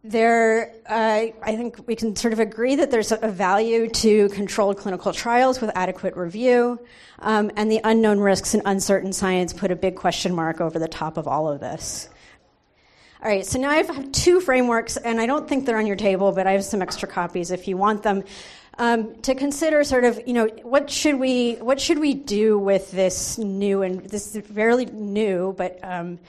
There, 0.01 0.73
uh, 0.87 1.25
I 1.43 1.55
think 1.57 1.85
we 1.85 1.93
can 1.93 2.15
sort 2.15 2.31
of 2.31 2.39
agree 2.39 2.77
that 2.77 2.89
there's 2.89 3.11
a 3.11 3.27
value 3.27 3.89
to 3.89 4.29
controlled 4.29 4.77
clinical 4.77 5.11
trials 5.11 5.59
with 5.59 5.71
adequate 5.75 6.15
review, 6.15 6.79
um, 7.19 7.51
and 7.57 7.69
the 7.69 7.81
unknown 7.83 8.21
risks 8.21 8.53
and 8.53 8.63
uncertain 8.65 9.11
science 9.11 9.51
put 9.51 9.71
a 9.71 9.75
big 9.75 9.97
question 9.97 10.33
mark 10.33 10.61
over 10.61 10.79
the 10.79 10.87
top 10.87 11.17
of 11.17 11.27
all 11.27 11.51
of 11.51 11.59
this. 11.59 12.07
All 13.21 13.29
right, 13.29 13.45
so 13.45 13.59
now 13.59 13.71
I 13.71 13.77
have 13.77 14.11
two 14.13 14.39
frameworks, 14.39 14.95
and 14.95 15.19
I 15.19 15.25
don't 15.25 15.49
think 15.49 15.65
they're 15.65 15.79
on 15.79 15.87
your 15.87 15.95
table, 15.97 16.31
but 16.31 16.47
I 16.47 16.53
have 16.53 16.63
some 16.63 16.81
extra 16.81 17.09
copies 17.09 17.51
if 17.51 17.67
you 17.67 17.75
want 17.75 18.03
them 18.03 18.23
um, 18.77 19.15
to 19.21 19.35
consider 19.35 19.83
sort 19.83 20.03
of 20.03 20.19
you 20.27 20.33
know 20.33 20.47
what 20.63 20.89
should 20.89 21.19
we 21.19 21.55
what 21.55 21.79
should 21.79 21.99
we 21.99 22.13
do 22.13 22.57
with 22.57 22.91
this 22.91 23.37
new 23.37 23.81
and 23.81 24.01
this 24.01 24.37
fairly 24.53 24.85
new 24.85 25.53
but 25.57 25.79
um, 25.83 26.19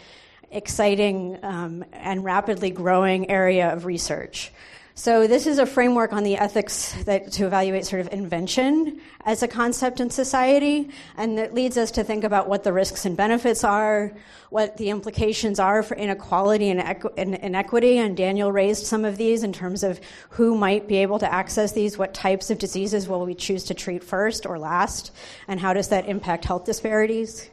exciting 0.50 1.38
um, 1.42 1.84
and 1.92 2.24
rapidly 2.24 2.70
growing 2.70 3.30
area 3.30 3.72
of 3.72 3.84
research. 3.84 4.52
So 4.98 5.26
this 5.26 5.46
is 5.46 5.58
a 5.58 5.66
framework 5.66 6.14
on 6.14 6.24
the 6.24 6.38
ethics 6.38 6.94
that 7.04 7.30
to 7.32 7.44
evaluate 7.44 7.84
sort 7.84 8.00
of 8.00 8.10
invention 8.14 8.98
as 9.26 9.42
a 9.42 9.46
concept 9.46 10.00
in 10.00 10.08
society, 10.08 10.88
and 11.18 11.36
that 11.36 11.52
leads 11.52 11.76
us 11.76 11.90
to 11.92 12.02
think 12.02 12.24
about 12.24 12.48
what 12.48 12.64
the 12.64 12.72
risks 12.72 13.04
and 13.04 13.14
benefits 13.14 13.62
are, 13.62 14.12
what 14.48 14.78
the 14.78 14.88
implications 14.88 15.60
are 15.60 15.82
for 15.82 15.96
inequality 15.96 16.70
and 16.70 16.80
inequity. 17.18 17.98
And 17.98 18.16
Daniel 18.16 18.50
raised 18.50 18.86
some 18.86 19.04
of 19.04 19.18
these 19.18 19.42
in 19.42 19.52
terms 19.52 19.82
of 19.82 20.00
who 20.30 20.56
might 20.56 20.88
be 20.88 20.96
able 20.96 21.18
to 21.18 21.30
access 21.30 21.72
these, 21.72 21.98
what 21.98 22.14
types 22.14 22.48
of 22.48 22.56
diseases 22.56 23.06
will 23.06 23.26
we 23.26 23.34
choose 23.34 23.64
to 23.64 23.74
treat 23.74 24.02
first 24.02 24.46
or 24.46 24.58
last, 24.58 25.12
and 25.46 25.60
how 25.60 25.74
does 25.74 25.88
that 25.88 26.08
impact 26.08 26.46
health 26.46 26.64
disparities 26.64 27.50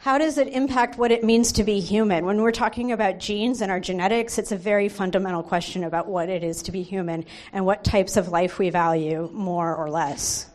how 0.00 0.16
does 0.16 0.38
it 0.38 0.48
impact 0.48 0.96
what 0.96 1.10
it 1.10 1.22
means 1.22 1.52
to 1.52 1.62
be 1.62 1.78
human? 1.78 2.24
When 2.24 2.40
we're 2.40 2.52
talking 2.52 2.90
about 2.90 3.18
genes 3.18 3.60
and 3.60 3.70
our 3.70 3.78
genetics, 3.78 4.38
it's 4.38 4.50
a 4.50 4.56
very 4.56 4.88
fundamental 4.88 5.42
question 5.42 5.84
about 5.84 6.08
what 6.08 6.30
it 6.30 6.42
is 6.42 6.62
to 6.62 6.72
be 6.72 6.82
human 6.82 7.26
and 7.52 7.66
what 7.66 7.84
types 7.84 8.16
of 8.16 8.28
life 8.28 8.58
we 8.58 8.70
value 8.70 9.28
more 9.30 9.76
or 9.76 9.90
less. 9.90 10.48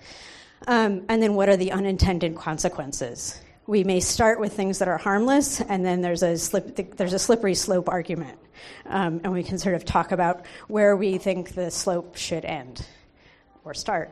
Um, 0.65 1.05
and 1.09 1.21
then 1.21 1.35
what 1.35 1.47
are 1.47 1.57
the 1.57 1.73
unintended 1.73 2.35
consequences? 2.35 3.39
We 3.67 3.83
may 3.83 3.99
start 3.99 4.39
with 4.39 4.53
things 4.53 4.79
that 4.79 4.87
are 4.87 4.97
harmless, 4.97 5.61
and 5.61 5.85
then 5.85 6.01
there's 6.01 6.23
a, 6.23 6.39
slip, 6.39 6.97
there's 6.97 7.13
a 7.13 7.19
slippery 7.19 7.53
slope 7.53 7.87
argument. 7.87 8.39
Um, 8.87 9.21
and 9.23 9.31
we 9.31 9.43
can 9.43 9.59
sort 9.59 9.75
of 9.75 9.85
talk 9.85 10.11
about 10.11 10.43
where 10.67 10.95
we 10.97 11.19
think 11.19 11.53
the 11.53 11.69
slope 11.69 12.15
should 12.15 12.45
end 12.45 12.83
or 13.63 13.75
start. 13.75 14.09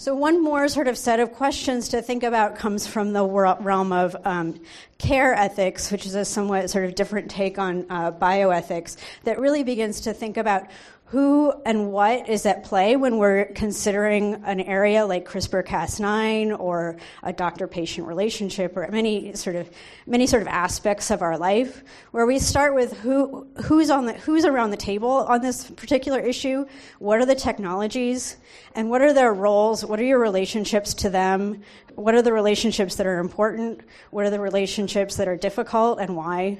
So, 0.00 0.14
one 0.14 0.42
more 0.42 0.66
sort 0.68 0.88
of 0.88 0.96
set 0.96 1.20
of 1.20 1.34
questions 1.34 1.90
to 1.90 2.00
think 2.00 2.22
about 2.22 2.56
comes 2.56 2.86
from 2.86 3.12
the 3.12 3.22
realm 3.22 3.92
of 3.92 4.16
um, 4.24 4.58
care 4.96 5.34
ethics, 5.34 5.92
which 5.92 6.06
is 6.06 6.14
a 6.14 6.24
somewhat 6.24 6.70
sort 6.70 6.86
of 6.86 6.94
different 6.94 7.30
take 7.30 7.58
on 7.58 7.84
uh, 7.90 8.10
bioethics, 8.10 8.96
that 9.24 9.38
really 9.38 9.62
begins 9.62 10.00
to 10.00 10.14
think 10.14 10.38
about 10.38 10.68
who 11.10 11.52
and 11.66 11.90
what 11.90 12.28
is 12.28 12.46
at 12.46 12.62
play 12.62 12.94
when 12.94 13.18
we're 13.18 13.46
considering 13.46 14.34
an 14.44 14.60
area 14.60 15.04
like 15.04 15.26
CRISPR-Cas9 15.28 16.56
or 16.60 16.98
a 17.24 17.32
doctor-patient 17.32 18.06
relationship 18.06 18.76
or 18.76 18.88
many 18.92 19.34
sort 19.34 19.56
of 19.56 19.68
many 20.06 20.24
sort 20.28 20.40
of 20.40 20.46
aspects 20.46 21.10
of 21.10 21.20
our 21.20 21.36
life 21.36 21.82
where 22.12 22.26
we 22.26 22.38
start 22.38 22.76
with 22.76 22.96
who 22.98 23.44
who's 23.64 23.90
on 23.90 24.06
the 24.06 24.12
who's 24.12 24.44
around 24.44 24.70
the 24.70 24.76
table 24.76 25.10
on 25.10 25.40
this 25.40 25.68
particular 25.72 26.20
issue 26.20 26.64
what 27.00 27.18
are 27.18 27.26
the 27.26 27.34
technologies 27.34 28.36
and 28.76 28.88
what 28.88 29.02
are 29.02 29.12
their 29.12 29.34
roles 29.34 29.84
what 29.84 29.98
are 29.98 30.04
your 30.04 30.20
relationships 30.20 30.94
to 30.94 31.10
them 31.10 31.60
what 31.96 32.14
are 32.14 32.22
the 32.22 32.32
relationships 32.32 32.94
that 32.94 33.06
are 33.06 33.18
important 33.18 33.80
what 34.10 34.24
are 34.24 34.30
the 34.30 34.38
relationships 34.38 35.16
that 35.16 35.26
are 35.26 35.36
difficult 35.36 35.98
and 35.98 36.14
why 36.14 36.56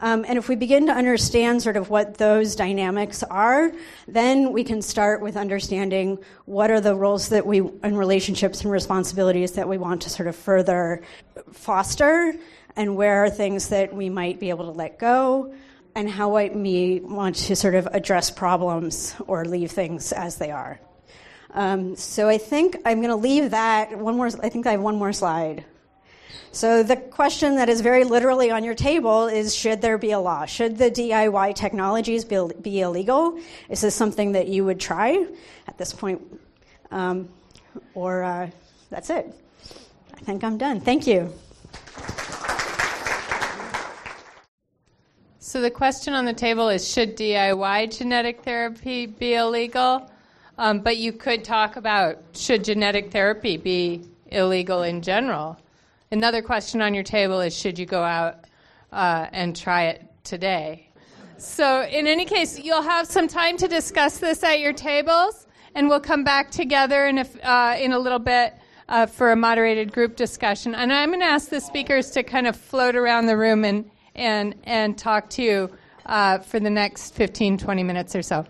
um, 0.00 0.24
and 0.28 0.38
if 0.38 0.48
we 0.48 0.56
begin 0.56 0.86
to 0.86 0.92
understand 0.92 1.62
sort 1.62 1.76
of 1.76 1.90
what 1.90 2.18
those 2.18 2.54
dynamics 2.54 3.22
are, 3.24 3.72
then 4.06 4.52
we 4.52 4.64
can 4.64 4.82
start 4.82 5.20
with 5.20 5.36
understanding 5.36 6.18
what 6.44 6.70
are 6.70 6.80
the 6.80 6.94
roles 6.94 7.28
that 7.30 7.46
we, 7.46 7.58
and 7.58 7.98
relationships 7.98 8.62
and 8.62 8.70
responsibilities 8.70 9.52
that 9.52 9.68
we 9.68 9.78
want 9.78 10.02
to 10.02 10.10
sort 10.10 10.28
of 10.28 10.36
further 10.36 11.02
foster, 11.52 12.34
and 12.76 12.96
where 12.96 13.24
are 13.24 13.30
things 13.30 13.68
that 13.68 13.94
we 13.94 14.08
might 14.08 14.38
be 14.38 14.50
able 14.50 14.66
to 14.66 14.72
let 14.72 14.98
go, 14.98 15.52
and 15.94 16.08
how 16.08 16.32
might 16.32 16.54
we 16.54 17.00
want 17.00 17.34
to 17.34 17.56
sort 17.56 17.74
of 17.74 17.86
address 17.88 18.30
problems 18.30 19.14
or 19.26 19.44
leave 19.44 19.72
things 19.72 20.12
as 20.12 20.36
they 20.36 20.50
are. 20.50 20.80
Um, 21.50 21.96
so 21.96 22.28
I 22.28 22.38
think 22.38 22.76
I'm 22.84 22.98
going 22.98 23.10
to 23.10 23.16
leave 23.16 23.50
that 23.50 23.98
one 23.98 24.16
more. 24.16 24.28
I 24.42 24.48
think 24.48 24.66
I 24.66 24.72
have 24.72 24.80
one 24.80 24.96
more 24.96 25.12
slide. 25.12 25.64
So 26.52 26.82
the 26.82 26.96
question 26.96 27.56
that 27.56 27.68
is 27.68 27.80
very 27.80 28.04
literally 28.04 28.50
on 28.50 28.64
your 28.64 28.74
table 28.74 29.26
is 29.26 29.54
should 29.54 29.80
there 29.80 29.98
be 29.98 30.12
a 30.12 30.18
law? 30.18 30.44
Should 30.44 30.78
the 30.78 30.90
DIY 30.90 31.54
technologies 31.54 32.24
be, 32.24 32.40
be 32.60 32.80
illegal? 32.80 33.38
Is 33.68 33.80
this 33.80 33.94
something 33.94 34.32
that 34.32 34.48
you 34.48 34.64
would 34.64 34.80
try 34.80 35.26
at 35.66 35.78
this 35.78 35.92
point? 35.92 36.20
Um, 36.90 37.28
or 37.94 38.22
uh, 38.22 38.50
that's 38.90 39.10
it. 39.10 39.32
I 40.14 40.20
think 40.20 40.42
I'm 40.42 40.58
done. 40.58 40.80
Thank 40.80 41.06
you. 41.06 41.32
So 45.38 45.62
the 45.62 45.70
question 45.70 46.12
on 46.12 46.24
the 46.24 46.34
table 46.34 46.68
is 46.68 46.86
should 46.86 47.16
DIY 47.16 47.96
genetic 47.96 48.42
therapy 48.42 49.06
be 49.06 49.34
illegal? 49.34 50.10
Um, 50.58 50.80
but 50.80 50.96
you 50.96 51.12
could 51.12 51.44
talk 51.44 51.76
about 51.76 52.18
should 52.32 52.64
genetic 52.64 53.12
therapy 53.12 53.56
be 53.56 54.02
illegal 54.26 54.82
in 54.82 55.00
general? 55.00 55.56
Another 56.10 56.40
question 56.40 56.80
on 56.80 56.94
your 56.94 57.02
table 57.02 57.40
is 57.40 57.54
should 57.54 57.78
you 57.78 57.84
go 57.84 58.02
out 58.02 58.46
uh, 58.92 59.26
and 59.32 59.54
try 59.54 59.84
it 59.84 60.06
today? 60.24 60.88
So, 61.36 61.82
in 61.82 62.06
any 62.06 62.24
case, 62.24 62.58
you'll 62.58 62.82
have 62.82 63.06
some 63.06 63.28
time 63.28 63.58
to 63.58 63.68
discuss 63.68 64.18
this 64.18 64.42
at 64.42 64.58
your 64.58 64.72
tables, 64.72 65.46
and 65.74 65.88
we'll 65.88 66.00
come 66.00 66.24
back 66.24 66.50
together 66.50 67.06
in 67.06 67.18
a, 67.18 67.26
uh, 67.42 67.76
in 67.78 67.92
a 67.92 67.98
little 67.98 68.18
bit 68.18 68.54
uh, 68.88 69.06
for 69.06 69.32
a 69.32 69.36
moderated 69.36 69.92
group 69.92 70.16
discussion. 70.16 70.74
And 70.74 70.92
I'm 70.92 71.10
going 71.10 71.20
to 71.20 71.26
ask 71.26 71.50
the 71.50 71.60
speakers 71.60 72.10
to 72.12 72.22
kind 72.22 72.46
of 72.46 72.56
float 72.56 72.96
around 72.96 73.26
the 73.26 73.36
room 73.36 73.64
and, 73.64 73.88
and, 74.14 74.54
and 74.64 74.96
talk 74.96 75.28
to 75.30 75.42
you 75.42 75.70
uh, 76.06 76.38
for 76.38 76.58
the 76.58 76.70
next 76.70 77.14
15, 77.14 77.58
20 77.58 77.82
minutes 77.82 78.16
or 78.16 78.22
so. 78.22 78.46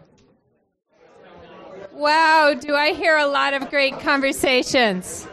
Wow, 1.93 2.55
do 2.59 2.77
I 2.77 2.93
hear 2.93 3.17
a 3.17 3.27
lot 3.27 3.53
of 3.53 3.69
great 3.69 3.99
conversations? 3.99 5.27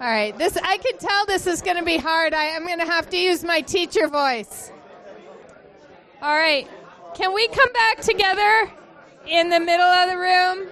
All 0.00 0.06
right, 0.06 0.36
this 0.38 0.56
I 0.56 0.78
can 0.78 0.96
tell 0.96 1.26
this 1.26 1.46
is 1.46 1.60
going 1.60 1.76
to 1.76 1.84
be 1.84 1.98
hard. 1.98 2.32
I, 2.32 2.56
I'm 2.56 2.66
going 2.66 2.78
to 2.78 2.86
have 2.86 3.10
to 3.10 3.18
use 3.18 3.44
my 3.44 3.60
teacher 3.60 4.08
voice. 4.08 4.72
All 6.22 6.34
right, 6.34 6.66
can 7.14 7.34
we 7.34 7.46
come 7.48 7.70
back 7.74 8.00
together 8.00 8.72
in 9.26 9.50
the 9.50 9.60
middle 9.60 9.84
of 9.84 10.08
the 10.08 10.16
room? 10.16 10.68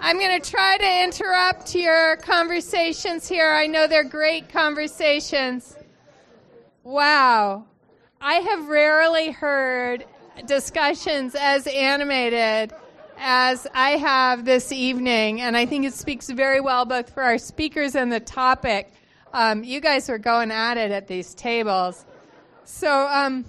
I'm 0.00 0.18
going 0.18 0.40
to 0.40 0.50
try 0.50 0.78
to 0.78 1.02
interrupt 1.04 1.74
your 1.74 2.16
conversations 2.16 3.28
here. 3.28 3.52
I 3.52 3.66
know 3.66 3.86
they're 3.86 4.02
great 4.02 4.48
conversations. 4.48 5.76
Wow. 6.84 7.66
I 8.18 8.36
have 8.36 8.68
rarely 8.68 9.30
heard 9.30 10.06
discussions 10.46 11.34
as 11.34 11.66
animated 11.66 12.72
as 13.18 13.66
I 13.74 13.90
have 13.90 14.44
this 14.44 14.70
evening, 14.70 15.40
and 15.40 15.56
I 15.56 15.66
think 15.66 15.84
it 15.84 15.94
speaks 15.94 16.30
very 16.30 16.60
well 16.60 16.84
both 16.84 17.12
for 17.12 17.22
our 17.22 17.38
speakers 17.38 17.94
and 17.94 18.12
the 18.12 18.20
topic. 18.20 18.92
Um, 19.32 19.64
you 19.64 19.80
guys 19.80 20.08
were 20.08 20.18
going 20.18 20.50
at 20.50 20.76
it 20.76 20.90
at 20.90 21.08
these 21.08 21.34
tables. 21.34 22.06
So, 22.64 23.08
um, 23.08 23.44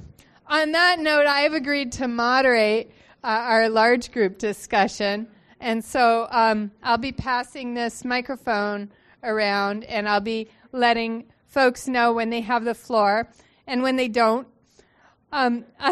on 0.47 0.72
that 0.72 0.99
note, 0.99 1.28
I 1.28 1.41
have 1.41 1.53
agreed 1.53 1.91
to 1.93 2.07
moderate 2.07 2.91
uh, 3.24 3.28
our 3.28 3.70
large 3.70 4.11
group 4.11 4.39
discussion. 4.39 5.28
And 5.59 5.84
so 5.84 6.28
um, 6.32 6.72
I'll 6.82 6.97
be 6.97 7.11
passing 7.11 7.74
this 7.74 8.03
microphone 8.03 8.89
around 9.24 9.84
and 9.84 10.07
I'll 10.07 10.22
be 10.22 10.47
letting 10.72 11.26
folks 11.47 11.88
know 11.88 12.13
when 12.13 12.30
they 12.30 12.41
have 12.41 12.63
the 12.63 12.74
floor 12.74 13.28
and 13.67 13.84
when 13.84 13.95
they 13.95 14.07
don't. 14.07 14.47
Um, 15.32 15.65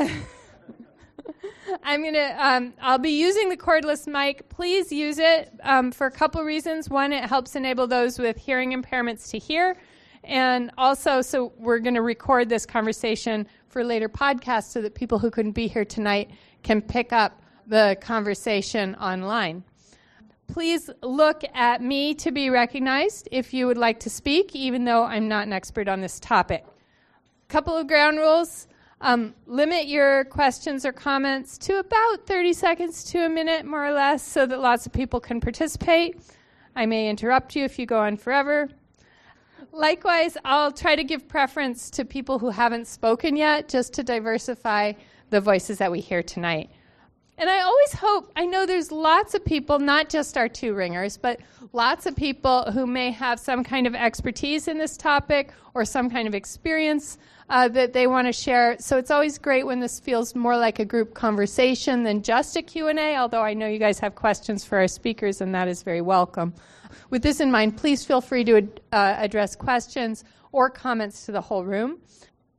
I'm 1.84 2.04
gonna. 2.04 2.36
Um, 2.40 2.74
I'll 2.82 2.98
be 2.98 3.12
using 3.12 3.50
the 3.50 3.58
cordless 3.58 4.08
mic. 4.08 4.48
Please 4.50 4.92
use 4.92 5.20
it 5.20 5.52
um, 5.64 5.92
for 5.92 6.08
a 6.08 6.12
couple 6.12 6.44
reasons. 6.44 6.90
One, 6.90 7.12
it 7.14 7.24
helps 7.24 7.56
enable 7.56 7.88
those 7.88 8.20
with 8.20 8.38
hearing 8.38 8.74
impairments 8.74 9.30
to 9.32 9.38
hear, 9.38 9.78
and 10.24 10.72
also, 10.78 11.22
so 11.22 11.54
we're 11.58 11.80
going 11.80 11.96
to 11.96 12.02
record 12.02 12.50
this 12.50 12.66
conversation 12.66 13.48
for 13.70 13.84
later 13.84 14.10
podcasts 14.10 14.72
so 14.72 14.82
that 14.82 14.96
people 14.96 15.20
who 15.20 15.30
couldn't 15.30 15.54
be 15.54 15.68
here 15.68 15.86
tonight 15.86 16.32
can 16.64 16.82
pick 16.82 17.14
up 17.14 17.42
the 17.68 17.98
conversation 18.02 18.96
online. 18.96 19.64
Please 20.48 20.90
look 21.04 21.44
at 21.54 21.82
me 21.82 22.14
to 22.16 22.32
be 22.32 22.50
recognized 22.50 23.28
if 23.32 23.54
you 23.54 23.68
would 23.68 23.78
like 23.78 24.00
to 24.00 24.10
speak, 24.10 24.56
even 24.56 24.86
though 24.86 25.04
I'm 25.04 25.28
not 25.28 25.46
an 25.46 25.54
expert 25.54 25.90
on 25.90 26.00
this 26.00 26.20
topic. 26.20 26.66
A 26.66 27.52
couple 27.52 27.76
of 27.76 27.88
ground 27.88 28.18
rules. 28.18 28.68
Um, 29.00 29.36
limit 29.46 29.88
your 29.88 30.26
questions 30.26 30.84
or 30.84 30.92
comments 30.92 31.58
to 31.60 31.78
about 31.78 32.26
30 32.26 32.54
seconds 32.54 33.04
to 33.06 33.26
a 33.26 33.30
minute, 33.30 33.66
more 33.66 33.86
or 33.86 33.92
less, 33.92 34.24
so 34.24 34.46
that 34.48 34.60
lots 34.60 34.88
of 34.88 34.94
people 34.94 35.20
can 35.20 35.40
participate. 35.40 36.20
I 36.76 36.88
may 36.88 37.08
interrupt 37.08 37.56
you 37.56 37.64
if 37.64 37.78
you 37.78 37.86
go 37.86 38.00
on 38.00 38.18
forever. 38.18 38.70
Likewise, 39.72 40.38
I'll 40.44 40.72
try 40.72 40.96
to 40.96 41.04
give 41.04 41.28
preference 41.28 41.92
to 41.92 42.06
people 42.06 42.40
who 42.40 42.50
haven't 42.50 42.88
spoken 42.88 43.36
yet, 43.36 43.70
just 43.70 43.94
to 43.94 44.04
diversify 44.04 44.94
the 45.30 45.42
voices 45.42 45.78
that 45.78 45.92
we 45.92 46.00
hear 46.00 46.24
tonight. 46.24 46.72
And 47.38 47.52
I 47.52 47.62
always 47.62 47.94
hope, 47.94 48.32
I 48.36 48.48
know 48.48 48.66
there's 48.66 48.92
lots 48.92 49.36
of 49.36 49.46
people, 49.46 49.78
not 49.78 50.10
just 50.10 50.38
our 50.38 50.50
two 50.50 50.74
ringers, 50.74 51.18
but 51.18 51.40
lots 51.72 52.08
of 52.08 52.16
people 52.16 52.72
who 52.72 52.88
may 52.88 53.12
have 53.12 53.40
some 53.40 53.64
kind 53.64 53.86
of 53.86 53.94
expertise 53.94 54.68
in 54.68 54.80
this 54.80 54.98
topic 54.98 55.54
or 55.76 55.86
some 55.86 56.10
kind 56.10 56.28
of 56.28 56.34
experience 56.34 57.20
uh, 57.50 57.68
that 57.70 57.94
they 57.94 58.08
want 58.08 58.28
to 58.28 58.34
share. 58.34 58.76
So 58.80 58.98
it's 58.98 59.12
always 59.12 59.38
great 59.38 59.66
when 59.66 59.80
this 59.80 60.00
feels 60.00 60.36
more 60.36 60.58
like 60.58 60.80
a 60.80 60.86
group 60.86 61.14
conversation 61.14 62.04
than 62.04 62.22
just 62.22 62.56
a 62.56 62.62
Q&A, 62.62 63.16
although 63.16 63.42
I 63.42 63.54
know 63.54 63.68
you 63.68 63.80
guys 63.80 64.00
have 64.00 64.16
questions 64.16 64.66
for 64.66 64.78
our 64.78 64.88
speakers 64.88 65.42
and 65.42 65.54
that 65.56 65.68
is 65.68 65.84
very 65.84 66.02
welcome. 66.02 66.54
With 67.10 67.24
this 67.24 67.40
in 67.40 67.52
mind, 67.52 67.78
please 67.78 68.04
feel 68.04 68.22
free 68.22 68.44
to 68.46 68.58
uh, 68.92 69.16
address 69.18 69.56
questions 69.56 70.24
or 70.52 70.70
comments 70.70 71.26
to 71.26 71.32
the 71.32 71.42
whole 71.42 71.64
room. 71.64 72.00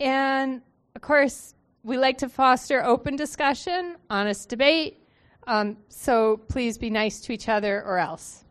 And 0.00 0.62
of 0.94 1.02
course, 1.02 1.54
we 1.82 1.96
like 1.96 2.18
to 2.18 2.28
foster 2.28 2.84
open 2.84 3.16
discussion, 3.16 3.96
honest 4.10 4.48
debate. 4.48 5.02
Um, 5.46 5.76
so 5.88 6.38
please 6.48 6.76
be 6.76 6.90
nice 6.90 7.20
to 7.22 7.32
each 7.32 7.48
other 7.48 7.82
or 7.82 7.98
else. 7.98 8.44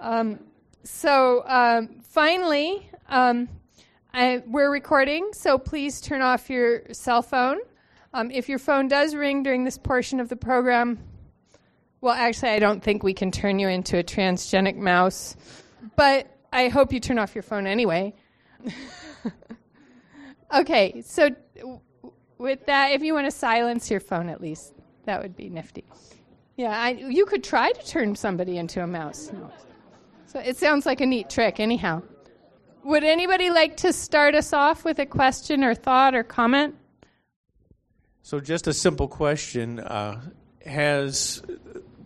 Um, 0.00 0.38
so 0.82 1.44
um, 1.46 2.00
finally, 2.02 2.88
we're 4.16 4.70
recording, 4.70 5.28
so 5.32 5.58
please 5.58 6.00
turn 6.00 6.22
off 6.22 6.48
your 6.48 6.82
cell 6.92 7.20
phone. 7.20 7.58
Um, 8.14 8.30
if 8.30 8.48
your 8.48 8.58
phone 8.58 8.88
does 8.88 9.14
ring 9.14 9.42
during 9.42 9.64
this 9.64 9.76
portion 9.76 10.20
of 10.20 10.30
the 10.30 10.36
program, 10.36 10.98
well, 12.00 12.14
actually, 12.14 12.50
I 12.50 12.58
don't 12.58 12.82
think 12.82 13.02
we 13.02 13.12
can 13.12 13.30
turn 13.30 13.58
you 13.58 13.68
into 13.68 13.98
a 13.98 14.02
transgenic 14.02 14.76
mouse, 14.76 15.36
but 15.96 16.34
I 16.50 16.68
hope 16.68 16.94
you 16.94 17.00
turn 17.00 17.18
off 17.18 17.34
your 17.34 17.42
phone 17.42 17.66
anyway. 17.66 18.14
okay, 20.54 21.02
so 21.04 21.28
with 22.38 22.64
that, 22.66 22.92
if 22.92 23.02
you 23.02 23.12
want 23.12 23.26
to 23.26 23.30
silence 23.30 23.90
your 23.90 24.00
phone 24.00 24.30
at 24.30 24.40
least, 24.40 24.72
that 25.04 25.20
would 25.20 25.36
be 25.36 25.50
nifty. 25.50 25.84
Yeah, 26.56 26.70
I, 26.70 26.90
you 26.92 27.26
could 27.26 27.44
try 27.44 27.70
to 27.70 27.86
turn 27.86 28.16
somebody 28.16 28.56
into 28.56 28.82
a 28.82 28.86
mouse. 28.86 29.30
No. 29.30 29.50
So 30.24 30.38
it 30.38 30.56
sounds 30.56 30.86
like 30.86 31.02
a 31.02 31.06
neat 31.06 31.28
trick, 31.28 31.60
anyhow. 31.60 32.02
Would 32.86 33.02
anybody 33.02 33.50
like 33.50 33.78
to 33.78 33.92
start 33.92 34.36
us 34.36 34.52
off 34.52 34.84
with 34.84 35.00
a 35.00 35.06
question 35.06 35.64
or 35.64 35.74
thought 35.74 36.14
or 36.14 36.22
comment? 36.22 36.76
So, 38.22 38.38
just 38.38 38.68
a 38.68 38.72
simple 38.72 39.08
question 39.08 39.80
uh, 39.80 40.20
Has 40.64 41.42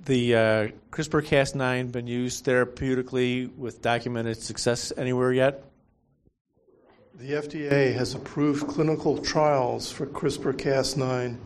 the 0.06 0.34
uh, 0.34 0.68
CRISPR 0.90 1.22
Cas9 1.22 1.92
been 1.92 2.06
used 2.06 2.46
therapeutically 2.46 3.54
with 3.58 3.82
documented 3.82 4.38
success 4.38 4.90
anywhere 4.96 5.34
yet? 5.34 5.64
The 7.14 7.32
FDA 7.32 7.92
has 7.92 8.14
approved 8.14 8.66
clinical 8.66 9.18
trials 9.18 9.92
for 9.92 10.06
CRISPR 10.06 10.54
Cas9 10.54 11.36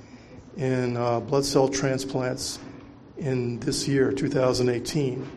in 0.58 0.96
uh, 0.96 1.18
blood 1.18 1.44
cell 1.44 1.66
transplants 1.66 2.60
in 3.18 3.58
this 3.58 3.88
year, 3.88 4.12
2018. 4.12 5.28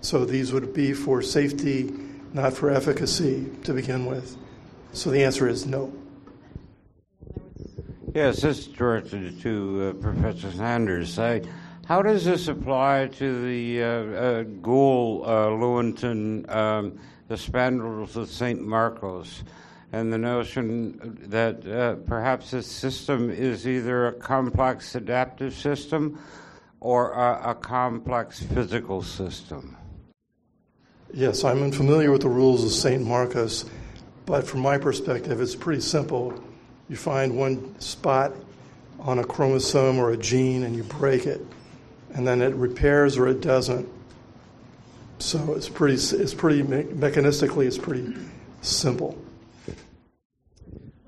So 0.00 0.24
these 0.24 0.54
would 0.54 0.72
be 0.72 0.94
for 0.94 1.20
safety, 1.20 1.92
not 2.32 2.54
for 2.54 2.70
efficacy 2.70 3.50
to 3.64 3.72
begin 3.72 4.06
with. 4.06 4.36
So 4.92 5.10
the 5.10 5.24
answer 5.24 5.48
is 5.48 5.66
no. 5.66 5.92
Yes, 8.14 8.42
this 8.42 8.58
is 8.58 8.66
directed 8.66 9.40
to 9.40 9.94
uh, 9.98 10.02
Professor 10.02 10.50
Saunders. 10.52 11.18
I, 11.18 11.42
how 11.86 12.02
does 12.02 12.24
this 12.24 12.48
apply 12.48 13.08
to 13.18 13.42
the 13.42 13.82
uh, 13.82 13.86
uh, 13.86 14.42
Gould 14.60 15.24
uh, 15.26 15.54
um, 15.54 17.00
the 17.28 17.36
spandrels 17.36 18.16
of 18.16 18.28
St. 18.28 18.60
Marcos? 18.60 19.42
and 19.92 20.10
the 20.10 20.18
notion 20.18 21.18
that 21.28 21.66
uh, 21.68 21.96
perhaps 22.06 22.50
this 22.50 22.66
system 22.66 23.30
is 23.30 23.68
either 23.68 24.08
a 24.08 24.12
complex 24.14 24.94
adaptive 24.94 25.54
system 25.54 26.18
or 26.80 27.12
a, 27.12 27.50
a, 27.50 27.54
complex 27.54 28.42
physical 28.42 29.02
system. 29.02 29.76
Yes, 31.14 31.44
I'm 31.44 31.62
unfamiliar 31.62 32.10
with 32.10 32.22
the 32.22 32.28
rules 32.30 32.64
of 32.64 32.70
St. 32.70 33.04
Marcos, 33.04 33.66
but 34.24 34.46
from 34.46 34.60
my 34.60 34.78
perspective, 34.78 35.42
it's 35.42 35.54
pretty 35.54 35.82
simple. 35.82 36.42
You 36.88 36.96
find 36.96 37.36
one 37.36 37.78
spot 37.80 38.32
on 38.98 39.18
a 39.18 39.24
chromosome 39.24 39.98
or 39.98 40.12
a 40.12 40.16
gene 40.16 40.62
and 40.62 40.74
you 40.74 40.84
break 40.84 41.26
it, 41.26 41.44
and 42.14 42.26
then 42.26 42.40
it 42.40 42.54
repairs 42.54 43.18
or 43.18 43.28
it 43.28 43.42
doesn't. 43.42 43.86
So 45.18 45.52
it's 45.52 45.68
pretty, 45.68 45.96
it's 45.96 46.32
pretty 46.32 46.62
mechanistically, 46.62 47.66
it's 47.66 47.76
pretty 47.76 48.16
simple. 48.62 49.18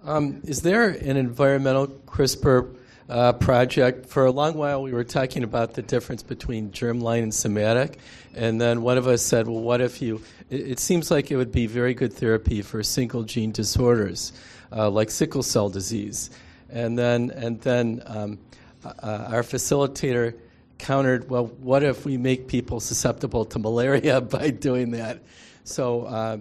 Um, 0.04 0.42
is 0.44 0.60
there 0.60 0.90
an 0.90 1.16
environmental 1.16 1.86
CRISPR 1.86 2.76
uh, 3.08 3.32
project? 3.34 4.06
For 4.06 4.26
a 4.26 4.30
long 4.30 4.54
while, 4.54 4.82
we 4.82 4.92
were 4.92 5.04
talking 5.04 5.42
about 5.42 5.74
the 5.74 5.82
difference 5.82 6.22
between 6.22 6.70
germline 6.70 7.22
and 7.22 7.34
somatic, 7.34 7.98
and 8.34 8.60
then 8.60 8.82
one 8.82 8.98
of 8.98 9.06
us 9.06 9.22
said, 9.22 9.46
"Well, 9.46 9.60
what 9.60 9.80
if 9.80 10.00
you?" 10.00 10.22
It, 10.50 10.72
it 10.72 10.78
seems 10.78 11.10
like 11.10 11.30
it 11.30 11.36
would 11.36 11.52
be 11.52 11.66
very 11.66 11.94
good 11.94 12.12
therapy 12.12 12.62
for 12.62 12.82
single 12.82 13.22
gene 13.22 13.52
disorders, 13.52 14.32
uh, 14.72 14.90
like 14.90 15.10
sickle 15.10 15.42
cell 15.42 15.68
disease, 15.68 16.30
and 16.70 16.98
then 16.98 17.30
and 17.30 17.60
then 17.60 18.02
um, 18.06 18.38
uh, 18.84 19.28
our 19.30 19.42
facilitator 19.42 20.34
countered, 20.78 21.30
"Well, 21.30 21.46
what 21.46 21.82
if 21.82 22.04
we 22.04 22.16
make 22.16 22.48
people 22.48 22.80
susceptible 22.80 23.44
to 23.46 23.58
malaria 23.58 24.20
by 24.38 24.50
doing 24.50 24.90
that?" 24.92 25.22
So 25.64 26.02
uh, 26.02 26.38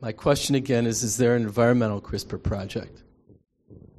my 0.00 0.12
question 0.12 0.56
again 0.56 0.86
is 0.86 1.02
Is 1.02 1.16
there 1.16 1.36
an 1.36 1.42
environmental 1.42 2.00
CRISPR 2.00 2.42
project? 2.42 3.02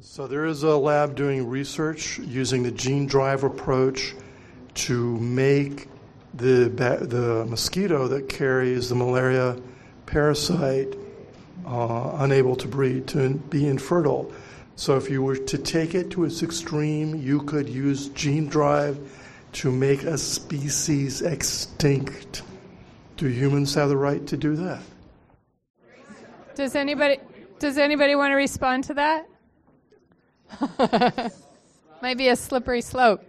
So, 0.06 0.28
there 0.28 0.45
is 0.45 0.64
a 0.64 0.76
lab 0.76 1.16
doing 1.16 1.47
research 1.47 2.20
using 2.20 2.62
the 2.62 2.72
gene 2.72 3.06
drive 3.06 3.45
approach 3.45 4.14
to 4.74 5.18
make 5.18 5.88
the, 6.34 6.68
the 7.01 7.45
mosquito 7.45 8.10
that 8.10 8.28
carries 8.28 8.89
the 8.89 8.95
malaria 8.95 9.58
parasite 10.06 10.93
uh, 11.66 12.18
unable 12.20 12.58
to 12.58 12.68
breed, 12.68 13.08
to 13.08 13.36
be 13.49 13.66
infertile. 13.66 14.30
So 14.76 14.97
if 14.97 15.10
you 15.10 15.24
were 15.24 15.38
to 15.38 15.58
take 15.58 15.95
it 15.95 16.12
to 16.12 16.26
its 16.26 16.43
extreme, 16.43 17.16
you 17.16 17.41
could 17.43 17.70
use 17.70 18.10
gene 18.10 18.47
drive 18.47 18.99
to 19.54 19.72
make 19.72 20.04
a 20.04 20.18
species 20.18 21.22
extinct. 21.22 22.43
Do 23.16 23.28
humans 23.28 23.74
have 23.76 23.88
the 23.88 23.97
right 23.97 24.28
to 24.28 24.36
do 24.36 24.58
that? 24.58 24.82
Does 26.56 26.76
anybody 26.76 27.20
does 27.58 27.78
anybody 27.78 28.16
want 28.16 28.32
to 28.32 28.36
respond 28.36 28.84
to 28.86 28.95
that? 28.95 29.30
Might 32.01 32.18
be 32.18 32.28
a 32.28 32.36
slippery 32.36 32.82
slope. 32.82 33.24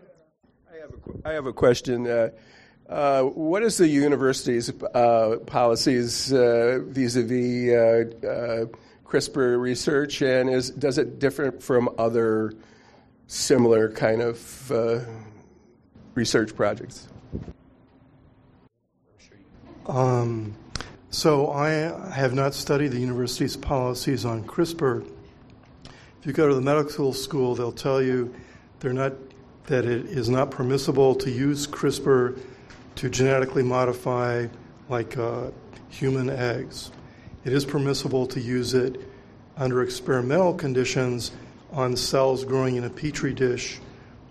I 0.73 0.77
have 0.81 0.91
a, 0.91 1.29
I 1.29 1.33
have 1.33 1.47
a 1.47 1.53
question. 1.53 2.07
Uh, 2.07 2.31
uh, 2.89 3.23
what 3.23 3.63
is 3.63 3.79
the 3.79 3.89
university's 3.89 4.71
uh, 4.95 5.39
policies 5.47 6.33
uh, 6.33 6.81
vis-a-vis 6.83 7.73
uh, 7.73 8.27
uh, 8.27 8.67
CRISPR 9.09 9.59
research, 9.61 10.21
and 10.23 10.51
is 10.51 10.71
does 10.71 10.99
it 10.99 11.19
differ 11.19 11.53
from 11.53 11.89
other 11.99 12.53
similar 13.27 13.91
kind 13.91 14.21
of 14.21 14.73
research 16.15 16.55
projects? 16.55 17.09
Um, 19.87 20.55
so 21.11 21.51
I 21.51 21.71
have 22.11 22.35
not 22.35 22.55
studied 22.55 22.89
the 22.89 23.01
university's 23.01 23.57
policies 23.57 24.25
on 24.25 24.45
CRISPR. 24.45 25.09
If 26.25 26.29
you 26.29 26.33
go 26.33 26.49
to 26.49 26.55
the 26.55 26.63
medical 26.63 27.13
school, 27.13 27.55
they'll 27.55 27.71
tell 27.71 28.01
you 28.01 28.35
they're 28.81 28.95
not 28.95 29.13
that 29.67 29.85
it 29.85 30.07
is 30.07 30.31
not 30.31 30.51
permissible 30.51 31.15
to 31.17 31.31
use 31.31 31.67
CRISPR 31.67 32.41
to 32.95 33.11
genetically 33.11 33.63
modify 33.63 34.47
like 34.89 35.19
uh, 35.19 35.51
human 35.91 36.31
eggs. 36.31 36.91
It 37.45 37.53
is 37.53 37.67
permissible 37.67 38.27
to 38.29 38.41
use 38.41 38.73
it 38.73 39.03
under 39.59 39.83
experimental 39.83 40.55
conditions 40.55 41.31
on 41.73 41.95
cells 41.95 42.43
growing 42.47 42.77
in 42.77 42.85
a 42.85 42.91
petri 42.91 43.35
dish 43.35 43.79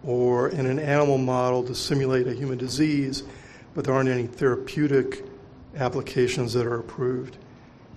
or 0.04 0.50
in 0.50 0.66
an 0.66 0.80
animal 0.80 1.20
model 1.20 1.64
to 1.66 1.76
simulate 1.76 2.26
a 2.26 2.34
human 2.34 2.58
disease, 2.58 3.22
but 3.76 3.86
there 3.86 3.94
aren't 3.94 4.10
any 4.10 4.26
therapeutic 4.26 5.24
applications 5.76 6.54
that 6.54 6.66
are 6.66 6.80
approved. 6.80 7.38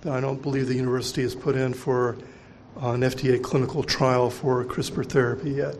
I 0.07 0.19
don't 0.19 0.39
believe 0.39 0.67
the 0.67 0.75
university 0.75 1.23
has 1.23 1.33
put 1.33 1.55
in 1.55 1.73
for 1.73 2.15
an 2.81 3.01
FDA 3.01 3.41
clinical 3.41 3.83
trial 3.83 4.29
for 4.29 4.63
CRISPR 4.63 5.05
therapy 5.05 5.51
yet. 5.51 5.75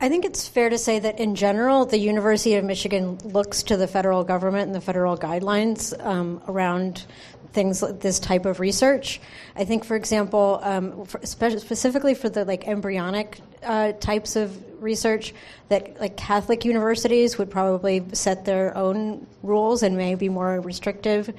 I 0.00 0.08
think 0.08 0.24
it's 0.24 0.46
fair 0.48 0.68
to 0.68 0.76
say 0.76 0.98
that 0.98 1.18
in 1.18 1.34
general, 1.34 1.86
the 1.86 1.98
University 1.98 2.56
of 2.56 2.64
Michigan 2.64 3.18
looks 3.24 3.62
to 3.64 3.76
the 3.76 3.86
federal 3.86 4.24
government 4.24 4.66
and 4.66 4.74
the 4.74 4.80
federal 4.80 5.16
guidelines 5.16 5.98
um, 6.04 6.42
around 6.48 7.06
things 7.52 7.82
like 7.82 8.00
this 8.00 8.18
type 8.18 8.44
of 8.44 8.60
research. 8.60 9.20
I 9.56 9.64
think, 9.64 9.84
for 9.84 9.96
example, 9.96 10.60
um, 10.62 11.04
for 11.06 11.24
specifically 11.24 12.14
for 12.14 12.28
the 12.28 12.44
like 12.44 12.66
embryonic 12.66 13.38
uh, 13.62 13.92
types 13.92 14.36
of 14.36 14.82
research, 14.82 15.32
that 15.68 15.98
like 16.00 16.16
Catholic 16.16 16.64
universities 16.64 17.38
would 17.38 17.50
probably 17.50 18.04
set 18.12 18.44
their 18.44 18.76
own 18.76 19.26
rules 19.42 19.82
and 19.82 19.96
may 19.96 20.16
be 20.16 20.28
more 20.28 20.60
restrictive 20.60 21.32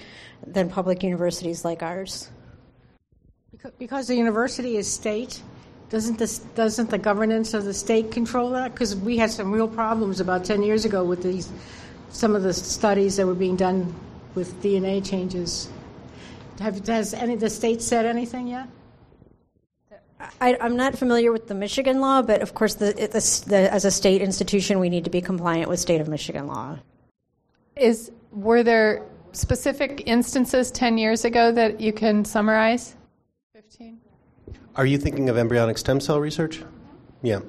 than 0.48 0.70
public 0.70 1.04
universities 1.04 1.66
like 1.66 1.84
ours. 1.84 2.30
Because 3.78 4.08
the 4.08 4.16
university 4.16 4.78
is 4.78 4.92
state, 4.92 5.42
doesn't 5.90 6.18
this 6.18 6.40
doesn't 6.40 6.90
the 6.90 6.98
governance 6.98 7.54
of 7.54 7.66
the 7.66 7.74
state 7.74 8.12
control 8.12 8.50
that? 8.52 8.74
Because 8.74 8.96
we 8.96 9.18
had 9.18 9.32
some 9.32 9.52
real 9.52 9.68
problems 9.68 10.20
about 10.20 10.46
ten 10.46 10.64
years 10.64 10.86
ago 10.86 11.04
with 11.04 11.24
these 11.24 11.52
some 12.10 12.36
of 12.36 12.44
the 12.44 12.54
studies 12.54 13.18
that 13.18 13.26
were 13.26 13.36
being 13.36 13.56
done 13.56 13.94
with 14.36 14.62
DNA 14.62 15.06
changes. 15.06 15.70
Have, 16.60 16.86
has 16.88 17.14
any 17.14 17.36
the 17.36 17.50
state 17.50 17.82
said 17.82 18.06
anything 18.06 18.48
yet? 18.48 18.68
I, 20.40 20.56
am 20.62 20.78
not 20.78 20.98
familiar 20.98 21.32
with 21.32 21.48
the 21.48 21.56
Michigan 21.56 22.00
law, 22.00 22.22
but 22.22 22.42
of 22.42 22.54
course, 22.54 22.76
the, 22.76 22.94
the, 22.94 23.44
the, 23.50 23.74
as 23.74 23.84
a 23.84 23.92
state 23.92 24.22
institution, 24.22 24.80
we 24.80 24.90
need 24.90 25.04
to 25.04 25.10
be 25.10 25.22
compliant 25.22 25.70
with 25.70 25.80
state 25.80 26.00
of 26.00 26.08
Michigan 26.08 26.48
law. 26.48 26.80
Is 27.76 28.12
were 28.32 28.64
there 28.64 29.04
specific 29.34 30.04
instances 30.06 30.72
ten 30.72 30.98
years 30.98 31.26
ago 31.26 31.52
that 31.52 31.82
you 31.82 31.92
can 31.92 32.24
summarize? 32.24 32.96
Fifteen. 33.56 34.02
Are 34.76 34.86
you 34.86 34.98
thinking 34.98 35.30
of 35.30 35.38
embryonic 35.38 35.78
stem 35.78 36.02
cell 36.02 36.20
research? 36.20 36.62
Yeah. 37.22 37.40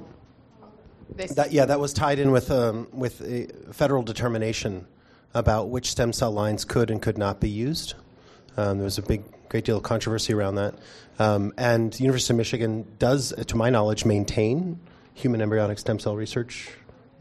That, 1.16 1.50
yeah, 1.50 1.64
that 1.64 1.80
was 1.80 1.92
tied 1.92 2.20
in 2.20 2.30
with 2.30 2.48
um, 2.52 2.86
with 2.92 3.20
a 3.22 3.48
federal 3.72 4.04
determination 4.04 4.86
about 5.34 5.68
which 5.68 5.90
stem 5.90 6.12
cell 6.12 6.30
lines 6.30 6.64
could 6.64 6.92
and 6.92 7.02
could 7.02 7.18
not 7.18 7.40
be 7.40 7.48
used. 7.48 7.94
Um, 8.56 8.78
there 8.78 8.84
was 8.84 8.98
a 8.98 9.02
big, 9.02 9.24
great 9.48 9.64
deal 9.64 9.78
of 9.78 9.82
controversy 9.82 10.32
around 10.32 10.54
that, 10.54 10.76
um, 11.18 11.52
and 11.58 11.92
the 11.92 12.04
University 12.04 12.34
of 12.34 12.36
Michigan 12.36 12.86
does, 13.00 13.34
to 13.44 13.56
my 13.56 13.68
knowledge, 13.68 14.04
maintain 14.04 14.78
human 15.12 15.42
embryonic 15.42 15.80
stem 15.80 15.98
cell 15.98 16.14
research 16.14 16.70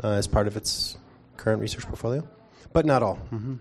uh, 0.03 0.09
as 0.09 0.27
part 0.27 0.45
of 0.45 0.55
its 0.55 0.95
current 1.37 1.59
research 1.59 1.87
portfolio, 1.87 2.27
but 2.71 2.85
not 2.85 3.01
all. 3.01 3.17
Mm-hmm. 3.33 3.55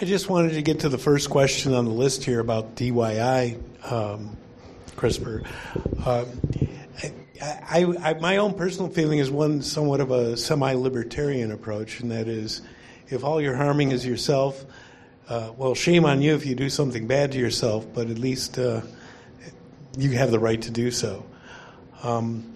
I 0.00 0.04
just 0.04 0.28
wanted 0.28 0.52
to 0.52 0.62
get 0.62 0.80
to 0.80 0.88
the 0.88 0.96
first 0.96 1.28
question 1.28 1.74
on 1.74 1.84
the 1.84 1.90
list 1.90 2.22
here 2.22 2.38
about 2.38 2.76
DYI. 2.76 3.60
Um, 3.90 4.36
CRISPR. 4.94 5.44
Uh, 6.06 6.24
I, 7.42 7.84
I, 8.00 8.14
my 8.14 8.36
own 8.36 8.54
personal 8.54 8.90
feeling 8.90 9.18
is 9.18 9.28
one 9.28 9.60
somewhat 9.60 10.00
of 10.00 10.12
a 10.12 10.36
semi-libertarian 10.36 11.50
approach, 11.50 11.98
and 11.98 12.12
that 12.12 12.28
is, 12.28 12.62
if 13.08 13.24
all 13.24 13.40
you're 13.40 13.56
harming 13.56 13.90
is 13.90 14.06
yourself, 14.06 14.64
uh, 15.28 15.50
well, 15.56 15.74
shame 15.74 16.04
on 16.04 16.22
you 16.22 16.36
if 16.36 16.46
you 16.46 16.54
do 16.54 16.70
something 16.70 17.08
bad 17.08 17.32
to 17.32 17.38
yourself, 17.38 17.84
but 17.92 18.08
at 18.08 18.20
least 18.20 18.56
uh, 18.56 18.82
you 19.96 20.12
have 20.12 20.30
the 20.30 20.38
right 20.38 20.62
to 20.62 20.70
do 20.70 20.92
so. 20.92 21.26
Um, 22.04 22.54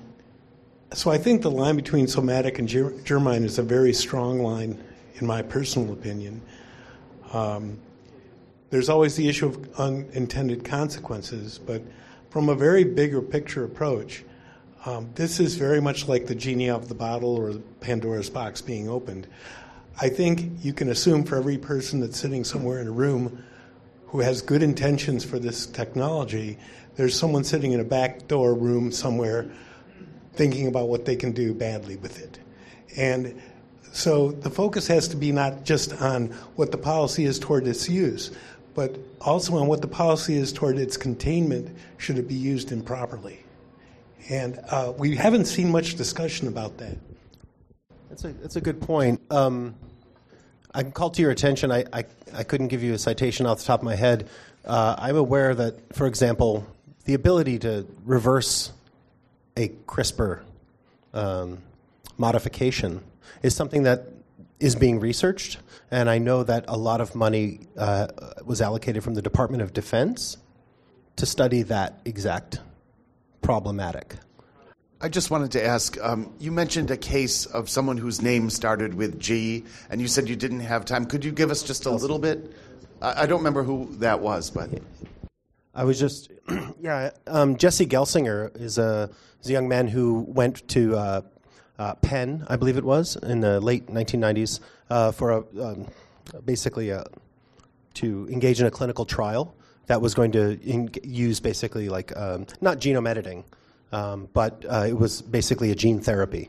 so 0.93 1.11
I 1.11 1.19
think 1.19 1.43
the 1.43 1.51
line 1.51 1.75
between 1.75 2.07
somatic 2.07 2.61
and 2.61 2.69
ger- 2.69 2.93
germline 3.03 3.43
is 3.43 3.59
a 3.59 3.65
very 3.65 3.93
strong 3.93 4.45
line, 4.45 4.81
in 5.17 5.27
my 5.27 5.43
personal 5.43 5.93
opinion. 5.93 6.41
Um, 7.33 7.79
there's 8.71 8.89
always 8.89 9.17
the 9.17 9.29
issue 9.29 9.47
of 9.47 9.81
unintended 9.81 10.65
consequences, 10.65 11.59
but 11.59 11.83
from 12.31 12.49
a 12.49 12.55
very 12.55 12.85
bigger 12.85 13.21
picture 13.21 13.65
approach, 13.65 14.25
um, 14.87 15.11
this 15.15 15.39
is 15.39 15.57
very 15.57 15.81
much 15.81 16.09
like 16.09 16.27
the 16.27 16.35
genie 16.35 16.71
of 16.71 16.89
the 16.89 16.95
bottle 16.95 17.37
or 17.37 17.55
Pandora's 17.81 18.31
box 18.31 18.61
being 18.61 18.89
opened. 18.89 19.27
I 20.01 20.09
think 20.09 20.65
you 20.65 20.73
can 20.73 20.89
assume 20.89 21.25
for 21.25 21.37
every 21.37 21.59
person 21.59 22.01
that's 22.01 22.19
sitting 22.19 22.45
somewhere 22.45 22.81
in 22.81 22.89
a 22.89 22.93
room 22.93 23.45
who 24.07 24.21
has 24.21 24.43
good 24.43 24.63
intentions 24.63 25.25
for 25.25 25.39
this 25.39 25.67
technology, 25.67 26.59
there's 26.97 27.19
someone 27.19 27.45
sitting 27.45 27.73
in 27.73 27.81
a 27.81 27.85
back 27.85 28.29
door 28.29 28.55
room 28.55 28.93
somewhere 28.93 29.51
thinking 30.35 30.67
about 30.67 30.89
what 30.89 31.05
they 31.05 31.17
can 31.17 31.33
do 31.33 31.55
badly 31.55 31.97
with 31.97 32.21
it. 32.21 32.39
And 32.97 33.41
so 33.93 34.33
the 34.33 34.51
focus 34.51 34.87
has 34.89 35.07
to 35.09 35.17
be 35.17 35.33
not 35.33 35.65
just 35.65 35.93
on 36.01 36.29
what 36.57 36.73
the 36.73 36.79
policy 36.79 37.27
is 37.27 37.39
toward 37.39 37.67
its 37.67 37.89
use, 37.91 38.31
but 38.75 38.97
also 39.21 39.57
on 39.57 39.67
what 39.67 39.83
the 39.83 39.87
policy 39.87 40.35
is 40.35 40.51
toward 40.51 40.79
its 40.79 40.97
containment 40.97 41.77
should 41.99 42.17
it 42.17 42.27
be 42.27 42.35
used 42.35 42.73
improperly. 42.73 43.45
And 44.31 44.59
uh, 44.71 44.95
we 44.97 45.15
haven't 45.15 45.45
seen 45.45 45.71
much 45.71 45.97
discussion 45.97 46.49
about 46.49 46.79
that. 46.79 46.97
That's 48.09 48.25
a, 48.25 48.33
that's 48.33 48.57
a 48.57 48.63
good 48.63 48.81
point. 48.81 49.21
Um, 49.31 49.75
I 50.75 50.83
can 50.83 50.93
call 50.93 51.11
to 51.11 51.21
your 51.21 51.31
attention, 51.31 51.71
I, 51.71 51.85
I, 51.93 52.05
I, 52.33 52.45
couldn't 52.45 52.69
give 52.69 52.83
you 52.83 52.95
a 52.95 52.99
citation 52.99 53.45
off 53.45 53.59
the 53.59 53.65
top 53.65 53.81
of 53.81 53.85
my 53.85 53.95
head. 53.95 54.27
Uh, 54.65 54.95
I'm 54.97 55.17
aware 55.17 55.55
that, 55.55 55.95
for 55.95 56.07
example, 56.07 56.67
the 57.05 57.13
ability 57.13 57.59
to 57.61 57.87
reverse 58.07 58.73
a 59.55 59.69
CRISPR 59.69 60.41
um, 61.13 61.59
modification 62.17 63.03
is 63.43 63.55
something 63.55 63.85
that 63.85 64.09
is 64.61 64.77
being 64.77 65.01
researched, 65.01 65.59
and 65.91 66.09
I 66.09 66.19
know 66.19 66.43
that 66.45 66.65
a 66.69 66.77
lot 66.77 67.01
of 67.01 67.15
money 67.15 67.61
uh, 67.77 68.09
was 68.45 68.61
allocated 68.61 69.03
from 69.03 69.15
the 69.15 69.23
Department 69.23 69.63
of 69.63 69.73
Defense 69.73 70.37
to 71.17 71.27
study 71.27 71.63
that 71.63 72.01
exact 72.05 72.61
problematic. 73.43 74.17
I 75.01 75.09
just 75.09 75.33
wanted 75.33 75.51
to 75.53 75.65
ask 75.65 76.01
um, 76.01 76.33
you 76.39 76.53
mentioned 76.53 76.93
a 76.93 76.97
case 76.97 77.45
of 77.45 77.69
someone 77.69 77.97
whose 77.97 78.23
name 78.23 78.49
started 78.51 78.95
with 78.95 79.19
G, 79.19 79.65
and 79.91 80.01
you 80.01 80.07
said 80.07 80.29
you 80.29 80.37
didn't 80.37 80.61
have 80.61 80.85
time. 80.85 81.07
Could 81.07 81.25
you 81.25 81.33
give 81.33 81.51
us 81.51 81.65
just 81.65 81.87
a 81.87 81.91
little 81.91 82.21
bit? 82.21 82.53
I, 83.01 83.23
I 83.23 83.27
don't 83.27 83.39
remember 83.39 83.65
who 83.65 83.89
that 83.97 84.21
was, 84.21 84.51
but. 84.51 84.71
I 85.75 85.85
was 85.85 85.99
just, 85.99 86.31
yeah. 86.81 87.11
Um, 87.27 87.57
Jesse 87.57 87.87
Gelsinger 87.87 88.55
is 88.61 88.79
a, 88.79 89.11
is 89.41 89.51
a 89.51 89.53
young 89.53 89.69
man 89.69 89.89
who 89.89 90.21
went 90.29 90.69
to 90.69 90.97
uh, 90.97 91.23
uh, 91.83 91.95
Penn, 91.97 92.47
I 92.49 92.55
believe 92.57 92.77
it 92.77 92.85
was, 92.85 93.17
in 93.17 93.41
the 93.41 93.61
late 93.61 93.89
1990s, 93.89 94.61
uh, 94.89 95.11
for 95.11 95.31
a, 95.33 95.39
um, 95.61 95.87
basically 96.45 96.91
a, 96.91 97.05
to 97.95 98.29
engage 98.31 98.61
in 98.61 98.67
a 98.67 98.71
clinical 98.71 99.05
trial 99.05 99.53
that 99.87 100.01
was 100.01 100.15
going 100.15 100.31
to 100.33 100.61
in- 100.63 100.91
use 101.03 101.41
basically 101.41 101.89
like 101.89 102.17
um, 102.17 102.47
not 102.61 102.79
genome 102.79 103.09
editing, 103.09 103.45
Um, 103.93 104.29
but 104.33 104.65
uh, 104.75 104.87
it 104.89 104.97
was 105.05 105.23
basically 105.23 105.71
a 105.71 105.75
gene 105.75 106.01
therapy, 106.01 106.49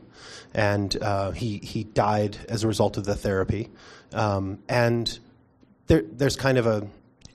and 0.54 0.96
uh, 1.02 1.30
he 1.32 1.58
he 1.72 1.84
died 1.84 2.38
as 2.48 2.64
a 2.64 2.68
result 2.68 2.96
of 2.96 3.04
the 3.04 3.14
therapy. 3.14 3.68
Um, 4.12 4.58
and 4.68 5.18
there, 5.88 6.04
there's 6.20 6.36
kind 6.36 6.58
of 6.58 6.66
a, 6.66 6.78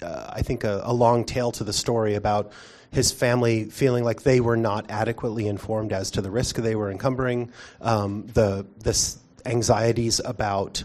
uh, 0.02 0.40
I 0.40 0.42
think, 0.42 0.64
a, 0.64 0.82
a, 0.84 0.94
long 0.94 1.26
tail 1.26 1.52
to 1.52 1.64
the 1.64 1.74
story 1.74 2.16
about 2.16 2.52
his 2.92 3.12
family 3.12 3.66
feeling 3.66 4.04
like 4.04 4.24
they 4.24 4.40
were 4.40 4.58
not 4.58 4.90
adequately 4.90 5.48
informed 5.48 5.94
as 5.94 6.12
to 6.12 6.22
the 6.22 6.32
risk 6.32 6.56
they 6.56 6.76
were 6.76 6.90
encumbering, 6.90 7.52
um, 7.82 8.26
the 8.34 8.66
this 8.80 9.20
anxieties 9.46 10.20
about 10.24 10.84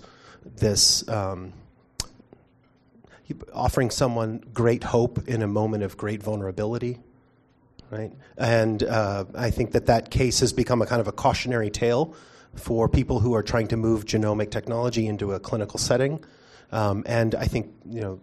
this. 0.56 1.06
Um, 1.08 1.52
offering 3.52 3.90
someone 3.90 4.42
great 4.52 4.84
hope 4.84 5.28
in 5.28 5.42
a 5.42 5.46
moment 5.46 5.82
of 5.82 5.96
great 5.96 6.22
vulnerability, 6.22 7.00
right? 7.90 8.12
And 8.36 8.82
uh, 8.82 9.24
I 9.34 9.50
think 9.50 9.72
that 9.72 9.86
that 9.86 10.10
case 10.10 10.40
has 10.40 10.52
become 10.52 10.82
a 10.82 10.86
kind 10.86 11.00
of 11.00 11.08
a 11.08 11.12
cautionary 11.12 11.70
tale 11.70 12.14
for 12.54 12.88
people 12.88 13.20
who 13.20 13.34
are 13.34 13.42
trying 13.42 13.68
to 13.68 13.76
move 13.76 14.04
genomic 14.04 14.50
technology 14.50 15.06
into 15.06 15.32
a 15.32 15.40
clinical 15.40 15.78
setting. 15.78 16.22
Um, 16.72 17.02
and 17.06 17.34
I 17.34 17.46
think 17.46 17.72
you 17.88 18.00
know 18.00 18.20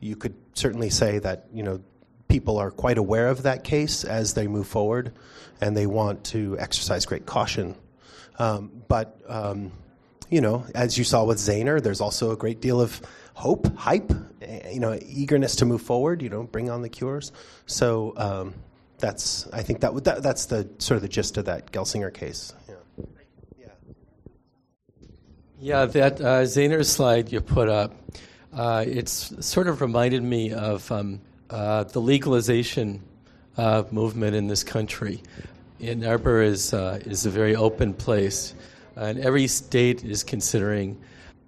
you 0.00 0.16
could 0.16 0.34
certainly 0.54 0.90
say 0.90 1.18
that 1.18 1.46
you 1.52 1.62
know 1.62 1.80
people 2.30 2.58
are 2.58 2.70
quite 2.70 2.96
aware 2.96 3.28
of 3.28 3.42
that 3.42 3.64
case 3.64 4.04
as 4.04 4.34
they 4.34 4.46
move 4.46 4.66
forward, 4.66 5.12
and 5.60 5.76
they 5.76 5.86
want 5.86 6.24
to 6.24 6.56
exercise 6.58 7.04
great 7.04 7.26
caution. 7.26 7.74
Um, 8.38 8.70
but 8.88 9.20
um, 9.28 9.72
you 10.30 10.40
know, 10.40 10.64
as 10.74 10.96
you 10.96 11.04
saw 11.04 11.24
with 11.24 11.38
Zayner, 11.38 11.82
there's 11.82 12.00
also 12.00 12.30
a 12.30 12.36
great 12.36 12.60
deal 12.60 12.80
of 12.80 13.02
hope, 13.34 13.66
hype, 13.76 14.12
eh, 14.40 14.70
you 14.70 14.80
know, 14.80 14.98
eagerness 15.04 15.56
to 15.56 15.66
move 15.66 15.82
forward. 15.82 16.22
You 16.22 16.30
know, 16.30 16.44
bring 16.44 16.70
on 16.70 16.82
the 16.82 16.88
cures. 16.88 17.32
So 17.66 18.14
um, 18.16 18.54
that's 18.98 19.48
I 19.52 19.62
think 19.62 19.80
that, 19.80 20.04
that 20.04 20.22
that's 20.22 20.46
the 20.46 20.68
sort 20.78 20.96
of 20.96 21.02
the 21.02 21.08
gist 21.08 21.36
of 21.36 21.46
that 21.46 21.72
Gelsinger 21.72 22.14
case. 22.14 22.54
Yeah, 25.62 25.84
that 25.84 26.20
uh, 26.22 26.84
slide 26.84 27.30
you 27.30 27.42
put 27.42 27.68
up, 27.68 27.94
uh, 28.50 28.82
it's 28.86 29.34
sort 29.44 29.68
of 29.68 29.82
reminded 29.82 30.22
me 30.22 30.54
of 30.54 30.90
um, 30.90 31.20
uh, 31.50 31.84
the 31.84 32.00
legalization 32.00 33.02
uh, 33.56 33.82
movement 33.90 34.36
in 34.36 34.46
this 34.46 34.62
country. 34.62 35.22
Ann 35.80 36.04
Arbor 36.04 36.42
is, 36.42 36.72
uh, 36.72 37.00
is 37.04 37.26
a 37.26 37.30
very 37.30 37.56
open 37.56 37.94
place, 37.94 38.54
and 38.96 39.18
every 39.18 39.46
state 39.46 40.04
is 40.04 40.22
considering 40.22 41.00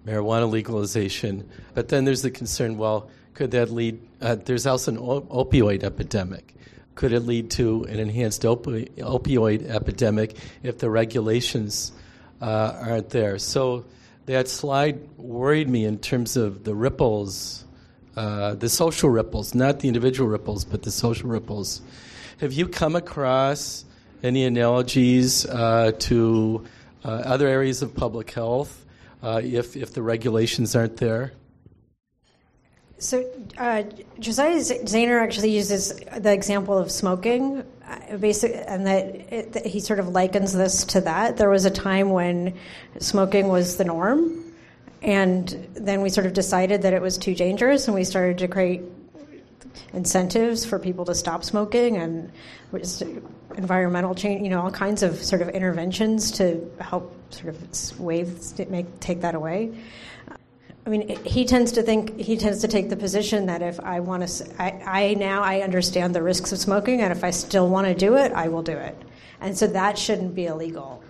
marijuana 0.06 0.50
legalization. 0.50 1.48
But 1.74 1.88
then 1.88 2.04
there's 2.04 2.22
the 2.22 2.30
concern 2.30 2.78
well, 2.78 3.10
could 3.34 3.52
that 3.52 3.70
lead? 3.70 4.00
Uh, 4.20 4.34
there's 4.34 4.66
also 4.66 4.92
an 4.92 4.98
op- 4.98 5.28
opioid 5.28 5.84
epidemic. 5.84 6.54
Could 6.94 7.12
it 7.12 7.20
lead 7.20 7.50
to 7.52 7.84
an 7.84 7.98
enhanced 7.98 8.42
opi- 8.42 8.90
opioid 8.96 9.68
epidemic 9.68 10.36
if 10.62 10.78
the 10.78 10.90
regulations 10.90 11.92
aren't 12.40 13.10
there? 13.10 13.38
So 13.38 13.84
that 14.26 14.48
slide 14.48 15.08
worried 15.16 15.68
me 15.68 15.84
in 15.84 15.98
terms 15.98 16.36
of 16.36 16.64
the 16.64 16.74
ripples, 16.74 17.61
uh, 18.16 18.54
the 18.54 18.68
social 18.68 19.10
ripples, 19.10 19.54
not 19.54 19.80
the 19.80 19.88
individual 19.88 20.28
ripples, 20.28 20.64
but 20.64 20.82
the 20.82 20.90
social 20.90 21.28
ripples. 21.28 21.80
Have 22.40 22.52
you 22.52 22.68
come 22.68 22.96
across 22.96 23.84
any 24.22 24.44
analogies 24.44 25.46
uh, 25.46 25.92
to 25.98 26.64
uh, 27.04 27.08
other 27.08 27.48
areas 27.48 27.82
of 27.82 27.94
public 27.94 28.30
health 28.30 28.84
uh, 29.22 29.40
if, 29.42 29.76
if 29.76 29.94
the 29.94 30.02
regulations 30.02 30.76
aren't 30.76 30.96
there? 30.98 31.32
So 32.98 33.28
uh, 33.58 33.82
Josiah 34.20 34.58
Zayner 34.58 35.20
actually 35.20 35.50
uses 35.50 35.92
the 36.18 36.32
example 36.32 36.78
of 36.78 36.90
smoking, 36.92 37.64
basic, 38.20 38.62
and 38.68 38.86
that, 38.86 39.06
it, 39.32 39.52
that, 39.54 39.66
he 39.66 39.80
sort 39.80 39.98
of 39.98 40.10
likens 40.10 40.52
this 40.52 40.84
to 40.84 41.00
that. 41.00 41.36
There 41.36 41.50
was 41.50 41.64
a 41.64 41.70
time 41.70 42.10
when 42.10 42.54
smoking 43.00 43.48
was 43.48 43.76
the 43.76 43.84
norm, 43.84 44.51
and 45.02 45.68
then 45.74 46.00
we 46.00 46.08
sort 46.08 46.26
of 46.26 46.32
decided 46.32 46.82
that 46.82 46.92
it 46.92 47.02
was 47.02 47.18
too 47.18 47.34
dangerous, 47.34 47.86
and 47.88 47.94
we 47.94 48.04
started 48.04 48.38
to 48.38 48.48
create 48.48 48.82
incentives 49.92 50.64
for 50.64 50.78
people 50.78 51.04
to 51.04 51.14
stop 51.14 51.44
smoking 51.44 51.96
and 51.96 52.30
environmental 53.56 54.14
change, 54.14 54.42
you 54.42 54.48
know, 54.48 54.62
all 54.62 54.70
kinds 54.70 55.02
of 55.02 55.22
sort 55.22 55.42
of 55.42 55.48
interventions 55.50 56.30
to 56.32 56.70
help 56.80 57.14
sort 57.32 57.48
of 57.48 58.00
wave 58.00 58.38
make 58.70 59.00
take 59.00 59.20
that 59.20 59.34
away. 59.34 59.72
I 60.84 60.90
mean, 60.90 61.16
he 61.24 61.44
tends 61.44 61.72
to 61.72 61.82
think 61.82 62.18
he 62.18 62.36
tends 62.36 62.60
to 62.60 62.68
take 62.68 62.88
the 62.88 62.96
position 62.96 63.46
that 63.46 63.62
if 63.62 63.78
I 63.80 64.00
want 64.00 64.26
to, 64.26 64.62
I, 64.62 64.70
I 64.84 65.14
now 65.14 65.42
I 65.42 65.60
understand 65.60 66.14
the 66.14 66.22
risks 66.22 66.52
of 66.52 66.58
smoking, 66.58 67.00
and 67.02 67.12
if 67.12 67.22
I 67.22 67.30
still 67.30 67.68
want 67.68 67.86
to 67.86 67.94
do 67.94 68.16
it, 68.16 68.32
I 68.32 68.48
will 68.48 68.62
do 68.62 68.76
it, 68.76 68.96
and 69.40 69.56
so 69.56 69.66
that 69.68 69.98
shouldn't 69.98 70.34
be 70.34 70.46
illegal. 70.46 71.02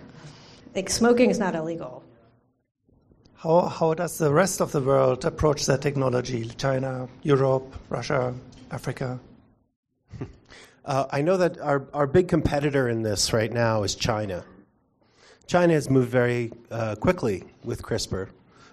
Like 0.75 0.89
smoking 0.89 1.29
is 1.29 1.39
not 1.39 1.55
illegal. 1.55 2.03
How 3.43 3.63
how 3.63 3.93
does 3.93 4.17
the 4.19 4.31
rest 4.31 4.61
of 4.61 4.71
the 4.71 4.79
world 4.79 5.25
approach 5.25 5.65
that 5.65 5.81
technology? 5.81 6.45
China, 6.57 7.09
Europe, 7.23 7.75
Russia, 7.89 8.33
Africa. 8.71 9.19
Uh, 10.85 11.05
I 11.11 11.21
know 11.21 11.37
that 11.37 11.57
our, 11.61 11.87
our 11.93 12.05
big 12.05 12.27
competitor 12.27 12.89
in 12.89 13.03
this 13.03 13.31
right 13.31 13.53
now 13.53 13.83
is 13.83 13.95
China. 13.95 14.43
China 15.47 15.71
has 15.75 15.89
moved 15.89 16.09
very 16.09 16.51
uh, 16.71 16.95
quickly 16.95 17.45
with 17.63 17.81
CRISPR. 17.81 18.27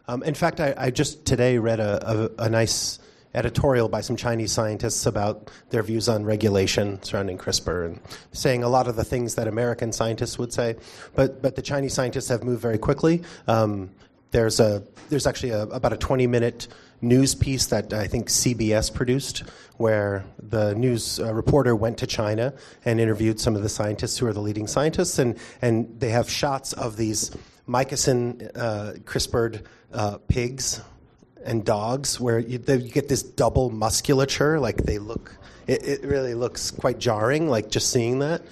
Um, 0.09 0.25
in 0.25 0.35
fact, 0.35 0.59
I, 0.59 0.75
I, 0.77 0.91
just 0.91 1.25
today 1.25 1.57
read 1.59 1.79
a, 1.79 2.33
a, 2.41 2.47
a, 2.47 2.51
nice 2.51 2.99
editorial 3.33 3.89
by 3.89 4.01
some 4.01 4.17
Chinese 4.17 4.51
scientists 4.51 5.07
about 5.07 5.53
their 5.71 5.85
views 5.85 6.09
on 6.09 6.25
regulation 6.25 7.01
surrounding 7.05 7.39
CRISPR 7.39 7.87
and 7.87 8.01
saying 8.33 8.65
a 8.65 8.69
lot 8.69 8.89
of 8.89 8.97
the 8.97 9.05
things 9.05 9.37
that 9.37 9.47
American 9.47 9.93
scientists 9.93 10.37
would 10.37 10.53
say. 10.53 10.75
But, 11.15 11.41
but 11.41 11.55
the 11.55 11.63
Chinese 11.63 11.95
scientists 11.95 12.27
have 12.27 12.43
moved 12.43 12.61
very 12.61 12.79
quickly. 12.79 13.23
Um, 13.47 13.91
there's, 14.31 14.61
a, 14.61 14.85
there's 15.09 15.27
actually 15.27 15.51
a, 15.51 15.63
about 15.63 15.93
a 15.93 15.97
20 15.97 16.27
minute 16.27 16.69
news 17.01 17.35
piece 17.35 17.67
that 17.67 17.93
I 17.93 18.07
think 18.07 18.29
CBS 18.29 18.93
produced, 18.93 19.45
where 19.77 20.25
the 20.39 20.75
news 20.75 21.19
uh, 21.19 21.33
reporter 21.35 21.75
went 21.75 21.99
to 21.99 22.07
China 22.07 22.53
and 22.85 23.01
interviewed 23.01 23.41
some 23.41 23.57
of 23.57 23.63
the 23.63 23.69
scientists 23.69 24.19
who 24.19 24.27
are 24.27 24.33
the 24.33 24.41
leading 24.41 24.67
scientists, 24.67 25.19
and, 25.19 25.39
and 25.63 25.99
they 25.99 26.11
have 26.11 26.29
shots 26.31 26.73
of 26.73 26.97
these 26.97 27.31
myostatin 27.69 28.51
uh, 28.57 28.93
CRISPRed 29.05 29.63
uh, 29.93 30.19
pigs 30.29 30.81
and 31.45 31.65
dogs, 31.65 32.21
where 32.21 32.39
you, 32.39 32.63
you, 32.67 32.79
get 32.79 33.09
this 33.09 33.23
double 33.23 33.71
musculature. 33.71 34.61
Like 34.61 34.77
they 34.79 34.99
look, 34.99 35.35
it, 35.67 35.83
it, 35.87 36.05
really 36.05 36.35
looks 36.35 36.71
quite 36.71 36.99
jarring. 36.99 37.49
Like 37.49 37.71
just 37.71 37.91
seeing 37.91 38.19
that. 38.19 38.43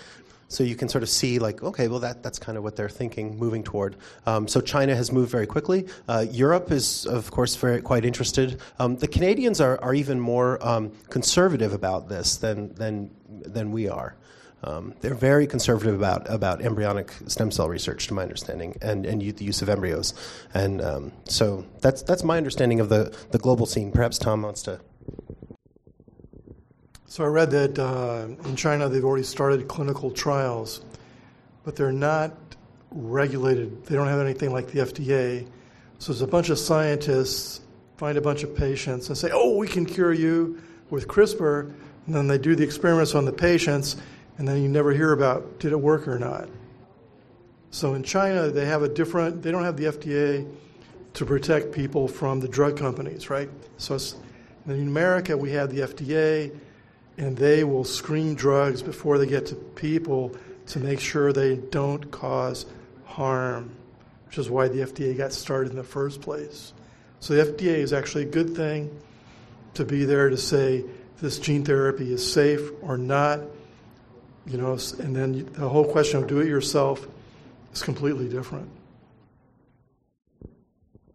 So 0.48 0.64
you 0.64 0.76
can 0.76 0.88
sort 0.88 1.02
of 1.02 1.10
see, 1.10 1.38
like, 1.38 1.62
okay, 1.62 1.88
well, 1.88 2.00
that, 2.00 2.22
that's 2.22 2.38
kind 2.38 2.56
of 2.56 2.64
what 2.64 2.74
they're 2.74 2.88
thinking, 2.88 3.38
moving 3.38 3.62
toward. 3.62 3.96
Um, 4.26 4.48
so 4.48 4.60
China 4.60 4.96
has 4.96 5.12
moved 5.12 5.30
very 5.30 5.46
quickly. 5.46 5.86
Uh, 6.08 6.24
Europe 6.30 6.72
is, 6.72 7.06
of 7.06 7.30
course, 7.30 7.54
very 7.54 7.82
quite 7.82 8.04
interested. 8.04 8.60
Um, 8.78 8.96
the 8.96 9.08
Canadians 9.08 9.60
are, 9.60 9.78
are 9.82 9.94
even 9.94 10.18
more 10.18 10.58
um, 10.66 10.92
conservative 11.10 11.74
about 11.74 12.08
this 12.08 12.36
than 12.38 12.74
than 12.74 13.10
than 13.28 13.72
we 13.72 13.88
are. 13.88 14.16
Um, 14.64 14.94
they're 15.00 15.14
very 15.14 15.46
conservative 15.46 15.94
about, 15.94 16.28
about 16.28 16.62
embryonic 16.62 17.12
stem 17.28 17.50
cell 17.50 17.68
research, 17.68 18.08
to 18.08 18.14
my 18.14 18.22
understanding, 18.22 18.76
and, 18.82 19.06
and 19.06 19.20
the 19.20 19.44
use 19.44 19.62
of 19.62 19.68
embryos. 19.68 20.14
And 20.52 20.82
um, 20.82 21.12
so 21.24 21.64
that's, 21.80 22.02
that's 22.02 22.24
my 22.24 22.36
understanding 22.36 22.80
of 22.80 22.88
the, 22.88 23.16
the 23.30 23.38
global 23.38 23.66
scene. 23.66 23.92
Perhaps 23.92 24.18
Thom 24.18 24.42
wants 24.42 24.62
to. 24.62 24.80
So 27.10 27.24
I 27.24 27.28
read 27.28 27.50
that 27.52 27.78
uh, 27.78 28.26
in 28.46 28.54
China 28.54 28.86
they've 28.90 29.02
already 29.02 29.24
started 29.24 29.66
clinical 29.66 30.10
trials, 30.10 30.82
but 31.64 31.74
they're 31.74 31.90
not 31.90 32.36
regulated. 32.90 33.86
They 33.86 33.94
don't 33.94 34.08
have 34.08 34.20
anything 34.20 34.52
like 34.52 34.68
the 34.68 34.80
FDA. 34.80 35.46
So 35.98 36.12
there's 36.12 36.20
a 36.20 36.26
bunch 36.26 36.50
of 36.50 36.58
scientists 36.58 37.62
find 37.96 38.18
a 38.18 38.20
bunch 38.20 38.42
of 38.42 38.54
patients 38.54 39.08
and 39.08 39.16
say, 39.16 39.30
"Oh, 39.32 39.56
we 39.56 39.66
can 39.66 39.86
cure 39.86 40.12
you 40.12 40.60
with 40.90 41.08
CRISPR," 41.08 41.72
and 42.06 42.14
then 42.14 42.28
they 42.28 42.36
do 42.36 42.54
the 42.54 42.62
experiments 42.62 43.14
on 43.14 43.24
the 43.24 43.32
patients, 43.32 43.96
and 44.36 44.46
then 44.46 44.62
you 44.62 44.68
never 44.68 44.92
hear 44.92 45.12
about 45.12 45.58
did 45.60 45.72
it 45.72 45.80
work 45.80 46.06
or 46.06 46.18
not. 46.18 46.46
So 47.70 47.94
in 47.94 48.02
China, 48.02 48.50
they 48.50 48.66
have 48.66 48.82
a 48.82 48.88
different, 48.88 49.42
they 49.42 49.50
don't 49.50 49.64
have 49.64 49.78
the 49.78 49.86
FDA 49.86 50.46
to 51.14 51.24
protect 51.24 51.72
people 51.72 52.06
from 52.06 52.40
the 52.40 52.48
drug 52.48 52.76
companies, 52.76 53.30
right? 53.30 53.48
So 53.78 53.98
in 54.66 54.88
America, 54.88 55.34
we 55.38 55.52
have 55.52 55.74
the 55.74 55.80
FDA, 55.80 56.52
and 57.18 57.36
they 57.36 57.64
will 57.64 57.84
screen 57.84 58.34
drugs 58.34 58.82
before 58.82 59.18
they 59.18 59.26
get 59.26 59.46
to 59.46 59.54
people 59.54 60.34
to 60.68 60.78
make 60.78 61.00
sure 61.00 61.32
they 61.32 61.56
don't 61.56 62.10
cause 62.10 62.64
harm, 63.04 63.70
which 64.26 64.38
is 64.38 64.48
why 64.48 64.68
the 64.68 64.78
FDA 64.78 65.16
got 65.16 65.32
started 65.32 65.70
in 65.70 65.76
the 65.76 65.84
first 65.84 66.20
place. 66.20 66.72
So 67.20 67.34
the 67.34 67.52
FDA 67.52 67.78
is 67.78 67.92
actually 67.92 68.22
a 68.22 68.30
good 68.30 68.56
thing 68.56 68.96
to 69.74 69.84
be 69.84 70.04
there 70.04 70.30
to 70.30 70.36
say 70.36 70.84
this 71.20 71.38
gene 71.38 71.64
therapy 71.64 72.12
is 72.12 72.32
safe 72.32 72.70
or 72.82 72.96
not 72.96 73.40
you 74.48 74.56
know, 74.56 74.78
and 74.98 75.14
then 75.14 75.48
the 75.52 75.68
whole 75.68 75.84
question 75.84 76.22
of 76.22 76.26
do 76.26 76.40
it 76.40 76.48
yourself 76.48 77.06
is 77.72 77.82
completely 77.82 78.28
different. 78.28 78.70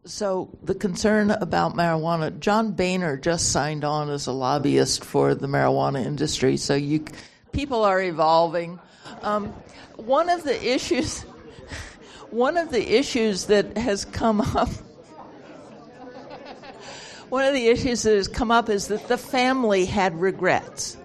So 0.06 0.50
the 0.62 0.76
concern 0.76 1.32
about 1.32 1.76
marijuana, 1.76 2.38
John 2.38 2.74
Boehner 2.74 3.16
just 3.16 3.54
signed 3.54 3.86
on 3.86 4.10
as 4.10 4.28
a 4.28 4.34
lobbyist 4.34 5.06
for 5.06 5.34
the 5.34 5.48
marijuana 5.48 6.06
industry. 6.06 6.58
So 6.58 6.76
you, 6.76 7.06
people 7.54 7.86
are 7.86 8.02
evolving. 8.02 8.80
Um, 9.22 9.54
one 9.96 10.30
of 10.30 10.44
the 10.44 10.62
issues, 10.62 11.22
one 12.32 12.58
of 12.58 12.70
the 12.70 12.98
issues 12.98 13.46
that 13.46 13.78
has 13.78 14.04
come 14.04 14.42
up, 14.42 14.68
one 17.30 17.46
of 17.46 17.54
the 17.54 17.70
issues 17.70 18.04
that 18.04 18.18
has 18.18 18.28
come 18.28 18.52
up 18.52 18.68
is 18.68 18.88
that 18.88 19.08
the 19.08 19.18
family 19.18 19.86
had 19.86 20.20
regrets. 20.20 20.98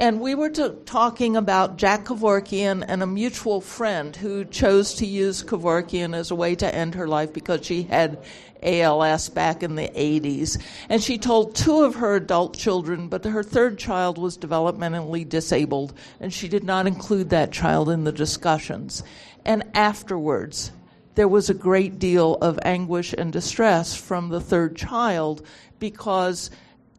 And 0.00 0.20
we 0.20 0.36
were 0.36 0.50
talking 0.50 1.34
about 1.34 1.76
Jack 1.76 2.04
Kevorkian 2.04 2.84
and 2.86 3.02
a 3.02 3.06
mutual 3.06 3.60
friend 3.60 4.14
who 4.14 4.44
chose 4.44 4.94
to 4.94 5.06
use 5.06 5.42
Kevorkian 5.42 6.14
as 6.14 6.30
a 6.30 6.36
way 6.36 6.54
to 6.54 6.72
end 6.72 6.94
her 6.94 7.08
life 7.08 7.32
because 7.32 7.66
she 7.66 7.82
had 7.82 8.22
ALS 8.62 9.28
back 9.28 9.64
in 9.64 9.74
the 9.74 9.88
80s. 9.88 10.62
And 10.88 11.02
she 11.02 11.18
told 11.18 11.56
two 11.56 11.82
of 11.82 11.96
her 11.96 12.14
adult 12.14 12.56
children, 12.56 13.08
but 13.08 13.24
her 13.24 13.42
third 13.42 13.76
child 13.76 14.18
was 14.18 14.38
developmentally 14.38 15.28
disabled, 15.28 15.94
and 16.20 16.32
she 16.32 16.46
did 16.46 16.62
not 16.62 16.86
include 16.86 17.30
that 17.30 17.50
child 17.50 17.90
in 17.90 18.04
the 18.04 18.12
discussions. 18.12 19.02
And 19.44 19.64
afterwards, 19.74 20.70
there 21.16 21.26
was 21.26 21.50
a 21.50 21.54
great 21.54 21.98
deal 21.98 22.36
of 22.36 22.60
anguish 22.62 23.12
and 23.18 23.32
distress 23.32 23.96
from 23.96 24.28
the 24.28 24.40
third 24.40 24.76
child 24.76 25.44
because, 25.80 26.52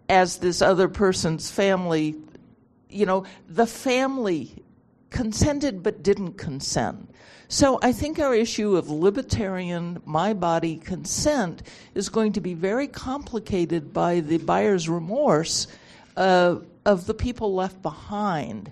as 0.09 0.39
this 0.39 0.61
other 0.61 0.89
person's 0.89 1.49
family 1.49 2.17
you 2.89 3.05
know, 3.05 3.25
the 3.47 3.67
family 3.67 4.63
consented 5.09 5.83
but 5.83 6.03
didn't 6.03 6.33
consent. 6.33 7.09
So 7.47 7.79
I 7.81 7.93
think 7.93 8.19
our 8.19 8.35
issue 8.35 8.75
of 8.75 8.91
libertarian 8.91 10.01
my 10.05 10.33
body 10.33 10.77
consent 10.77 11.63
is 11.95 12.07
going 12.07 12.33
to 12.33 12.41
be 12.41 12.53
very 12.53 12.87
complicated 12.87 13.91
by 13.91 14.19
the 14.19 14.37
buyer's 14.37 14.87
remorse 14.87 15.67
uh, 16.15 16.57
of 16.85 17.07
the 17.07 17.13
people 17.15 17.55
left 17.55 17.81
behind. 17.81 18.71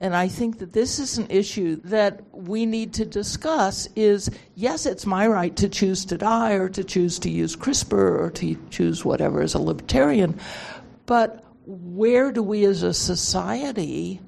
And 0.00 0.14
I 0.14 0.28
think 0.28 0.58
that 0.58 0.72
this 0.72 0.98
is 0.98 1.18
an 1.18 1.28
issue 1.30 1.76
that 1.84 2.20
we 2.32 2.66
need 2.66 2.94
to 2.94 3.04
discuss 3.04 3.88
is 3.94 4.28
yes, 4.56 4.86
it's 4.86 5.06
my 5.06 5.26
right 5.26 5.54
to 5.56 5.68
choose 5.68 6.04
to 6.06 6.18
die 6.18 6.54
or 6.54 6.68
to 6.70 6.82
choose 6.82 7.18
to 7.20 7.30
use 7.30 7.56
CRISPR 7.56 8.20
or 8.20 8.30
to 8.32 8.56
choose 8.70 9.04
whatever 9.04 9.40
as 9.40 9.54
a 9.54 9.58
libertarian, 9.58 10.38
but 11.06 11.45
where 11.66 12.30
do 12.30 12.42
we 12.42 12.64
as 12.64 12.82
a 12.82 12.94
society 12.94 14.20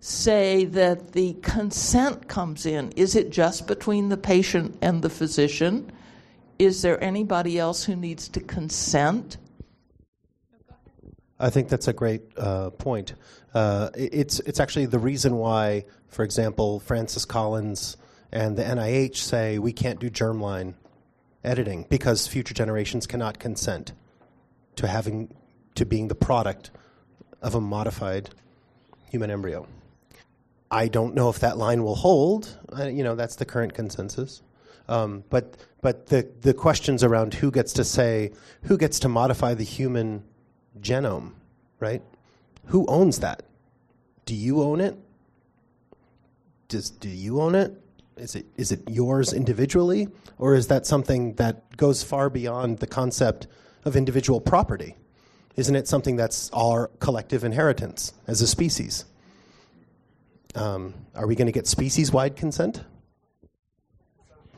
say 0.00 0.64
that 0.66 1.12
the 1.12 1.34
consent 1.34 2.28
comes 2.28 2.66
in? 2.66 2.90
Is 2.92 3.14
it 3.14 3.30
just 3.30 3.66
between 3.66 4.08
the 4.08 4.16
patient 4.16 4.76
and 4.82 5.00
the 5.00 5.08
physician? 5.08 5.90
Is 6.58 6.82
there 6.82 7.02
anybody 7.02 7.58
else 7.58 7.84
who 7.84 7.96
needs 7.96 8.28
to 8.30 8.40
consent? 8.40 9.38
I 11.38 11.50
think 11.50 11.68
that's 11.68 11.88
a 11.88 11.92
great 11.92 12.22
uh, 12.36 12.70
point. 12.70 13.14
Uh, 13.54 13.90
it's 13.94 14.40
it's 14.40 14.60
actually 14.60 14.86
the 14.86 14.98
reason 14.98 15.36
why, 15.36 15.84
for 16.08 16.24
example, 16.24 16.80
Francis 16.80 17.24
Collins 17.24 17.96
and 18.32 18.56
the 18.56 18.62
NIH 18.64 19.16
say 19.16 19.58
we 19.58 19.72
can't 19.72 20.00
do 20.00 20.10
germline 20.10 20.74
editing 21.44 21.86
because 21.88 22.26
future 22.26 22.54
generations 22.54 23.06
cannot 23.06 23.38
consent 23.38 23.92
to 24.76 24.88
having 24.88 25.34
to 25.74 25.84
being 25.84 26.08
the 26.08 26.14
product 26.14 26.70
of 27.42 27.54
a 27.54 27.60
modified 27.60 28.30
human 29.10 29.30
embryo. 29.30 29.66
I 30.70 30.88
don't 30.88 31.14
know 31.14 31.28
if 31.28 31.38
that 31.40 31.56
line 31.56 31.84
will 31.84 31.94
hold. 31.94 32.58
Uh, 32.76 32.84
you 32.84 33.04
know, 33.04 33.14
that's 33.14 33.36
the 33.36 33.44
current 33.44 33.74
consensus. 33.74 34.42
Um, 34.88 35.24
but 35.30 35.56
but 35.84 36.06
the, 36.06 36.26
the 36.40 36.54
questions 36.54 37.04
around 37.04 37.34
who 37.34 37.50
gets 37.50 37.74
to 37.74 37.84
say, 37.84 38.32
who 38.62 38.78
gets 38.78 38.98
to 39.00 39.08
modify 39.08 39.52
the 39.52 39.64
human 39.64 40.24
genome, 40.80 41.32
right? 41.78 42.02
Who 42.68 42.86
owns 42.86 43.18
that? 43.18 43.42
Do 44.24 44.34
you 44.34 44.62
own 44.62 44.80
it? 44.80 44.96
Does, 46.68 46.88
do 46.88 47.10
you 47.10 47.38
own 47.40 47.54
it? 47.54 47.78
Is 48.16 48.34
it, 48.34 48.46
is 48.56 48.72
it 48.72 48.80
yours 48.88 49.34
individually? 49.34 50.08
Or 50.38 50.54
is 50.54 50.68
that 50.68 50.86
something 50.86 51.34
that 51.34 51.76
goes 51.76 52.02
far 52.02 52.30
beyond 52.30 52.78
the 52.78 52.86
concept 52.86 53.46
of 53.84 53.96
individual 53.96 54.40
property? 54.40 54.96
Isn't 55.56 55.76
it 55.76 55.86
something 55.86 56.16
that's 56.16 56.50
our 56.52 56.88
collective 56.98 57.44
inheritance 57.44 58.12
as 58.26 58.40
a 58.40 58.46
species? 58.46 59.04
Um, 60.54 60.94
are 61.14 61.26
we 61.26 61.36
going 61.36 61.46
to 61.46 61.52
get 61.52 61.66
species 61.66 62.12
wide 62.12 62.36
consent? 62.36 62.82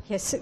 Yes. 0.08 0.34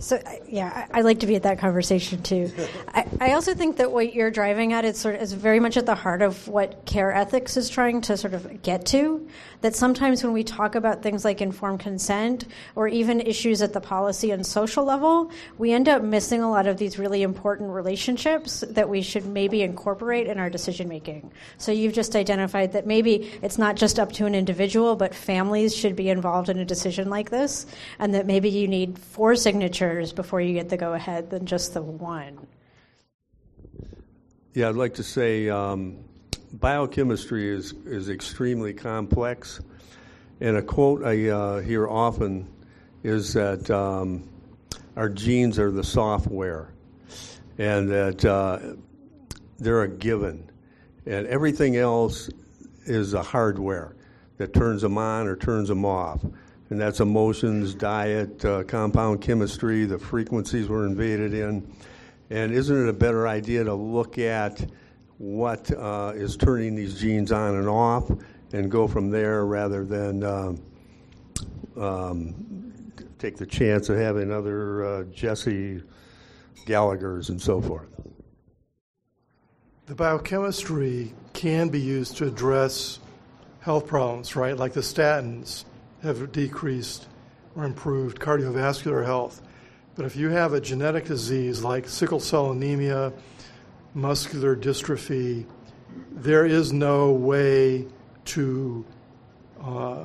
So 0.00 0.20
yeah, 0.48 0.86
I, 0.92 0.98
I, 0.98 1.00
like 1.02 1.20
to 1.20 1.26
be 1.26 1.36
at 1.36 1.42
that 1.42 1.58
conversation 1.58 2.22
too. 2.22 2.50
I, 2.88 3.06
I 3.20 3.32
also 3.34 3.54
think 3.54 3.76
that 3.76 3.92
what 3.92 4.14
you're 4.14 4.30
driving 4.30 4.72
at 4.72 4.84
is 4.86 4.98
sort 4.98 5.14
of 5.14 5.20
is 5.20 5.34
very 5.34 5.60
much 5.60 5.76
at 5.76 5.84
the 5.84 5.94
heart 5.94 6.22
of 6.22 6.48
what 6.48 6.86
care 6.86 7.12
ethics 7.12 7.58
is 7.58 7.68
trying 7.68 8.00
to 8.02 8.16
sort 8.16 8.32
of 8.32 8.62
get 8.62 8.86
to. 8.86 9.28
That 9.60 9.76
sometimes 9.76 10.24
when 10.24 10.32
we 10.32 10.42
talk 10.42 10.74
about 10.74 11.02
things 11.02 11.22
like 11.22 11.42
informed 11.42 11.80
consent 11.80 12.46
or 12.74 12.88
even 12.88 13.20
issues 13.20 13.60
at 13.60 13.74
the 13.74 13.80
policy 13.80 14.30
and 14.30 14.46
social 14.46 14.84
level, 14.84 15.30
we 15.58 15.72
end 15.72 15.86
up 15.86 16.02
missing 16.02 16.40
a 16.40 16.50
lot 16.50 16.66
of 16.66 16.78
these 16.78 16.98
really 16.98 17.22
important 17.22 17.70
relationships 17.70 18.64
that 18.70 18.88
we 18.88 19.02
should 19.02 19.26
maybe 19.26 19.60
incorporate 19.60 20.26
in 20.28 20.38
our 20.38 20.48
decision 20.48 20.88
making. 20.88 21.30
So 21.58 21.72
you've 21.72 21.92
just 21.92 22.16
identified 22.16 22.72
that 22.72 22.86
maybe 22.86 23.30
it's 23.42 23.58
not 23.58 23.76
just 23.76 23.98
up 23.98 24.12
to 24.12 24.24
an 24.24 24.34
individual, 24.34 24.96
but 24.96 25.14
families 25.14 25.76
should 25.76 25.94
be 25.94 26.08
involved 26.08 26.48
in 26.48 26.58
a 26.58 26.64
decision 26.64 27.10
like 27.10 27.28
this, 27.28 27.66
and 27.98 28.14
that 28.14 28.26
maybe 28.26 28.48
you 28.48 28.66
need 28.66 28.98
four 28.98 29.36
signatures 29.36 29.89
before 30.14 30.40
you 30.40 30.54
get 30.54 30.68
the 30.68 30.76
go 30.76 30.94
ahead 30.94 31.30
than 31.30 31.46
just 31.46 31.74
the 31.74 31.82
one. 31.82 32.46
Yeah, 34.54 34.68
I'd 34.68 34.76
like 34.76 34.94
to 34.94 35.02
say 35.02 35.48
um, 35.48 36.04
biochemistry 36.52 37.48
is, 37.48 37.72
is 37.86 38.08
extremely 38.08 38.72
complex. 38.72 39.60
And 40.40 40.56
a 40.56 40.62
quote 40.62 41.04
I 41.04 41.28
uh, 41.28 41.60
hear 41.60 41.88
often 41.88 42.48
is 43.02 43.34
that 43.34 43.70
um, 43.70 44.28
our 44.96 45.08
genes 45.08 45.58
are 45.58 45.70
the 45.70 45.84
software 45.84 46.72
and 47.58 47.90
that 47.90 48.24
uh, 48.24 48.58
they're 49.58 49.82
a 49.82 49.88
given. 49.88 50.50
And 51.06 51.26
everything 51.26 51.76
else 51.76 52.30
is 52.86 53.14
a 53.14 53.22
hardware 53.22 53.94
that 54.38 54.54
turns 54.54 54.82
them 54.82 54.98
on 54.98 55.26
or 55.26 55.36
turns 55.36 55.68
them 55.68 55.84
off 55.84 56.24
and 56.70 56.80
that's 56.80 57.00
emotions, 57.00 57.74
diet, 57.74 58.44
uh, 58.44 58.62
compound 58.62 59.20
chemistry, 59.20 59.84
the 59.84 59.98
frequencies 59.98 60.68
we're 60.68 60.86
invaded 60.86 61.34
in. 61.34 61.68
And 62.30 62.52
isn't 62.52 62.86
it 62.86 62.88
a 62.88 62.92
better 62.92 63.26
idea 63.26 63.64
to 63.64 63.74
look 63.74 64.18
at 64.18 64.64
what 65.18 65.70
uh, 65.72 66.12
is 66.14 66.36
turning 66.36 66.76
these 66.76 67.00
genes 67.00 67.32
on 67.32 67.56
and 67.56 67.68
off 67.68 68.10
and 68.52 68.70
go 68.70 68.86
from 68.86 69.10
there 69.10 69.44
rather 69.44 69.84
than 69.84 70.22
um, 70.22 70.62
um, 71.76 72.92
take 73.18 73.36
the 73.36 73.46
chance 73.46 73.88
of 73.88 73.98
having 73.98 74.30
other 74.30 74.84
uh, 74.84 75.04
Jesse 75.04 75.82
Gallagher's 76.66 77.30
and 77.30 77.42
so 77.42 77.60
forth? 77.60 77.88
The 79.86 79.96
biochemistry 79.96 81.12
can 81.32 81.68
be 81.68 81.80
used 81.80 82.16
to 82.18 82.28
address 82.28 83.00
health 83.58 83.88
problems, 83.88 84.36
right? 84.36 84.56
Like 84.56 84.72
the 84.72 84.80
statins 84.80 85.64
have 86.02 86.32
decreased 86.32 87.06
or 87.56 87.64
improved 87.64 88.20
cardiovascular 88.20 89.04
health. 89.04 89.42
But 89.94 90.06
if 90.06 90.16
you 90.16 90.30
have 90.30 90.52
a 90.52 90.60
genetic 90.60 91.04
disease 91.06 91.62
like 91.62 91.88
sickle 91.88 92.20
cell 92.20 92.52
anemia, 92.52 93.12
muscular 93.94 94.56
dystrophy, 94.56 95.46
there 96.12 96.46
is 96.46 96.72
no 96.72 97.12
way 97.12 97.86
to 98.26 98.84
uh, 99.62 100.04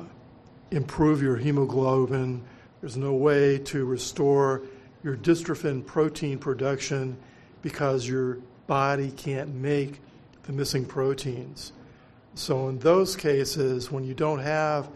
improve 0.70 1.22
your 1.22 1.36
hemoglobin. 1.36 2.42
There's 2.80 2.96
no 2.96 3.14
way 3.14 3.58
to 3.58 3.84
restore 3.84 4.62
your 5.02 5.16
dystrophin 5.16 5.86
protein 5.86 6.38
production 6.38 7.16
because 7.62 8.06
your 8.06 8.38
body 8.66 9.12
can't 9.12 9.54
make 9.54 10.00
the 10.42 10.52
missing 10.52 10.84
proteins. 10.84 11.72
So, 12.34 12.68
in 12.68 12.78
those 12.80 13.16
cases, 13.16 13.90
when 13.90 14.04
you 14.04 14.14
don't 14.14 14.40
have 14.40 14.90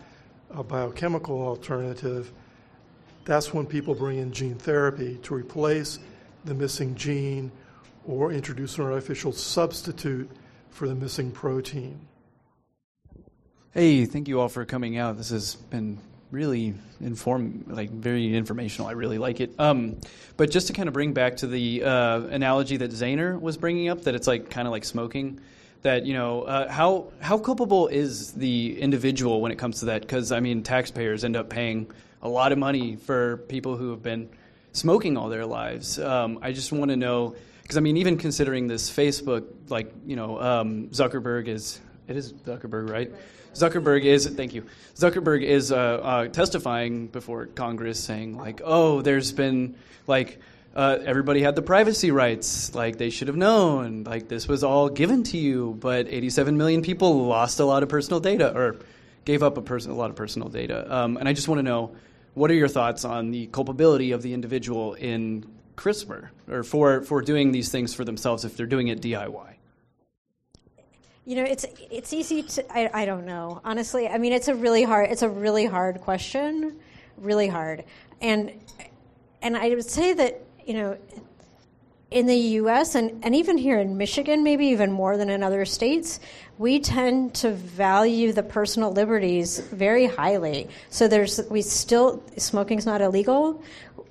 a 0.54 0.62
biochemical 0.62 1.40
alternative, 1.40 2.32
that's 3.24 3.52
when 3.52 3.66
people 3.66 3.94
bring 3.94 4.18
in 4.18 4.32
gene 4.32 4.56
therapy 4.56 5.18
to 5.22 5.34
replace 5.34 5.98
the 6.44 6.54
missing 6.54 6.94
gene 6.94 7.52
or 8.06 8.32
introduce 8.32 8.78
an 8.78 8.84
artificial 8.84 9.32
substitute 9.32 10.30
for 10.70 10.88
the 10.88 10.94
missing 10.94 11.30
protein. 11.30 12.00
Hey, 13.72 14.04
thank 14.04 14.26
you 14.26 14.40
all 14.40 14.48
for 14.48 14.64
coming 14.64 14.96
out. 14.96 15.16
This 15.16 15.30
has 15.30 15.54
been 15.54 15.98
really 16.30 16.74
inform, 17.00 17.64
like 17.68 17.90
very 17.90 18.34
informational. 18.34 18.88
I 18.88 18.92
really 18.92 19.18
like 19.18 19.40
it. 19.40 19.52
Um, 19.58 19.96
but 20.36 20.50
just 20.50 20.68
to 20.68 20.72
kind 20.72 20.88
of 20.88 20.92
bring 20.92 21.12
back 21.12 21.38
to 21.38 21.46
the 21.46 21.84
uh, 21.84 22.20
analogy 22.22 22.76
that 22.78 22.90
Zayner 22.90 23.40
was 23.40 23.56
bringing 23.56 23.88
up, 23.88 24.02
that 24.02 24.14
it's 24.14 24.26
like 24.26 24.50
kind 24.50 24.66
of 24.66 24.72
like 24.72 24.84
smoking 24.84 25.40
that 25.82 26.04
you 26.06 26.14
know 26.14 26.42
uh, 26.42 26.70
how 26.70 27.08
how 27.20 27.38
culpable 27.38 27.88
is 27.88 28.32
the 28.32 28.80
individual 28.80 29.40
when 29.40 29.52
it 29.52 29.56
comes 29.56 29.80
to 29.80 29.86
that? 29.86 30.02
Because 30.02 30.32
I 30.32 30.40
mean, 30.40 30.62
taxpayers 30.62 31.24
end 31.24 31.36
up 31.36 31.48
paying 31.48 31.90
a 32.22 32.28
lot 32.28 32.52
of 32.52 32.58
money 32.58 32.96
for 32.96 33.38
people 33.48 33.76
who 33.76 33.90
have 33.90 34.02
been 34.02 34.28
smoking 34.72 35.16
all 35.16 35.28
their 35.28 35.46
lives. 35.46 35.98
Um, 35.98 36.38
I 36.42 36.52
just 36.52 36.72
want 36.72 36.90
to 36.90 36.96
know 36.96 37.34
because 37.62 37.76
I 37.76 37.80
mean, 37.80 37.96
even 37.96 38.16
considering 38.16 38.66
this 38.66 38.90
Facebook, 38.90 39.44
like 39.68 39.92
you 40.06 40.16
know, 40.16 40.40
um, 40.40 40.88
Zuckerberg 40.88 41.48
is 41.48 41.80
it 42.08 42.16
is 42.16 42.32
Zuckerberg, 42.32 42.90
right? 42.90 43.10
Zuckerberg 43.54 44.04
is 44.04 44.26
thank 44.26 44.54
you. 44.54 44.64
Zuckerberg 44.94 45.42
is 45.42 45.72
uh, 45.72 45.76
uh, 45.76 46.28
testifying 46.28 47.08
before 47.08 47.46
Congress, 47.46 47.98
saying 48.02 48.36
like, 48.36 48.60
"Oh, 48.64 49.02
there's 49.02 49.32
been 49.32 49.76
like 50.06 50.40
uh, 50.74 50.98
everybody 51.04 51.42
had 51.42 51.56
the 51.56 51.62
privacy 51.62 52.10
rights, 52.10 52.74
like 52.74 52.96
they 52.96 53.10
should 53.10 53.28
have 53.28 53.36
known, 53.36 54.04
like 54.04 54.28
this 54.28 54.46
was 54.46 54.62
all 54.62 54.88
given 54.88 55.24
to 55.24 55.36
you, 55.36 55.76
but 55.80 56.06
87 56.08 56.56
million 56.56 56.82
people 56.82 57.26
lost 57.26 57.58
a 57.58 57.64
lot 57.64 57.82
of 57.82 57.88
personal 57.88 58.20
data 58.20 58.56
or 58.56 58.76
gave 59.24 59.42
up 59.42 59.56
a, 59.56 59.62
person, 59.62 59.90
a 59.90 59.94
lot 59.94 60.10
of 60.10 60.16
personal 60.16 60.48
data." 60.48 60.92
Um, 60.94 61.16
and 61.16 61.28
I 61.28 61.32
just 61.32 61.48
want 61.48 61.58
to 61.58 61.62
know, 61.64 61.96
what 62.34 62.50
are 62.50 62.54
your 62.54 62.68
thoughts 62.68 63.04
on 63.04 63.32
the 63.32 63.46
culpability 63.48 64.12
of 64.12 64.22
the 64.22 64.32
individual 64.32 64.94
in 64.94 65.44
CRISPR 65.76 66.28
or 66.48 66.62
for 66.62 67.02
for 67.02 67.20
doing 67.20 67.50
these 67.52 67.70
things 67.70 67.92
for 67.92 68.04
themselves 68.04 68.44
if 68.44 68.56
they're 68.56 68.66
doing 68.66 68.88
it 68.88 69.00
DIY? 69.00 69.54
You 71.24 71.36
know, 71.36 71.44
it's 71.44 71.66
it's 71.90 72.12
easy 72.12 72.42
to 72.42 72.72
I, 72.72 73.02
I 73.02 73.04
don't 73.06 73.26
know. 73.26 73.60
Honestly, 73.64 74.06
I 74.06 74.18
mean 74.18 74.32
it's 74.32 74.48
a 74.48 74.54
really 74.54 74.84
hard 74.84 75.10
it's 75.10 75.22
a 75.22 75.28
really 75.28 75.66
hard 75.66 76.00
question. 76.00 76.78
Really 77.16 77.48
hard. 77.48 77.84
And 78.20 78.52
and 79.42 79.56
I 79.56 79.70
would 79.70 79.84
say 79.84 80.12
that, 80.14 80.42
you 80.66 80.74
know, 80.74 80.98
in 82.10 82.26
the 82.26 82.36
US 82.36 82.96
and, 82.96 83.24
and 83.24 83.34
even 83.36 83.56
here 83.56 83.78
in 83.78 83.96
Michigan, 83.96 84.42
maybe 84.42 84.66
even 84.66 84.90
more 84.90 85.16
than 85.16 85.30
in 85.30 85.42
other 85.42 85.64
states, 85.64 86.18
we 86.58 86.80
tend 86.80 87.34
to 87.36 87.52
value 87.52 88.32
the 88.32 88.42
personal 88.42 88.92
liberties 88.92 89.58
very 89.58 90.06
highly. 90.06 90.68
So 90.88 91.06
there's 91.06 91.40
we 91.48 91.62
still 91.62 92.22
smoking's 92.36 92.86
not 92.86 93.00
illegal. 93.00 93.62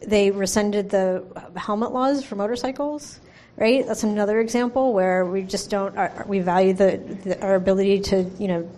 They 0.02 0.32
rescinded 0.32 0.89
the 0.89 1.26
helmet 1.56 1.91
laws 1.91 2.24
for 2.24 2.36
motorcycles 2.36 3.20
right? 3.60 3.86
That's 3.86 4.04
another 4.04 4.39
example 4.39 4.93
where 4.93 5.26
we 5.26 5.43
just 5.43 5.70
don't 5.70 5.95
uh, 5.97 6.24
we 6.26 6.39
value 6.39 6.74
the, 6.74 6.97
the, 7.26 7.41
our 7.41 7.56
ability 7.56 8.00
to 8.00 8.24
you 8.39 8.47
know 8.47 8.70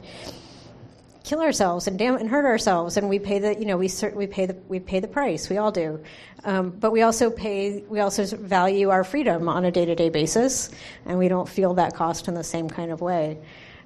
kill 1.32 1.40
ourselves 1.40 1.88
and 1.88 1.98
damn 1.98 2.18
and 2.18 2.30
hurt 2.30 2.44
ourselves, 2.44 2.98
and 2.98 3.08
we 3.08 3.18
pay 3.18 3.40
the 3.40 3.58
you 3.58 3.64
know 3.64 3.78
we 3.78 3.90
we 4.14 4.28
pay 4.28 4.46
the 4.46 4.54
we 4.68 4.82
pay 4.82 5.00
the 5.00 5.08
price. 5.08 5.50
We 5.50 5.56
all 5.56 5.72
do, 5.72 6.04
um, 6.44 6.72
but 6.72 6.92
we 6.92 7.04
also 7.04 7.30
pay 7.30 7.86
we 7.88 8.02
also 8.02 8.26
value 8.36 8.90
our 8.90 9.06
freedom 9.06 9.48
on 9.48 9.64
a 9.64 9.72
day 9.72 9.86
to 9.86 9.96
day 9.96 10.10
basis, 10.10 10.72
and 11.06 11.18
we 11.18 11.30
don't 11.30 11.48
feel 11.48 11.74
that 11.76 11.96
cost 11.96 12.28
in 12.28 12.34
the 12.34 12.44
same 12.44 12.70
kind 12.70 12.92
of 12.92 13.00
way. 13.02 13.38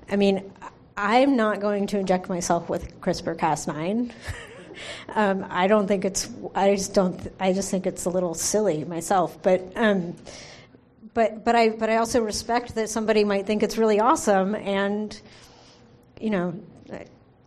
I 0.10 0.16
mean. 0.16 0.52
I'm 0.98 1.36
not 1.36 1.60
going 1.60 1.88
to 1.88 2.00
inject 2.00 2.30
myself 2.30 2.70
with 2.70 3.02
CRISPR 3.02 3.36
Cas9. 3.36 4.14
um, 5.14 5.46
I 5.50 5.68
don't 5.68 5.88
think 5.88 6.06
it's. 6.06 6.30
I 6.56 6.74
just 6.74 6.94
don't. 6.94 7.20
I 7.38 7.52
just 7.52 7.70
think 7.70 7.86
it's 7.86 8.06
a 8.06 8.10
little 8.10 8.34
silly 8.34 8.86
myself. 8.86 9.38
But 9.44 9.74
um, 9.76 10.16
but 11.14 11.44
but 11.44 11.54
I 11.54 11.72
but 11.72 11.90
I 11.90 11.98
also 11.98 12.22
respect 12.22 12.76
that 12.76 12.90
somebody 12.90 13.26
might 13.26 13.46
think 13.46 13.62
it's 13.62 13.78
really 13.78 14.00
awesome, 14.00 14.56
and 14.56 15.20
you 16.22 16.30
know, 16.30 16.54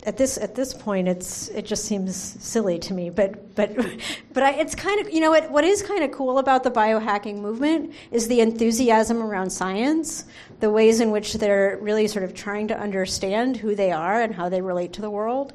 at 0.04 0.16
this 0.16 0.38
at 0.38 0.54
this 0.54 0.72
point, 0.72 1.08
it's 1.08 1.48
it 1.48 1.66
just 1.66 1.84
seems 1.84 2.16
silly 2.16 2.78
to 2.78 2.94
me. 2.94 3.10
But 3.10 3.54
but 3.54 3.74
but 4.32 4.42
I, 4.42 4.52
it's 4.54 4.74
kind 4.74 5.00
of 5.00 5.12
you 5.12 5.20
know 5.20 5.30
what 5.30 5.50
what 5.50 5.64
is 5.64 5.82
kind 5.82 6.04
of 6.04 6.12
cool 6.12 6.38
about 6.38 6.62
the 6.62 6.70
biohacking 6.70 7.38
movement 7.38 7.92
is 8.10 8.28
the 8.28 8.40
enthusiasm 8.40 9.22
around 9.22 9.50
science, 9.50 10.24
the 10.60 10.70
ways 10.70 11.00
in 11.00 11.10
which 11.10 11.34
they're 11.34 11.78
really 11.80 12.06
sort 12.06 12.24
of 12.24 12.34
trying 12.34 12.68
to 12.68 12.78
understand 12.78 13.56
who 13.56 13.74
they 13.74 13.90
are 13.90 14.20
and 14.22 14.34
how 14.34 14.48
they 14.48 14.60
relate 14.60 14.92
to 14.94 15.00
the 15.00 15.10
world. 15.10 15.52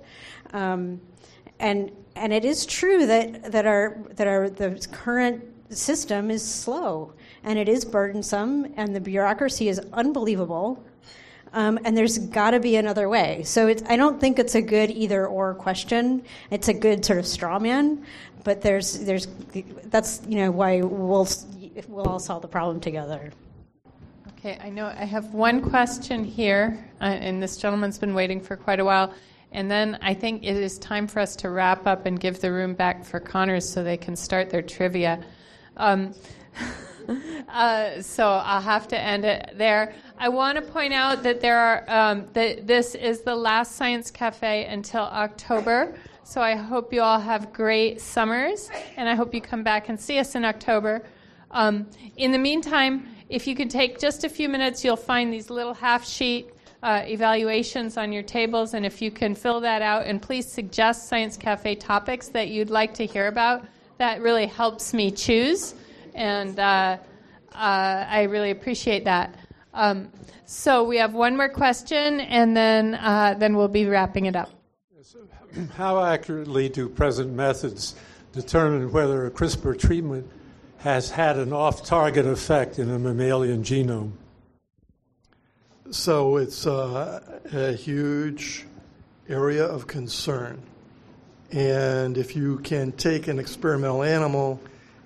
Um, 0.51 0.99
and 1.59 1.91
and 2.15 2.33
it 2.33 2.45
is 2.45 2.65
true 2.65 3.05
that 3.05 3.51
that 3.51 3.65
our 3.65 3.97
that 4.15 4.27
our 4.27 4.49
the 4.49 4.85
current 4.91 5.43
system 5.69 6.29
is 6.29 6.43
slow 6.43 7.13
and 7.43 7.57
it 7.57 7.67
is 7.67 7.85
burdensome, 7.85 8.73
and 8.77 8.95
the 8.95 9.01
bureaucracy 9.01 9.67
is 9.67 9.79
unbelievable. 9.91 10.83
Um, 11.53 11.79
and 11.85 11.95
there's 11.95 12.17
got 12.17 12.51
to 12.51 12.59
be 12.59 12.75
another 12.77 13.07
way. 13.07 13.43
So 13.43 13.67
I 13.67 13.95
don't 13.95 14.19
think 14.19 14.39
it's 14.39 14.55
a 14.55 14.61
good 14.61 14.89
either 14.89 15.27
or 15.27 15.53
question. 15.53 16.23
It's 16.49 16.67
a 16.67 16.73
good 16.73 17.05
sort 17.05 17.19
of 17.19 17.27
straw 17.27 17.59
man, 17.59 18.03
but 18.43 18.61
there's 18.61 18.99
there's 18.99 19.27
that's 19.85 20.21
you 20.27 20.37
know 20.37 20.51
why 20.51 20.81
we'll 20.81 21.27
we'll 21.87 22.07
all 22.07 22.19
solve 22.19 22.41
the 22.41 22.47
problem 22.47 22.79
together. 22.79 23.31
Okay, 24.39 24.57
I 24.61 24.69
know 24.69 24.87
I 24.87 25.05
have 25.05 25.33
one 25.33 25.61
question 25.61 26.23
here, 26.23 26.83
uh, 26.99 27.05
and 27.05 27.41
this 27.41 27.55
gentleman's 27.57 27.99
been 27.99 28.15
waiting 28.15 28.41
for 28.41 28.57
quite 28.57 28.79
a 28.79 28.85
while. 28.85 29.13
And 29.51 29.69
then 29.69 29.99
I 30.01 30.15
think 30.15 30.43
it 30.43 30.57
is 30.57 30.79
time 30.79 31.05
for 31.05 31.19
us 31.19 31.35
to 31.37 31.49
wrap 31.51 31.85
up 31.85 32.07
and 32.07 32.19
give 32.19 32.41
the 32.41 32.51
room 32.51 32.73
back 32.73 33.05
for 33.05 33.19
Connors 33.19 33.69
so 33.69 33.83
they 33.83 33.97
can 33.97 34.15
start 34.15 34.49
their 34.49 34.63
trivia. 34.63 35.23
Um, 35.77 36.15
Uh, 37.49 38.01
so 38.01 38.27
I'll 38.27 38.61
have 38.61 38.87
to 38.87 38.99
end 38.99 39.25
it 39.25 39.53
there. 39.55 39.93
I 40.23 40.29
want 40.29 40.55
to 40.55 40.61
point 40.61 40.93
out 40.93 41.21
that 41.23 41.41
there 41.41 41.59
are 41.59 41.83
um, 41.89 42.27
that 42.31 42.65
this 42.65 42.95
is 42.95 43.23
the 43.23 43.35
last 43.35 43.75
Science 43.75 44.09
Cafe 44.09 44.63
until 44.67 45.01
October. 45.01 45.95
So 46.23 46.39
I 46.39 46.55
hope 46.55 46.93
you 46.93 47.01
all 47.01 47.19
have 47.19 47.51
great 47.51 47.99
summers, 47.99 48.69
and 48.95 49.09
I 49.09 49.15
hope 49.15 49.33
you 49.33 49.41
come 49.41 49.63
back 49.63 49.89
and 49.89 49.99
see 49.99 50.19
us 50.19 50.35
in 50.35 50.45
October. 50.45 51.03
Um, 51.51 51.87
in 52.15 52.31
the 52.31 52.37
meantime, 52.37 53.05
if 53.27 53.47
you 53.47 53.53
could 53.53 53.69
take 53.69 53.99
just 53.99 54.23
a 54.23 54.29
few 54.29 54.47
minutes, 54.47 54.81
you'll 54.85 54.95
find 54.95 55.33
these 55.33 55.49
little 55.49 55.73
half 55.73 56.07
sheet 56.07 56.51
uh, 56.83 57.03
evaluations 57.05 57.97
on 57.97 58.13
your 58.13 58.23
tables, 58.23 58.75
and 58.75 58.85
if 58.85 59.01
you 59.01 59.11
can 59.11 59.35
fill 59.35 59.59
that 59.59 59.81
out, 59.81 60.05
and 60.05 60.21
please 60.21 60.49
suggest 60.49 61.09
Science 61.09 61.35
Cafe 61.35 61.75
topics 61.75 62.29
that 62.29 62.47
you'd 62.47 62.69
like 62.69 62.93
to 62.93 63.05
hear 63.05 63.27
about, 63.27 63.65
that 63.97 64.21
really 64.21 64.45
helps 64.45 64.93
me 64.93 65.11
choose 65.11 65.75
and 66.15 66.57
uh, 66.61 66.97
uh, 67.55 68.05
I 68.09 68.23
really 68.23 68.51
appreciate 68.51 69.05
that. 69.05 69.35
Um, 69.73 70.09
so 70.45 70.83
we 70.83 70.97
have 70.97 71.13
one 71.13 71.35
more 71.35 71.49
question, 71.49 72.19
and 72.19 72.55
then 72.55 72.95
uh, 72.95 73.35
then 73.37 73.55
we'll 73.55 73.67
be 73.67 73.85
wrapping 73.85 74.25
it 74.25 74.35
up. 74.35 74.51
How 75.75 76.03
accurately 76.03 76.69
do 76.69 76.89
present 76.89 77.31
methods 77.33 77.95
determine 78.31 78.91
whether 78.91 79.25
a 79.25 79.31
CRISPR 79.31 79.77
treatment 79.77 80.29
has 80.79 81.11
had 81.11 81.37
an 81.37 81.53
off-target 81.53 82.25
effect 82.25 82.79
in 82.79 82.89
a 82.89 82.97
mammalian 82.97 83.63
genome? 83.63 84.13
So 85.91 86.37
it's 86.37 86.65
uh, 86.65 87.21
a 87.53 87.73
huge 87.73 88.65
area 89.29 89.63
of 89.63 89.85
concern. 89.85 90.61
And 91.51 92.17
if 92.17 92.35
you 92.35 92.57
can 92.59 92.91
take 92.93 93.27
an 93.27 93.37
experimental 93.37 94.01
animal 94.01 94.59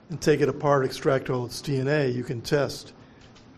and 0.10 0.22
take 0.22 0.40
it 0.40 0.48
apart, 0.48 0.86
extract 0.86 1.30
all 1.30 1.46
its 1.46 1.62
DNA, 1.62 2.14
you 2.14 2.24
can 2.24 2.42
test 2.42 2.94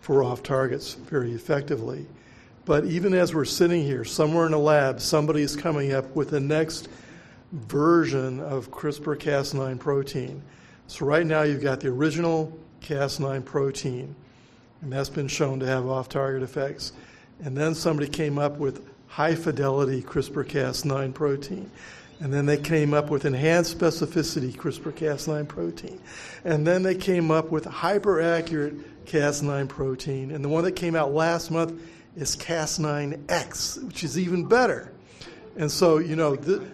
for 0.10 0.24
off 0.24 0.42
targets 0.42 0.96
very 0.96 1.34
effectively. 1.34 2.04
But 2.66 2.86
even 2.86 3.14
as 3.14 3.36
we're 3.36 3.46
sitting 3.46 3.84
here, 3.84 4.04
somewhere 4.04 4.48
in 4.48 4.54
a 4.54 4.58
lab, 4.58 5.00
somebody 5.00 5.44
is 5.44 5.56
coming 5.56 5.94
up 5.94 6.16
with 6.16 6.32
the 6.32 6.40
next 6.40 6.88
version 7.52 8.40
of 8.40 8.72
CRISPR 8.72 9.20
Cas9 9.20 9.78
protein. 9.78 10.42
So 10.88 11.06
right 11.06 11.28
now 11.28 11.44
you've 11.44 11.62
got 11.62 11.80
the 11.80 11.90
original 11.90 12.58
Cas9 12.82 13.46
protein, 13.46 14.16
and 14.82 14.92
that's 14.92 15.10
been 15.10 15.28
shown 15.28 15.60
to 15.60 15.68
have 15.68 15.86
off 15.86 16.10
target 16.10 16.42
effects. 16.42 16.94
And 17.44 17.56
then 17.56 17.76
somebody 17.76 18.10
came 18.10 18.40
up 18.40 18.58
with 18.58 18.90
high 19.06 19.36
fidelity 19.36 20.02
CRISPR 20.02 20.44
Cas9 20.44 21.14
protein. 21.14 21.70
And 22.22 22.34
then 22.34 22.46
they 22.46 22.58
came 22.58 22.94
up 22.94 23.10
with 23.10 23.24
enhanced 23.24 23.78
specificity 23.78 24.54
CRISPR 24.54 24.92
Cas9 24.92 25.48
protein. 25.48 26.02
And 26.44 26.68
then 26.68 26.84
they 26.84 26.96
came 26.96 27.32
up 27.32 27.50
with 27.50 27.64
hyper 27.64 28.22
accurate 28.22 29.06
Cas9 29.06 29.70
protein. 29.70 30.32
And 30.32 30.44
the 30.44 30.50
one 30.50 30.66
that 30.66 30.74
came 30.74 30.96
out 30.96 31.14
last 31.14 31.50
month 31.50 31.82
is 32.18 32.36
Cas9X, 32.36 33.84
which 33.84 34.04
is 34.04 34.20
even 34.20 34.46
better. 34.46 34.92
And 35.56 35.72
so, 35.72 35.98
you 35.98 36.18
know, 36.18 36.36
the, 36.36 36.66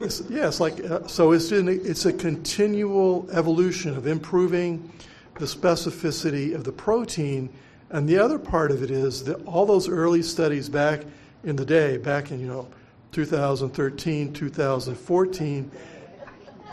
it's, 0.00 0.22
yeah, 0.28 0.46
it's 0.46 0.60
like, 0.60 0.84
uh, 0.84 1.06
so 1.08 1.32
it's, 1.32 1.50
in, 1.50 1.68
it's 1.68 2.06
a 2.06 2.12
continual 2.12 3.28
evolution 3.32 3.96
of 3.96 4.06
improving 4.06 4.92
the 5.38 5.46
specificity 5.46 6.54
of 6.54 6.62
the 6.62 6.72
protein. 6.72 7.50
And 7.90 8.08
the 8.08 8.18
other 8.18 8.38
part 8.38 8.70
of 8.70 8.84
it 8.84 8.90
is 8.90 9.24
that 9.24 9.44
all 9.46 9.66
those 9.66 9.88
early 9.88 10.22
studies 10.22 10.68
back 10.68 11.04
in 11.42 11.56
the 11.56 11.64
day, 11.64 11.96
back 11.96 12.30
in, 12.30 12.38
you 12.38 12.46
know, 12.46 12.68
2013, 13.12 14.32
2014. 14.32 15.70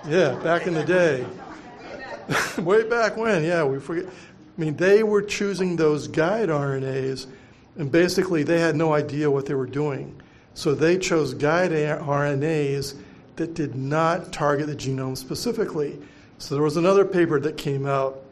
Yeah, 0.08 0.40
back 0.42 0.68
in 0.68 0.74
the 0.74 0.84
day. 0.84 1.26
Way 2.62 2.88
back 2.88 3.18
when, 3.18 3.44
yeah, 3.44 3.64
we 3.64 3.80
forget. 3.80 4.06
I 4.06 4.62
mean, 4.62 4.76
they 4.76 5.04
were 5.04 5.22
choosing 5.22 5.76
those 5.76 6.08
guide 6.08 6.50
RNAs, 6.50 7.28
and 7.78 7.92
basically 7.92 8.44
they 8.44 8.60
had 8.60 8.76
no 8.76 8.94
idea 8.94 9.30
what 9.30 9.46
they 9.46 9.54
were 9.54 9.66
doing. 9.66 10.22
So 10.54 10.74
they 10.74 10.98
chose 10.98 11.34
guide 11.34 11.72
RNAs 11.72 12.96
that 13.36 13.54
did 13.54 13.76
not 13.76 14.32
target 14.34 14.68
the 14.68 14.76
genome 14.76 15.18
specifically. 15.18 16.00
So 16.38 16.56
there 16.56 16.64
was 16.64 16.78
another 16.78 17.06
paper 17.06 17.40
that 17.42 17.58
came 17.58 17.86
out, 17.86 18.24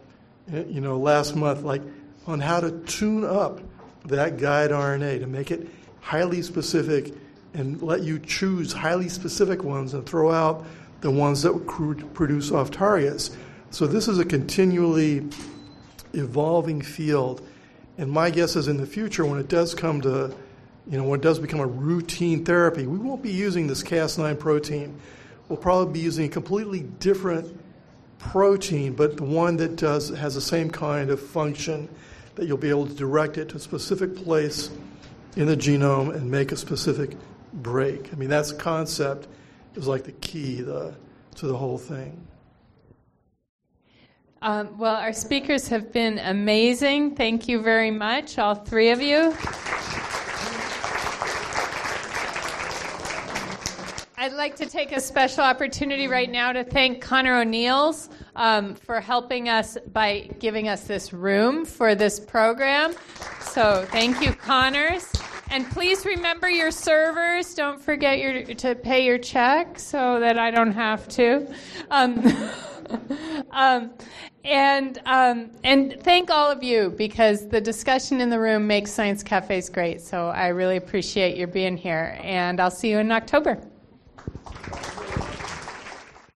eh, 0.54 0.64
you 0.68 0.82
know, 0.82 0.98
last 0.98 1.36
month, 1.36 1.64
like 1.64 1.82
on 2.26 2.40
how 2.40 2.60
to 2.60 2.72
tune 2.86 3.24
up 3.24 3.60
that 4.06 4.38
guide 4.38 4.72
RNA 4.72 5.20
to 5.20 5.28
make 5.28 5.52
it 5.52 5.68
highly 6.02 6.42
specific 6.42 7.14
and 7.58 7.82
let 7.82 8.04
you 8.04 8.20
choose 8.20 8.72
highly 8.72 9.10
specific 9.10 9.64
ones 9.64 9.94
and 9.94 10.06
throw 10.06 10.32
out 10.32 10.66
the 11.02 11.12
ones 11.12 11.42
that 11.42 11.54
would 11.54 12.14
produce 12.14 12.52
off 12.52 12.72
targets. 12.72 13.36
So 13.72 13.88
this 13.88 14.08
is 14.08 14.20
a 14.20 14.26
continually 14.26 15.28
evolving 16.14 16.82
field. 16.82 17.46
And 17.98 18.12
my 18.12 18.30
guess 18.30 18.56
is 18.56 18.68
in 18.68 18.78
the 18.78 18.86
future, 18.86 19.26
when 19.26 19.40
it 19.40 19.50
does 19.50 19.74
come 19.76 20.02
to 20.02 20.34
you 20.90 20.98
know, 20.98 21.04
when 21.04 21.20
it 21.20 21.24
does 21.24 21.38
become 21.38 21.60
a 21.60 21.68
routine 21.68 22.46
therapy, 22.46 22.88
we 22.88 22.98
won't 22.98 23.22
be 23.22 23.32
using 23.32 23.68
this 23.68 23.84
Cas9 23.84 24.40
protein. 24.40 24.98
We'll 25.50 25.58
probably 25.58 25.94
be 25.94 26.00
using 26.00 26.28
a 26.28 26.30
completely 26.30 26.82
different 26.82 27.60
protein, 28.20 28.94
but 28.94 29.18
the 29.18 29.24
one 29.24 29.58
that 29.58 29.76
does 29.76 30.10
has 30.10 30.36
the 30.36 30.42
same 30.42 30.70
kind 30.70 31.10
of 31.10 31.20
function 31.20 31.90
that 32.36 32.46
you'll 32.46 32.58
be 32.58 32.70
able 32.70 32.88
to 32.88 32.94
direct 32.94 33.38
it 33.38 33.50
to 33.50 33.58
a 33.58 33.60
specific 33.60 34.16
place 34.16 34.70
in 35.36 35.48
the 35.48 35.58
genome 35.58 36.16
and 36.16 36.32
make 36.32 36.54
a 36.54 36.56
specific 36.56 37.18
break. 37.54 38.14
I 38.14 38.16
mean, 38.16 38.30
that's 38.30 38.52
concept 38.52 39.28
is 39.76 39.88
like 39.88 40.04
the 40.04 40.12
key 40.14 40.62
the, 40.62 40.96
to 41.36 41.48
the 41.48 41.58
whole 41.58 41.78
thing. 41.78 42.28
Um, 44.42 44.78
well, 44.78 44.96
our 44.96 45.14
speakers 45.14 45.68
have 45.68 45.92
been 45.92 46.20
amazing. 46.20 47.16
Thank 47.16 47.48
you 47.48 47.62
very 47.62 47.92
much, 47.92 48.38
all 48.38 48.54
three 48.54 48.92
of 48.92 49.02
you. 49.02 49.36
I'd 54.20 54.34
like 54.34 54.56
to 54.58 54.66
take 54.66 54.92
a 54.92 55.00
special 55.00 55.44
opportunity 55.44 56.08
right 56.08 56.30
now 56.30 56.52
to 56.52 56.64
thank 56.64 57.02
Connor 57.02 57.40
O'Neills 57.40 58.10
um, 58.36 58.76
for 58.76 59.00
helping 59.00 59.48
us 59.48 59.78
by 59.94 60.30
giving 60.40 60.68
us 60.68 60.84
this 60.84 61.14
room 61.14 61.66
for 61.66 61.96
this 61.96 62.20
program. 62.20 62.94
So 63.42 63.86
thank 63.90 64.22
you, 64.22 64.34
Connors. 64.34 65.12
And 65.50 65.70
please 65.72 66.06
remember 66.06 66.50
your 66.50 66.72
servers. 66.72 67.54
Don't 67.54 67.82
forget 67.82 68.20
your, 68.20 68.44
to 68.44 68.76
pay 68.76 69.06
your 69.06 69.18
check 69.18 69.80
so 69.80 70.20
that 70.20 70.38
I 70.38 70.52
don't 70.52 70.74
have 70.74 71.08
to. 71.10 71.54
Um, 71.90 72.34
um, 73.52 73.94
and 74.44 75.02
um, 75.06 75.52
and 75.64 75.98
thank 76.04 76.30
all 76.30 76.50
of 76.50 76.64
you 76.64 76.94
because 76.98 77.48
the 77.50 77.60
discussion 77.60 78.22
in 78.22 78.30
the 78.30 78.40
room 78.40 78.66
makes 78.66 78.92
science 78.92 79.24
cafes 79.24 79.70
great. 79.70 80.02
So 80.02 80.30
I 80.30 80.48
really 80.48 80.78
appreciate 80.78 81.38
your 81.38 81.48
being 81.48 81.76
here, 81.76 82.18
and 82.22 82.60
I'll 82.62 82.72
see 82.72 82.90
you 82.90 83.00
in 83.00 83.12
October. 83.12 83.62